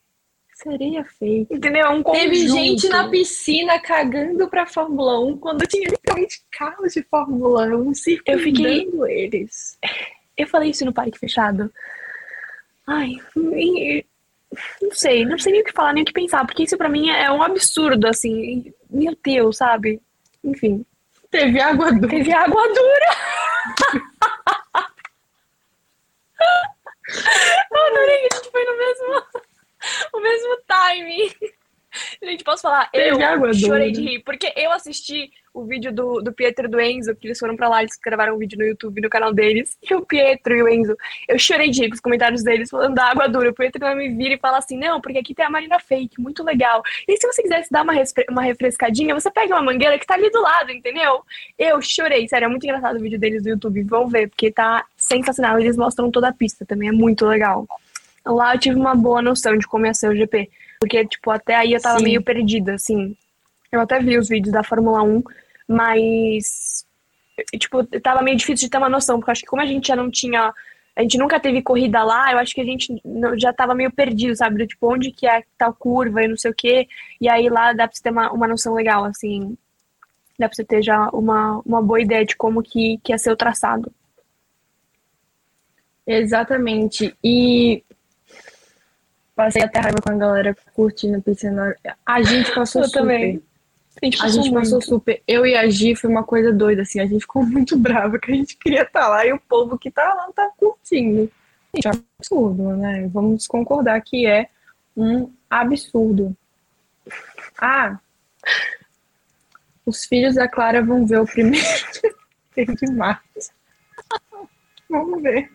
Sereia 0.55 1.05
fake. 1.05 1.55
Entendeu? 1.55 1.87
É 1.87 1.89
um 1.89 2.03
Teve 2.03 2.41
conjunto. 2.41 2.53
gente 2.57 2.89
na 2.89 3.09
piscina 3.09 3.79
cagando 3.79 4.49
pra 4.49 4.67
Fórmula 4.67 5.21
1 5.21 5.39
quando 5.39 5.65
tinha 5.69 5.89
literalmente 5.89 6.43
carros 6.51 6.95
de 6.95 7.03
Fórmula 7.05 7.67
1 7.77 7.95
circundando 7.95 8.39
Eu 8.41 8.45
fiquei- 8.45 8.89
eles. 9.09 9.79
Eu 10.37 10.49
falei 10.49 10.71
isso 10.71 10.85
no 10.85 10.93
parque 10.93 11.17
fechado. 11.19 11.73
Ai, 12.85 13.13
não 13.37 14.91
sei, 14.93 15.25
não 15.25 15.39
sei 15.39 15.53
nem 15.53 15.61
o 15.61 15.65
que 15.65 15.73
falar, 15.73 15.93
nem 15.93 16.03
o 16.03 16.07
que 16.07 16.13
pensar, 16.13 16.45
porque 16.45 16.65
isso 16.65 16.77
pra 16.77 16.89
mim 16.89 17.09
é 17.09 17.31
um 17.31 17.43
absurdo, 17.43 18.09
assim. 18.09 18.73
Meu 18.91 19.17
Deus, 19.23 19.59
sabe? 19.59 20.01
Enfim, 20.45 20.85
Teve 21.31 21.61
água 21.61 21.93
doce. 21.93 22.09
teve 22.09 22.33
água 22.33 22.63
dura. 22.69 23.07
Eu 27.71 27.87
adorei 27.87 28.19
que 28.19 28.35
a 28.35 28.37
gente 28.37 28.51
foi 28.51 28.65
no 28.65 28.79
mesmo, 28.79 29.23
o 30.15 30.21
mesmo 30.21 30.57
timing. 30.67 31.35
Gente, 32.23 32.45
posso 32.45 32.63
falar? 32.63 32.89
Eu 32.93 33.13
Teve 33.13 33.25
água 33.25 33.53
chorei 33.55 33.91
dura. 33.91 34.03
de 34.03 34.09
rir, 34.09 34.23
porque 34.23 34.53
eu 34.57 34.71
assisti 34.73 35.31
o 35.61 35.65
vídeo 35.65 35.93
do, 35.93 36.21
do 36.21 36.33
Pietro 36.33 36.67
e 36.67 36.69
do 36.69 36.81
Enzo, 36.81 37.15
que 37.15 37.27
eles 37.27 37.39
foram 37.39 37.57
pra 37.57 37.69
lá, 37.69 37.83
eles 37.83 37.99
gravaram 38.03 38.35
um 38.35 38.39
vídeo 38.39 38.59
no 38.59 38.65
YouTube, 38.65 39.01
no 39.01 39.11
canal 39.11 39.33
deles, 39.33 39.77
e 39.83 39.95
o 39.95 40.05
Pietro 40.05 40.55
e 40.55 40.63
o 40.63 40.69
Enzo, 40.69 40.97
eu 41.29 41.39
chorei 41.39 41.71
de 41.71 41.83
rir 41.83 41.89
com 41.89 41.95
os 41.95 42.01
comentários 42.01 42.43
deles, 42.43 42.71
falando 42.71 42.95
da 42.95 43.11
água 43.11 43.29
dura, 43.29 43.51
o 43.51 43.55
Pietro 43.55 43.81
vai 43.81 43.95
me 43.95 44.09
vir 44.11 44.33
e 44.33 44.39
fala 44.39 44.59
assim, 44.59 44.79
não, 44.79 45.01
porque 45.01 45.19
aqui 45.19 45.35
tem 45.35 45.45
a 45.45 45.51
Marina 45.51 45.79
Fake, 45.79 46.21
muito 46.21 46.43
legal, 46.45 46.83
e 47.07 47.17
se 47.17 47.27
você 47.27 47.43
quisesse 47.43 47.71
dar 47.71 47.83
uma, 47.83 47.93
uma 48.31 48.43
refrescadinha, 48.43 49.15
você 49.15 49.31
pega 49.31 49.55
uma 49.55 49.63
mangueira 49.63 49.99
que 49.99 50.07
tá 50.07 50.15
ali 50.15 50.31
do 50.31 50.41
lado, 50.41 50.71
entendeu? 50.71 51.23
Eu 51.59 51.81
chorei, 51.83 52.29
sério, 52.29 52.47
é 52.47 52.49
muito 52.49 52.65
engraçado 52.65 52.97
o 52.97 53.01
vídeo 53.01 53.19
deles 53.19 53.43
do 53.43 53.49
YouTube, 53.49 53.83
vão 53.83 54.07
ver, 54.07 54.29
porque 54.29 54.51
tá 54.51 54.85
sensacional, 54.97 55.59
eles 55.59 55.77
mostram 55.77 56.11
toda 56.11 56.29
a 56.29 56.33
pista 56.33 56.65
também, 56.65 56.89
é 56.89 56.93
muito 56.93 57.27
legal. 57.27 57.67
Lá 58.25 58.55
eu 58.55 58.59
tive 58.59 58.77
uma 58.77 58.95
boa 58.95 59.23
noção 59.23 59.57
de 59.57 59.67
como 59.67 59.87
ia 59.87 59.95
ser 59.95 60.11
o 60.11 60.15
GP, 60.17 60.51
porque, 60.79 61.05
tipo, 61.07 61.31
até 61.31 61.57
aí 61.57 61.73
eu 61.73 61.81
tava 61.81 61.99
Sim. 61.99 62.05
meio 62.05 62.23
perdida, 62.23 62.75
assim, 62.75 63.17
eu 63.71 63.81
até 63.81 64.01
vi 64.01 64.17
os 64.17 64.29
vídeos 64.29 64.53
da 64.53 64.63
Fórmula 64.63 65.03
1, 65.03 65.23
mas, 65.69 66.87
tipo, 67.59 67.85
tava 68.01 68.23
meio 68.23 68.37
difícil 68.37 68.67
de 68.67 68.71
ter 68.71 68.79
uma 68.79 68.89
noção, 68.89 69.19
porque 69.19 69.31
acho 69.31 69.43
que 69.43 69.47
como 69.49 69.63
a 69.63 69.67
gente 69.67 69.89
já 69.89 69.97
não 69.97 70.11
tinha, 70.11 70.53
a 70.97 71.03
gente 71.03 71.19
nunca 71.19 71.39
teve 71.39 71.63
corrida 71.63 72.03
lá, 72.03 72.33
eu 72.33 72.39
acho 72.39 72.55
que 72.55 72.61
a 72.61 72.65
gente 72.65 73.01
já 73.37 73.53
tava 73.53 73.75
meio 73.75 73.93
perdido, 73.93 74.35
sabe? 74.35 74.67
Tipo, 74.67 74.95
onde 74.95 75.13
que 75.13 75.27
é 75.27 75.45
tal 75.59 75.75
curva 75.75 76.23
e 76.23 76.29
não 76.29 76.37
sei 76.37 76.51
o 76.51 76.55
quê, 76.55 76.89
e 77.21 77.29
aí 77.29 77.49
lá 77.51 77.73
dá 77.73 77.87
pra 77.87 77.95
você 77.95 78.03
ter 78.03 78.11
uma, 78.11 78.33
uma 78.33 78.49
noção 78.49 78.73
legal, 78.75 79.05
assim, 79.05 79.57
dá 80.39 80.49
pra 80.49 80.57
você 80.57 80.65
ter 80.65 80.83
já 80.83 81.09
uma, 81.11 81.61
uma 81.67 81.83
boa 81.83 82.01
ideia 82.01 82.25
de 82.25 82.35
como 82.35 82.63
que, 82.63 82.99
que 83.05 83.13
ia 83.13 83.19
ser 83.19 83.31
o 83.31 83.37
traçado. 83.37 83.93
Exatamente. 86.07 87.15
E 87.23 87.85
passei 89.37 89.63
até 89.63 89.79
raiva 89.79 89.99
com 90.03 90.11
a 90.11 90.17
galera 90.17 90.57
curtindo 90.75 91.21
piscina. 91.21 91.77
A 92.07 92.23
gente 92.23 92.53
passou 92.55 92.81
Eu 92.83 92.89
super. 92.89 93.01
também. 93.01 93.43
A 94.01 94.05
gente 94.05 94.19
A 94.19 94.23
passou 94.23 94.43
gente 94.43 94.55
passou 94.55 94.81
super. 94.81 95.23
Eu 95.27 95.45
e 95.45 95.57
a 95.57 95.69
Gi 95.69 95.95
foi 95.95 96.09
uma 96.09 96.23
coisa 96.23 96.53
doida, 96.53 96.83
assim. 96.83 97.01
A 97.01 97.07
gente 97.07 97.23
ficou 97.23 97.45
muito 97.47 97.77
brava 97.77 98.19
que 98.19 98.31
a 98.31 98.35
gente 98.35 98.57
queria 98.57 98.83
estar 98.83 99.09
lá 99.09 99.27
e 99.27 99.33
o 99.33 99.41
povo 99.41 99.79
que 99.79 99.91
tá 99.91 100.15
lá 100.15 100.27
não 100.27 100.33
tá 100.33 100.51
curtindo. 100.57 101.31
Gente, 101.75 101.87
é 101.87 101.91
um 101.91 102.03
absurdo, 102.19 102.77
né? 102.77 103.09
Vamos 103.13 103.47
concordar 103.47 104.01
que 104.01 104.27
é 104.27 104.49
um 104.97 105.31
absurdo. 105.51 106.37
Ah, 107.61 107.99
os 109.85 110.05
filhos 110.05 110.35
da 110.35 110.49
Clara 110.49 110.83
vão 110.83 111.07
ver 111.07 111.21
o 111.21 111.27
primeiro 111.27 111.67
de 112.57 112.93
março. 112.93 113.53
Vamos 114.89 115.23
ver. 115.23 115.51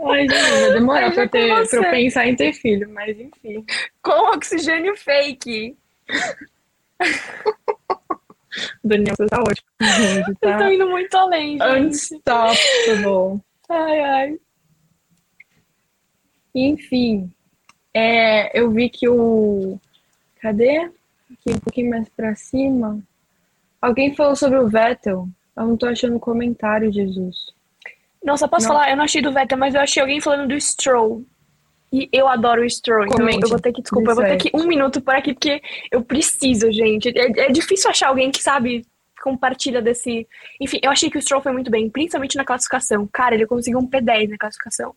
Ai, 0.00 0.28
gente, 0.28 0.50
vai 0.50 0.72
demorar 0.72 1.12
pra, 1.12 1.28
ter, 1.28 1.68
pra 1.68 1.78
eu 1.78 1.90
pensar 1.90 2.26
em 2.26 2.36
ter 2.36 2.52
filho, 2.52 2.88
mas 2.90 3.18
enfim. 3.18 3.64
Com 4.02 4.34
oxigênio 4.34 4.96
fake. 4.96 5.76
Daniel, 8.84 9.14
você 9.16 9.26
tá 9.26 9.40
ótimo, 9.40 9.68
gente. 9.80 10.24
Vocês 10.24 10.38
Tá 10.40 10.50
estão 10.52 10.72
indo 10.72 10.88
muito 10.88 11.14
além, 11.16 11.58
gente. 11.58 11.86
unstoppable. 11.86 13.40
Ai, 13.68 14.00
ai. 14.00 14.38
Enfim, 16.54 17.32
é, 17.94 18.58
eu 18.58 18.70
vi 18.70 18.90
que 18.90 19.08
o. 19.08 19.78
Cadê? 20.40 20.78
Aqui 21.32 21.50
um 21.50 21.58
pouquinho 21.60 21.90
mais 21.90 22.08
pra 22.10 22.34
cima. 22.34 23.00
Alguém 23.80 24.14
falou 24.14 24.36
sobre 24.36 24.58
o 24.58 24.68
Vettel. 24.68 25.26
Eu 25.56 25.66
não 25.66 25.76
tô 25.76 25.86
achando 25.86 26.18
comentário, 26.20 26.92
Jesus. 26.92 27.36
Nossa, 28.22 28.46
posso 28.46 28.66
Não. 28.68 28.74
falar? 28.74 28.90
Eu 28.90 28.96
não 28.96 29.04
achei 29.04 29.22
do 29.22 29.32
Vettel, 29.32 29.58
mas 29.58 29.74
eu 29.74 29.80
achei 29.80 30.00
alguém 30.02 30.20
falando 30.20 30.48
do 30.48 30.60
Stroll. 30.60 31.24
E 31.92 32.08
eu 32.10 32.26
adoro 32.26 32.62
o 32.62 32.70
Stroll, 32.70 33.04
então 33.04 33.28
eu 33.28 33.48
vou 33.48 33.60
ter 33.60 33.72
que, 33.72 33.82
desculpa, 33.82 34.12
eu 34.12 34.14
vou 34.14 34.24
ter 34.24 34.38
que 34.38 34.50
um 34.54 34.66
minuto 34.66 35.02
por 35.02 35.14
aqui, 35.14 35.34
porque 35.34 35.60
eu 35.90 36.02
preciso, 36.02 36.72
gente. 36.72 37.08
É, 37.10 37.46
é 37.46 37.52
difícil 37.52 37.90
achar 37.90 38.08
alguém 38.08 38.30
que 38.30 38.42
sabe 38.42 38.86
compartilha 39.22 39.80
desse. 39.80 40.26
Enfim, 40.60 40.80
eu 40.82 40.90
achei 40.90 41.08
que 41.08 41.16
o 41.16 41.22
Stroll 41.22 41.42
foi 41.42 41.52
muito 41.52 41.70
bem, 41.70 41.88
principalmente 41.88 42.36
na 42.36 42.44
classificação. 42.44 43.08
Cara, 43.12 43.34
ele 43.34 43.46
conseguiu 43.46 43.78
um 43.78 43.88
P10 43.88 44.30
na 44.30 44.38
classificação. 44.38 44.94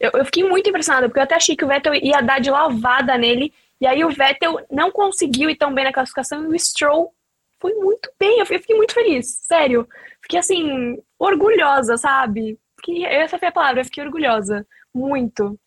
Eu, 0.00 0.10
eu 0.14 0.24
fiquei 0.24 0.42
muito 0.44 0.68
impressionada, 0.68 1.08
porque 1.08 1.18
eu 1.18 1.24
até 1.24 1.34
achei 1.34 1.56
que 1.56 1.64
o 1.64 1.68
Vettel 1.68 1.94
ia 1.94 2.20
dar 2.20 2.40
de 2.40 2.50
lavada 2.50 3.16
nele, 3.16 3.52
e 3.80 3.86
aí 3.86 4.04
o 4.04 4.10
Vettel 4.10 4.58
não 4.70 4.90
conseguiu 4.90 5.48
ir 5.48 5.56
tão 5.56 5.72
bem 5.72 5.84
na 5.84 5.92
classificação, 5.92 6.44
e 6.44 6.48
o 6.48 6.58
Stroll 6.58 7.12
foi 7.60 7.74
muito 7.74 8.10
bem. 8.18 8.40
Eu 8.40 8.46
fiquei 8.46 8.76
muito 8.76 8.94
feliz, 8.94 9.26
sério. 9.42 9.88
Fiquei 10.22 10.38
assim, 10.38 10.98
orgulhosa, 11.18 11.96
sabe? 11.96 12.58
Fiquei, 12.76 13.04
essa 13.04 13.38
foi 13.38 13.48
a 13.48 13.52
palavra, 13.52 13.80
eu 13.80 13.84
fiquei 13.84 14.04
orgulhosa. 14.04 14.66
Muito. 14.94 15.58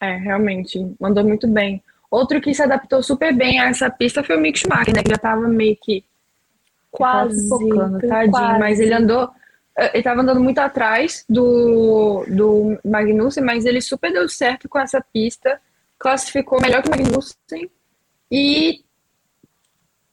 É, 0.00 0.16
realmente, 0.16 0.94
mandou 1.00 1.24
muito 1.24 1.48
bem. 1.48 1.82
Outro 2.10 2.40
que 2.40 2.54
se 2.54 2.62
adaptou 2.62 3.02
super 3.02 3.34
bem 3.34 3.58
a 3.60 3.68
essa 3.68 3.90
pista 3.90 4.22
foi 4.22 4.36
o 4.36 4.40
Mick 4.40 4.58
Schumacher, 4.58 4.94
né? 4.94 5.02
Que 5.02 5.10
já 5.10 5.18
tava 5.18 5.48
meio 5.48 5.76
que 5.82 6.04
quase 6.90 7.48
focando, 7.48 7.98
tadinho. 8.00 8.30
Quase. 8.30 8.58
Mas 8.58 8.80
ele 8.80 8.94
andou. 8.94 9.30
Ele 9.92 10.02
tava 10.02 10.22
andando 10.22 10.40
muito 10.40 10.58
atrás 10.58 11.24
do, 11.28 12.24
do 12.28 12.78
Magnussen, 12.82 13.44
mas 13.44 13.66
ele 13.66 13.82
super 13.82 14.10
deu 14.10 14.26
certo 14.28 14.68
com 14.68 14.78
essa 14.78 15.04
pista. 15.12 15.60
Classificou 15.98 16.60
melhor 16.60 16.82
que 16.82 16.88
o 16.88 16.90
Magnussen. 16.90 17.70
E 18.30 18.82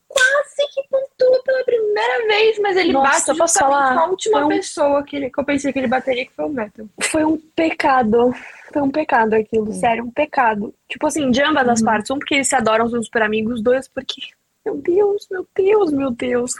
quase 0.07 0.73
que 0.73 0.83
pontua 0.89 1.43
pela 1.43 1.63
primeira 1.63 2.27
vez, 2.27 2.59
mas 2.59 2.77
ele 2.77 2.93
Nossa, 2.93 3.33
bate 3.33 3.39
justamente 3.39 3.59
falar, 3.59 3.97
a 3.97 4.05
última 4.05 4.45
um... 4.45 4.49
pessoa 4.49 5.03
que, 5.03 5.15
ele, 5.15 5.29
que 5.29 5.39
eu 5.39 5.45
pensei 5.45 5.73
que 5.73 5.79
ele 5.79 5.87
bateria, 5.87 6.25
que 6.25 6.33
foi 6.33 6.45
o 6.45 6.53
Vettel. 6.53 6.89
Foi 7.01 7.23
um 7.25 7.37
pecado. 7.37 8.33
Foi 8.73 8.81
um 8.81 8.89
pecado 8.89 9.35
aquilo, 9.35 9.71
Sim. 9.71 9.79
sério, 9.79 10.03
um 10.03 10.11
pecado. 10.11 10.73
Tipo 10.89 11.07
assim, 11.07 11.29
de 11.29 11.41
ambas 11.41 11.69
as 11.69 11.79
uhum. 11.79 11.85
partes. 11.85 12.11
Um, 12.11 12.17
porque 12.17 12.35
eles 12.35 12.47
se 12.47 12.55
adoram, 12.55 12.89
são 12.89 13.01
super 13.03 13.21
amigos. 13.21 13.61
Dois, 13.61 13.87
porque. 13.87 14.21
Meu 14.65 14.77
Deus, 14.77 15.27
meu 15.29 15.47
Deus, 15.55 15.91
meu 15.91 16.11
Deus. 16.11 16.53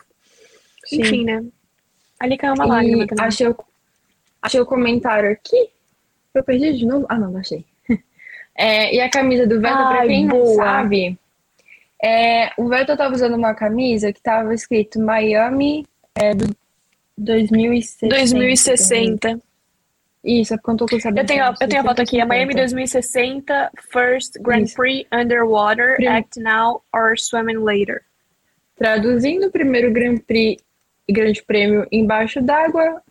Sim. 0.86 1.02
Enfim, 1.02 1.24
né? 1.24 1.44
Ali 2.20 2.38
caiu 2.38 2.54
uma 2.54 2.66
e 2.66 2.70
lágrima 2.70 3.08
também. 3.08 3.26
Achei 3.26 3.48
o, 3.48 3.56
achei 4.42 4.60
o 4.62 4.66
comentário 4.66 5.32
aqui. 5.32 5.70
Eu 6.34 6.44
perdi 6.44 6.74
de 6.74 6.86
novo? 6.86 7.06
Ah, 7.10 7.18
não, 7.18 7.36
achei. 7.38 7.66
É, 8.56 8.94
e 8.94 9.02
a 9.02 9.10
camisa 9.10 9.48
do 9.48 9.56
Ai, 9.66 9.98
pra 9.98 10.06
quem 10.06 10.28
boa. 10.28 10.46
não 10.46 10.56
sabe, 10.56 11.18
é, 12.04 12.52
o 12.58 12.68
Vettel 12.68 12.98
tava 12.98 13.16
usando 13.16 13.36
uma 13.36 13.56
camisa 13.56 14.12
que 14.12 14.22
tava 14.22 14.54
escrito 14.54 15.00
Miami 15.00 15.88
é, 16.14 16.36
do 16.36 16.54
2060. 17.18 18.14
2060. 18.14 19.40
Isso, 20.24 20.54
é 20.54 20.58
porque 20.58 20.72
eu 20.72 20.78
tô 20.78 20.86
com 20.86 20.96
essa 20.96 21.10
Eu 21.10 21.26
tenho, 21.26 21.44
eu 21.44 21.68
tenho 21.68 21.82
a 21.82 21.84
foto 21.84 22.02
aqui, 22.02 22.22
é 22.22 22.26
Miami 22.26 22.56
2060, 22.56 23.72
First 23.92 24.40
Grand 24.40 24.64
Isso. 24.64 24.76
Prix 24.76 25.06
Underwater, 25.12 25.98
Prim... 25.98 26.08
Act 26.08 26.40
Now 26.40 26.82
or 26.94 27.18
Swimming 27.18 27.58
Later. 27.58 28.02
Traduzindo, 28.78 29.52
primeiro 29.52 29.92
Grand 29.92 30.18
Prix 30.20 30.64
e 31.08 31.14
Grande 31.14 31.44
Prêmio 31.44 31.86
embaixo 31.92 32.42
d'água, 32.42 33.02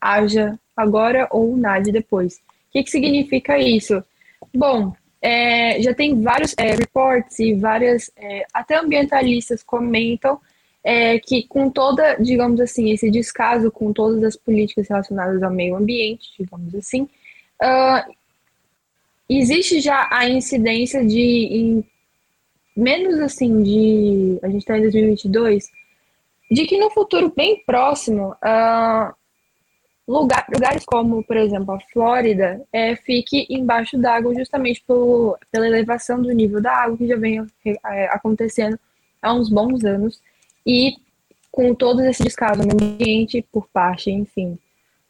haja 0.00 0.58
agora 0.76 1.26
ou 1.30 1.56
nade 1.56 1.90
depois. 1.90 2.36
O 2.36 2.72
que, 2.72 2.84
que 2.84 2.90
significa 2.90 3.58
isso? 3.58 4.02
Bom, 4.54 4.94
é, 5.20 5.80
já 5.82 5.92
tem 5.92 6.20
vários 6.20 6.54
é, 6.56 6.74
reports 6.74 7.38
e 7.38 7.54
várias, 7.54 8.10
é, 8.16 8.44
até 8.52 8.76
ambientalistas 8.76 9.62
comentam 9.62 10.40
é, 10.84 11.18
que 11.18 11.46
com 11.46 11.70
toda, 11.70 12.14
digamos 12.16 12.60
assim, 12.60 12.90
esse 12.90 13.10
descaso 13.10 13.70
com 13.70 13.92
todas 13.92 14.22
as 14.24 14.36
políticas 14.36 14.88
relacionadas 14.88 15.42
ao 15.42 15.50
meio 15.50 15.76
ambiente, 15.76 16.32
digamos 16.38 16.74
assim, 16.74 17.02
uh, 17.02 18.12
existe 19.28 19.80
já 19.80 20.08
a 20.10 20.28
incidência 20.28 21.04
de, 21.04 21.20
em, 21.20 21.84
menos 22.76 23.20
assim, 23.20 23.62
de, 23.62 24.38
a 24.42 24.48
gente 24.48 24.62
está 24.62 24.76
em 24.76 24.82
2022, 24.82 25.70
de 26.50 26.66
que 26.66 26.78
no 26.78 26.90
futuro 26.90 27.32
bem 27.34 27.62
próximo, 27.64 28.32
uh, 28.32 29.14
lugar, 30.06 30.44
lugares 30.52 30.84
como, 30.84 31.22
por 31.22 31.36
exemplo, 31.36 31.74
a 31.74 31.80
Flórida, 31.92 32.60
é, 32.72 32.96
fique 32.96 33.46
embaixo 33.48 33.96
d'água 33.96 34.34
justamente 34.34 34.82
por, 34.84 35.38
pela 35.50 35.66
elevação 35.66 36.20
do 36.20 36.32
nível 36.32 36.60
da 36.60 36.72
água 36.72 36.98
que 36.98 37.06
já 37.06 37.16
vem 37.16 37.46
é, 37.64 38.06
acontecendo 38.06 38.78
há 39.22 39.32
uns 39.32 39.48
bons 39.48 39.84
anos 39.84 40.20
e 40.66 40.96
com 41.50 41.74
todos 41.74 42.04
esses 42.04 42.24
descasos 42.24 42.64
no 42.64 42.72
ambiente 42.72 43.44
por 43.52 43.68
parte, 43.68 44.10
enfim, 44.10 44.58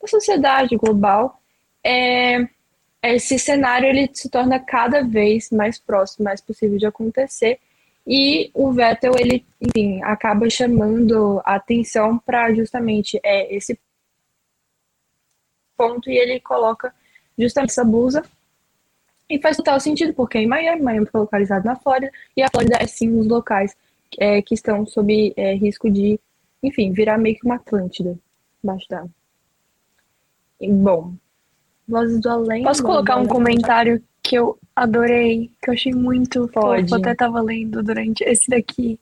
da 0.00 0.08
sociedade 0.08 0.76
global, 0.76 1.40
é, 1.84 2.48
esse 3.02 3.38
cenário 3.38 3.88
ele 3.88 4.10
se 4.12 4.28
torna 4.28 4.58
cada 4.58 5.02
vez 5.02 5.50
mais 5.50 5.78
próximo, 5.78 6.24
mais 6.24 6.40
possível 6.40 6.78
de 6.78 6.86
acontecer 6.86 7.58
e 8.06 8.50
o 8.52 8.72
Vettel 8.72 9.14
ele, 9.16 9.44
enfim, 9.60 10.02
acaba 10.02 10.50
chamando 10.50 11.40
a 11.44 11.54
atenção 11.54 12.18
para 12.18 12.52
justamente 12.52 13.20
é, 13.22 13.54
esse 13.54 13.78
ponto 15.76 16.10
e 16.10 16.16
ele 16.16 16.40
coloca 16.40 16.92
justamente 17.38 17.70
essa 17.70 17.84
blusa. 17.84 18.24
E 19.28 19.40
faz 19.40 19.56
total 19.56 19.80
sentido, 19.80 20.12
porque 20.12 20.36
é 20.36 20.42
em 20.42 20.46
Miami, 20.46 20.82
Miami 20.82 21.06
foi 21.06 21.20
localizado 21.20 21.64
na 21.64 21.76
Flórida, 21.76 22.12
e 22.36 22.42
a 22.42 22.50
Flórida 22.50 22.76
é 22.78 22.86
sim 22.86 23.08
um 23.08 23.18
dos 23.18 23.28
locais 23.28 23.74
é, 24.18 24.42
que 24.42 24.54
estão 24.54 24.86
sob 24.86 25.32
é, 25.36 25.54
risco 25.54 25.90
de, 25.90 26.18
enfim, 26.62 26.92
virar 26.92 27.18
meio 27.18 27.36
que 27.36 27.44
uma 27.44 27.56
Atlântida 27.56 28.18
embaixo 28.62 28.86
d'água. 28.88 29.10
Bom, 30.60 31.14
Vozes 31.88 32.20
do 32.20 32.30
Além. 32.30 32.62
Posso 32.62 32.82
colocar 32.82 33.16
um 33.16 33.26
comentário 33.26 34.02
que 34.22 34.36
eu 34.36 34.58
adorei, 34.74 35.50
que 35.60 35.68
eu 35.68 35.74
achei 35.74 35.92
muito 35.92 36.48
Pode. 36.48 36.82
fofo, 36.82 36.94
até 36.94 37.14
tava 37.14 37.40
lendo 37.40 37.82
durante 37.82 38.22
esse 38.24 38.48
daqui, 38.48 38.98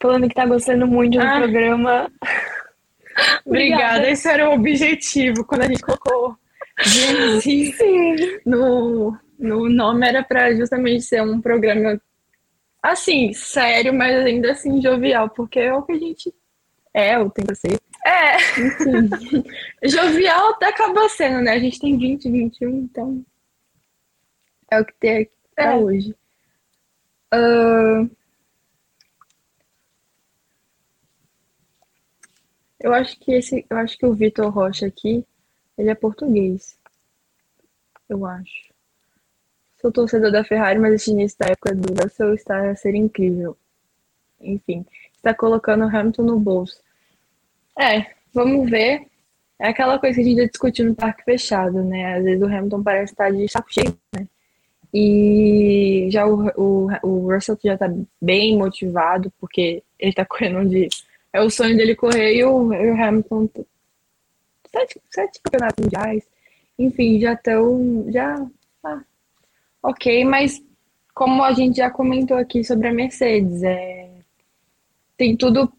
falando 0.00 0.28
que 0.28 0.34
tá 0.34 0.44
gostando 0.44 0.86
muito 0.86 1.18
do 1.18 1.24
ah. 1.24 1.38
programa. 1.38 2.12
Obrigada, 3.46 4.08
esse 4.10 4.28
era 4.28 4.48
o 4.48 4.54
objetivo 4.54 5.44
quando 5.44 5.62
a 5.62 5.66
gente 5.66 5.82
colocou 5.82 6.36
Sim. 6.82 7.72
no, 8.46 9.16
no 9.38 9.68
nome, 9.68 10.08
era 10.08 10.22
para 10.22 10.54
justamente 10.54 11.02
ser 11.02 11.22
um 11.22 11.40
programa 11.40 12.00
assim, 12.82 13.32
sério, 13.32 13.92
mas 13.92 14.16
ainda 14.24 14.52
assim 14.52 14.80
jovial, 14.80 15.30
porque 15.30 15.60
é 15.60 15.74
o 15.74 15.82
que 15.82 15.92
a 15.92 15.98
gente 15.98 16.34
é, 16.92 17.18
ou 17.18 17.30
que 17.30 17.54
ser. 17.54 17.80
É. 18.04 18.36
Enfim, 18.60 19.44
jovial 19.84 20.50
até 20.50 20.68
acaba 20.68 21.08
sendo, 21.08 21.42
né? 21.42 21.52
A 21.52 21.58
gente 21.58 21.78
tem 21.78 21.96
20, 21.96 22.30
21, 22.30 22.78
então 22.78 23.24
é 24.70 24.80
o 24.80 24.84
que 24.84 24.94
tem 24.94 25.18
aqui 25.18 25.30
é. 25.56 25.74
hoje. 25.76 26.14
Uh, 27.32 28.10
Eu 32.80 32.94
acho 32.94 33.18
que 33.20 33.32
esse, 33.32 33.66
eu 33.68 33.76
acho 33.76 33.98
que 33.98 34.06
o 34.06 34.14
Vitor 34.14 34.50
Rocha 34.50 34.86
aqui, 34.86 35.24
ele 35.76 35.90
é 35.90 35.94
português. 35.94 36.78
Eu 38.08 38.24
acho. 38.24 38.69
Sou 39.80 39.90
torcedor 39.90 40.30
da 40.30 40.44
Ferrari, 40.44 40.78
mas 40.78 40.94
esse 40.94 41.10
início 41.10 41.38
da 41.38 41.46
época 41.46 41.74
do 41.74 42.02
Russell 42.02 42.34
está 42.34 42.70
a 42.70 42.76
ser 42.76 42.94
incrível. 42.94 43.56
Enfim, 44.40 44.84
está 45.16 45.34
colocando 45.34 45.84
o 45.84 45.88
Hamilton 45.88 46.22
no 46.22 46.38
bolso. 46.38 46.82
É, 47.78 48.06
vamos 48.32 48.68
ver. 48.68 49.06
É 49.58 49.68
aquela 49.68 49.98
coisa 49.98 50.16
que 50.16 50.20
a 50.22 50.24
gente 50.24 50.40
já 50.40 50.46
discutiu 50.46 50.86
no 50.86 50.94
parque 50.94 51.24
fechado, 51.24 51.82
né? 51.82 52.16
Às 52.16 52.24
vezes 52.24 52.42
o 52.42 52.46
Hamilton 52.46 52.82
parece 52.82 53.12
estar 53.12 53.30
de 53.30 53.48
saco 53.48 53.72
cheio, 53.72 53.96
né? 54.14 54.26
E 54.92 56.08
já 56.10 56.26
o, 56.26 56.48
o, 56.56 56.88
o 57.02 57.32
Russell 57.32 57.58
já 57.62 57.74
está 57.74 57.88
bem 58.20 58.58
motivado, 58.58 59.32
porque 59.38 59.82
ele 59.98 60.10
está 60.10 60.24
correndo 60.26 60.68
de 60.68 60.88
é 61.32 61.40
o 61.40 61.50
sonho 61.50 61.76
dele 61.76 61.94
correr 61.94 62.34
e 62.34 62.44
o, 62.44 62.72
e 62.72 62.90
o 62.90 63.02
Hamilton. 63.02 63.48
Sete, 64.70 65.00
sete 65.10 65.40
campeonatos 65.42 65.84
mundiais. 65.84 66.24
Enfim, 66.78 67.20
já 67.20 67.34
estão. 67.34 68.06
Já. 68.10 68.46
Ah, 68.82 69.02
ok, 69.82 70.24
mas 70.24 70.62
como 71.14 71.42
a 71.42 71.52
gente 71.52 71.76
já 71.76 71.90
comentou 71.90 72.36
aqui 72.36 72.64
sobre 72.64 72.88
a 72.88 72.92
Mercedes, 72.92 73.62
é, 73.62 74.10
tem 75.16 75.36
tudo. 75.36 75.70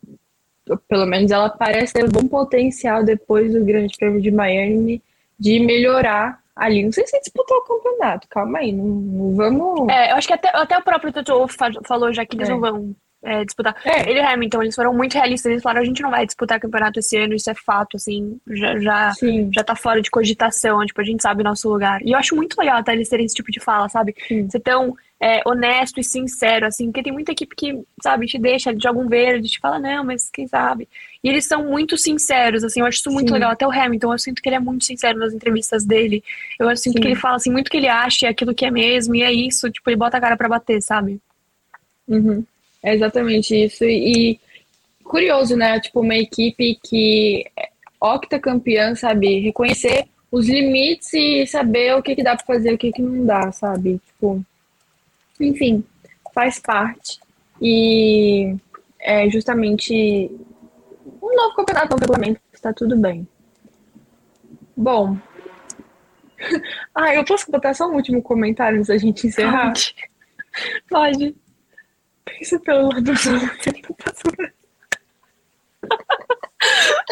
Pelo 0.87 1.05
menos 1.05 1.31
ela 1.31 1.49
parece 1.49 1.93
ter 1.93 2.05
um 2.05 2.09
bom 2.09 2.27
potencial 2.27 3.03
depois 3.03 3.51
do 3.51 3.65
Grande 3.65 3.97
Prêmio 3.97 4.21
de 4.21 4.31
Miami 4.31 5.01
de 5.37 5.59
melhorar 5.59 6.39
ali. 6.55 6.83
Não 6.83 6.91
sei 6.91 7.05
se 7.07 7.19
disputou 7.19 7.57
o 7.57 7.63
campeonato, 7.63 8.27
calma 8.29 8.59
aí, 8.59 8.71
não, 8.71 8.85
não 8.85 9.35
vamos. 9.35 9.89
É, 9.89 10.11
eu 10.11 10.15
acho 10.15 10.27
que 10.27 10.33
até, 10.33 10.49
até 10.53 10.77
o 10.77 10.83
próprio 10.83 11.11
Toto 11.11 11.47
falou 11.83 12.13
já 12.13 12.25
que 12.25 12.35
eles 12.35 12.47
é. 12.47 12.51
não 12.51 12.59
vão 12.59 12.95
é, 13.23 13.45
disputar. 13.45 13.75
É. 13.85 14.09
Ele 14.09 14.19
e 14.19 14.23
Hamilton, 14.23 14.63
eles 14.63 14.75
foram 14.75 14.93
muito 14.93 15.13
realistas. 15.13 15.51
Eles 15.51 15.63
falaram: 15.63 15.81
a 15.81 15.85
gente 15.85 16.01
não 16.01 16.09
vai 16.09 16.25
disputar 16.25 16.59
campeonato 16.59 16.99
esse 16.99 17.17
ano, 17.17 17.33
isso 17.33 17.49
é 17.49 17.53
fato, 17.53 17.97
assim, 17.97 18.39
já, 18.47 18.79
já, 18.79 19.13
já 19.53 19.63
tá 19.63 19.75
fora 19.75 20.01
de 20.01 20.09
cogitação. 20.09 20.85
Tipo, 20.85 21.01
a 21.01 21.03
gente 21.03 21.21
sabe 21.21 21.41
o 21.41 21.43
nosso 21.43 21.69
lugar. 21.69 22.01
E 22.03 22.11
eu 22.11 22.17
acho 22.17 22.35
muito 22.35 22.57
legal 22.59 22.77
até 22.77 22.93
eles 22.93 23.09
terem 23.09 23.25
esse 23.25 23.35
tipo 23.35 23.51
de 23.51 23.59
fala, 23.59 23.87
sabe? 23.89 24.15
Sim. 24.27 24.49
Ser 24.49 24.59
tão 24.59 24.95
é, 25.21 25.39
honesto 25.45 25.99
e 25.99 26.03
sincero, 26.03 26.65
assim, 26.65 26.87
porque 26.87 27.03
tem 27.03 27.13
muita 27.13 27.31
equipe 27.31 27.55
que, 27.55 27.79
sabe, 28.01 28.25
te 28.25 28.39
deixa, 28.39 28.73
de 28.73 28.87
algum 28.87 29.07
verde, 29.07 29.49
te 29.49 29.59
fala, 29.59 29.77
não, 29.77 30.03
mas 30.03 30.31
quem 30.31 30.47
sabe. 30.47 30.89
E 31.23 31.29
eles 31.29 31.45
são 31.45 31.63
muito 31.63 31.95
sinceros, 31.95 32.63
assim, 32.63 32.79
eu 32.79 32.87
acho 32.87 32.97
isso 32.97 33.11
muito 33.11 33.27
Sim. 33.27 33.35
legal. 33.35 33.51
Até 33.51 33.67
o 33.67 33.71
Hamilton, 33.71 34.13
eu 34.13 34.17
sinto 34.17 34.41
que 34.41 34.49
ele 34.49 34.55
é 34.55 34.59
muito 34.59 34.83
sincero 34.83 35.19
nas 35.19 35.31
entrevistas 35.31 35.85
dele. 35.85 36.23
Eu 36.59 36.75
sinto 36.75 36.93
Sim. 36.93 37.01
que 37.01 37.07
ele 37.07 37.15
fala, 37.15 37.35
assim, 37.35 37.51
muito 37.51 37.69
que 37.69 37.77
ele 37.77 37.87
acha, 37.87 38.25
é 38.25 38.29
aquilo 38.29 38.55
que 38.55 38.65
é 38.65 38.71
mesmo, 38.71 39.13
e 39.13 39.21
é 39.21 39.31
isso, 39.31 39.69
tipo, 39.69 39.87
ele 39.91 39.97
bota 39.97 40.17
a 40.17 40.21
cara 40.21 40.35
pra 40.35 40.49
bater, 40.49 40.81
sabe? 40.81 41.21
Uhum. 42.07 42.43
É 42.83 42.93
exatamente 42.93 43.55
isso. 43.55 43.83
E, 43.83 44.39
curioso, 45.03 45.55
né? 45.55 45.79
Tipo, 45.79 46.01
uma 46.01 46.15
equipe 46.15 46.79
que 46.83 47.45
octacampeã, 47.99 48.95
sabe? 48.95 49.39
Reconhecer 49.39 50.07
os 50.31 50.47
limites 50.47 51.13
e 51.13 51.45
saber 51.45 51.95
o 51.95 52.01
que, 52.01 52.15
que 52.15 52.23
dá 52.23 52.35
pra 52.35 52.45
fazer 52.45 52.71
e 52.71 52.75
o 52.75 52.77
que, 52.77 52.91
que 52.91 53.01
não 53.01 53.25
dá, 53.25 53.51
sabe? 53.51 53.99
Tipo, 54.07 54.43
enfim, 55.39 55.83
faz 56.33 56.59
parte. 56.59 57.19
E 57.61 58.55
é 58.99 59.29
justamente 59.29 60.31
um 61.21 61.35
novo 61.35 61.55
campeonato, 61.55 61.95
um 61.95 61.99
regulamento, 61.99 62.41
está 62.53 62.73
tudo 62.73 62.95
bem. 62.97 63.27
Bom. 64.75 65.17
ah, 66.95 67.13
eu 67.13 67.23
posso 67.23 67.51
botar 67.51 67.73
só 67.73 67.87
um 67.87 67.95
último 67.95 68.21
comentário 68.21 68.77
antes 68.77 68.87
da 68.87 68.97
gente 68.97 69.27
encerrar? 69.27 69.67
Pode. 69.67 69.95
Pode. 70.89 71.35
Pensa 72.25 72.59
pelo 72.59 72.89
lado 72.89 73.01
do 73.01 73.17
sol, 73.17 73.33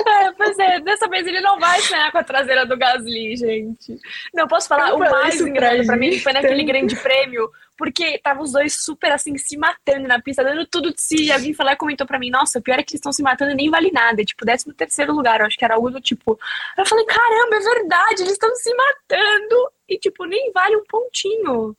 É, 0.05 0.31
pois 0.33 0.57
é, 0.59 0.79
dessa 0.79 1.07
vez 1.07 1.25
ele 1.25 1.41
não 1.41 1.59
vai 1.59 1.81
sonhar 1.81 2.11
com 2.11 2.19
a 2.19 2.23
traseira 2.23 2.65
do 2.65 2.77
Gasly, 2.77 3.35
gente. 3.35 3.97
Não, 4.33 4.47
posso 4.47 4.67
falar, 4.67 4.93
o 4.93 4.99
mais 4.99 5.41
engraçado 5.41 5.85
pra 5.85 5.97
mim 5.97 6.19
foi 6.19 6.33
naquele 6.33 6.63
grande 6.63 6.95
prêmio, 6.95 7.49
porque 7.77 8.19
tava 8.19 8.41
os 8.41 8.51
dois 8.51 8.83
super 8.83 9.11
assim, 9.11 9.37
se 9.37 9.57
matando 9.57 10.07
na 10.07 10.21
pista, 10.21 10.43
dando 10.43 10.65
tudo 10.67 10.93
de 10.93 11.01
si. 11.01 11.25
E 11.25 11.31
alguém 11.31 11.53
falou, 11.53 11.75
comentou 11.77 12.05
pra 12.05 12.19
mim, 12.19 12.29
nossa, 12.29 12.59
o 12.59 12.61
pior 12.61 12.79
é 12.79 12.83
que 12.83 12.91
eles 12.91 12.99
estão 12.99 13.11
se 13.11 13.23
matando 13.23 13.51
e 13.51 13.55
nem 13.55 13.69
vale 13.69 13.91
nada. 13.91 14.23
tipo, 14.23 14.45
13 14.45 14.71
terceiro 14.73 15.13
lugar, 15.13 15.39
eu 15.39 15.47
acho 15.47 15.57
que 15.57 15.65
era 15.65 15.75
algo 15.75 15.89
do 15.89 15.99
tipo. 15.99 16.39
Eu 16.77 16.85
falei, 16.85 17.05
caramba, 17.05 17.55
é 17.55 17.59
verdade, 17.59 18.21
eles 18.21 18.33
estão 18.33 18.55
se 18.55 18.73
matando. 18.73 19.71
E, 19.87 19.97
tipo, 19.97 20.25
nem 20.25 20.51
vale 20.51 20.75
um 20.75 20.83
pontinho. 20.85 21.75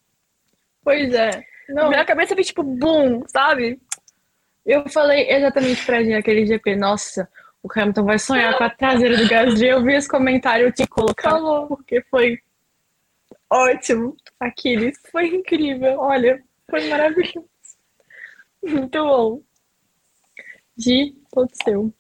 Pois 0.83 1.15
é. 1.15 1.45
Não. 1.71 1.89
Minha 1.89 2.05
cabeça 2.05 2.35
fez 2.35 2.49
tipo, 2.49 2.63
boom, 2.63 3.23
sabe? 3.27 3.81
Eu 4.65 4.89
falei 4.89 5.31
exatamente 5.31 5.85
pra 5.85 6.03
gente 6.03 6.15
naquele 6.15 6.47
GP, 6.47 6.77
nossa, 6.77 7.29
o 7.63 7.69
Hamilton 7.75 8.05
vai 8.05 8.19
sonhar 8.19 8.57
com 8.57 8.65
a 8.65 8.71
traseira 8.71 9.17
do 9.17 9.29
Gasly. 9.29 9.69
Eu 9.69 9.83
vi 9.83 9.95
esse 9.95 10.09
comentário, 10.09 10.67
eu 10.67 10.73
que 10.73 10.87
colocar, 10.87 11.31
Falou. 11.31 11.67
porque 11.67 12.03
foi 12.11 12.39
ótimo. 13.51 14.17
Aquiles, 14.39 14.99
foi 15.11 15.27
incrível. 15.29 15.99
Olha, 15.99 16.43
foi 16.69 16.89
maravilhoso. 16.89 17.49
Muito 18.63 19.03
bom. 19.03 19.43
Gi, 20.77 21.15
todo 21.31 21.51
seu. 21.63 21.93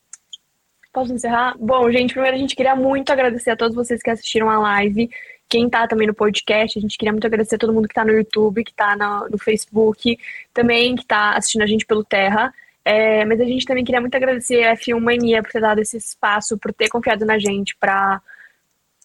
Posso 0.93 1.13
encerrar? 1.13 1.57
Bom, 1.59 1.91
gente, 1.91 2.13
primeiro 2.13 2.37
a 2.37 2.41
gente 2.41 2.57
queria 2.57 2.75
muito 2.75 3.11
agradecer 3.11 3.51
a 3.51 3.57
todos 3.57 3.77
vocês 3.77 4.03
que 4.03 4.11
assistiram 4.11 4.51
a 4.51 4.59
live 4.59 5.09
quem 5.51 5.67
está 5.67 5.87
também 5.89 6.07
no 6.07 6.15
podcast. 6.15 6.79
A 6.79 6.83
gente 6.83 6.97
queria 6.97 7.13
muito 7.13 7.27
agradecer 7.27 7.57
a 7.57 7.59
todo 7.59 7.73
mundo 7.73 7.89
que 7.89 7.93
está 7.93 8.05
no 8.05 8.13
YouTube, 8.13 8.65
que 8.65 8.71
está 8.71 8.97
no, 8.97 9.37
Facebook, 9.37 10.17
também 10.55 10.95
que 10.95 11.03
está 11.03 11.37
assistindo 11.37 11.63
a 11.63 11.67
gente 11.67 11.85
pelo 11.85 12.05
Terra. 12.05 12.55
É, 12.85 13.25
mas 13.27 13.41
a 13.41 13.45
gente 13.45 13.67
também 13.67 13.85
queria 13.85 14.01
muito 14.01 14.15
agradecer 14.15 14.65
a 14.65 14.77
F1 14.77 14.99
Mania 15.01 15.43
por 15.43 15.51
ter 15.51 15.61
dado 15.61 15.81
esse 15.81 15.97
espaço, 15.97 16.57
por 16.57 16.73
ter 16.73 16.89
confiado 16.89 17.27
na 17.27 17.39
gente 17.39 17.77
para 17.77 18.23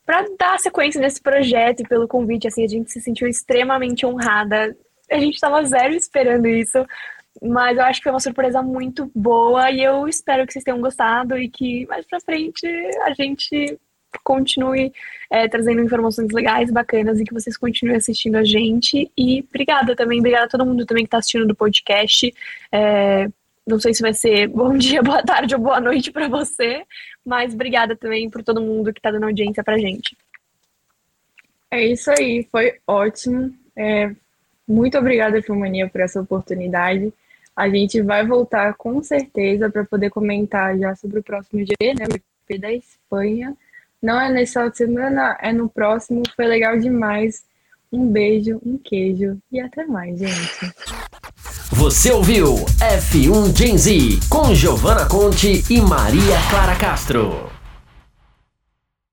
para 0.06 0.24
dar 0.38 0.60
sequência 0.60 1.02
nesse 1.02 1.20
projeto 1.20 1.80
e 1.80 1.88
pelo 1.88 2.08
convite. 2.08 2.48
Assim, 2.48 2.64
a 2.64 2.68
gente 2.68 2.92
se 2.92 3.02
sentiu 3.02 3.28
extremamente 3.28 4.06
honrada. 4.06 4.78
A 5.12 5.18
gente 5.18 5.34
estava 5.34 5.64
zero 5.64 5.96
esperando 5.96 6.48
isso, 6.48 6.86
mas 7.42 7.76
eu 7.76 7.84
acho 7.84 8.00
que 8.00 8.04
foi 8.04 8.14
uma 8.14 8.20
surpresa 8.20 8.62
muito 8.62 9.12
boa 9.16 9.72
e 9.72 9.84
eu 9.84 10.08
espero 10.08 10.46
que 10.46 10.54
vocês 10.54 10.64
tenham 10.64 10.80
gostado 10.80 11.36
e 11.38 11.50
que 11.50 11.88
mais 11.88 12.06
para 12.06 12.20
frente 12.20 12.68
a 13.04 13.14
gente 13.14 13.80
continue 14.24 14.92
é, 15.30 15.48
trazendo 15.48 15.82
informações 15.82 16.32
legais, 16.32 16.72
bacanas 16.72 17.20
e 17.20 17.24
que 17.24 17.34
vocês 17.34 17.58
continuem 17.58 17.98
assistindo 17.98 18.36
a 18.36 18.44
gente. 18.44 19.12
E 19.18 19.46
obrigada 19.50 19.96
também, 19.96 20.20
obrigada 20.20 20.46
a 20.46 20.50
todo 20.50 20.66
mundo 20.66 20.86
também 20.86 21.04
que 21.04 21.08
está 21.08 21.18
assistindo 21.18 21.48
do 21.48 21.56
podcast. 21.56 22.34
É, 22.72 23.28
não 23.66 23.80
sei 23.80 23.94
se 23.94 24.02
vai 24.02 24.14
ser 24.14 24.48
bom 24.50 24.78
dia, 24.78 25.02
boa 25.02 25.24
tarde 25.24 25.56
ou 25.56 25.62
boa 25.62 25.80
noite 25.80 26.12
para 26.12 26.28
você, 26.28 26.84
mas 27.26 27.54
obrigada 27.54 27.96
também 27.96 28.30
por 28.30 28.44
todo 28.44 28.62
mundo 28.62 28.94
que 28.94 29.00
está 29.00 29.12
dando 29.12 29.26
audiência 29.26 29.64
para 29.64 29.78
gente. 29.78 30.16
É 31.72 31.84
isso 31.84 32.12
aí, 32.12 32.48
foi 32.52 32.76
ótimo. 32.88 33.54
É, 33.76 34.16
muito 34.68 34.98
obrigada, 34.98 35.42
Filmania, 35.42 35.90
por 35.90 36.02
essa 36.02 36.22
oportunidade. 36.22 37.14
A 37.56 37.70
gente 37.70 38.02
vai 38.02 38.26
voltar 38.26 38.74
com 38.76 39.02
certeza 39.02 39.70
para 39.70 39.86
poder 39.86 40.10
comentar 40.10 40.78
já 40.78 40.96
sobre 40.96 41.20
o 41.20 41.24
próximo 41.24 41.66
GP, 41.66 41.94
né? 41.94 42.06
O 42.08 42.14
GP 42.14 42.60
da 42.60 42.74
Espanha. 42.74 43.56
Não 44.06 44.22
é 44.22 44.32
nesse 44.32 44.54
final 44.54 44.70
de 44.70 44.78
semana, 44.78 45.36
é 45.42 45.52
no 45.52 45.68
próximo. 45.68 46.22
Foi 46.36 46.46
legal 46.46 46.78
demais. 46.78 47.42
Um 47.92 48.06
beijo, 48.06 48.62
um 48.64 48.78
queijo 48.78 49.40
e 49.52 49.60
até 49.60 49.84
mais, 49.88 50.20
gente. 50.20 50.72
Você 51.72 52.12
ouviu 52.12 52.54
F1 52.80 53.58
Gen 53.58 53.78
Z 53.80 54.20
com 54.30 54.54
Giovanna 54.54 55.08
Conte 55.08 55.64
e 55.72 55.82
Maria 55.82 56.38
Clara 56.52 56.76
Castro. 56.76 57.55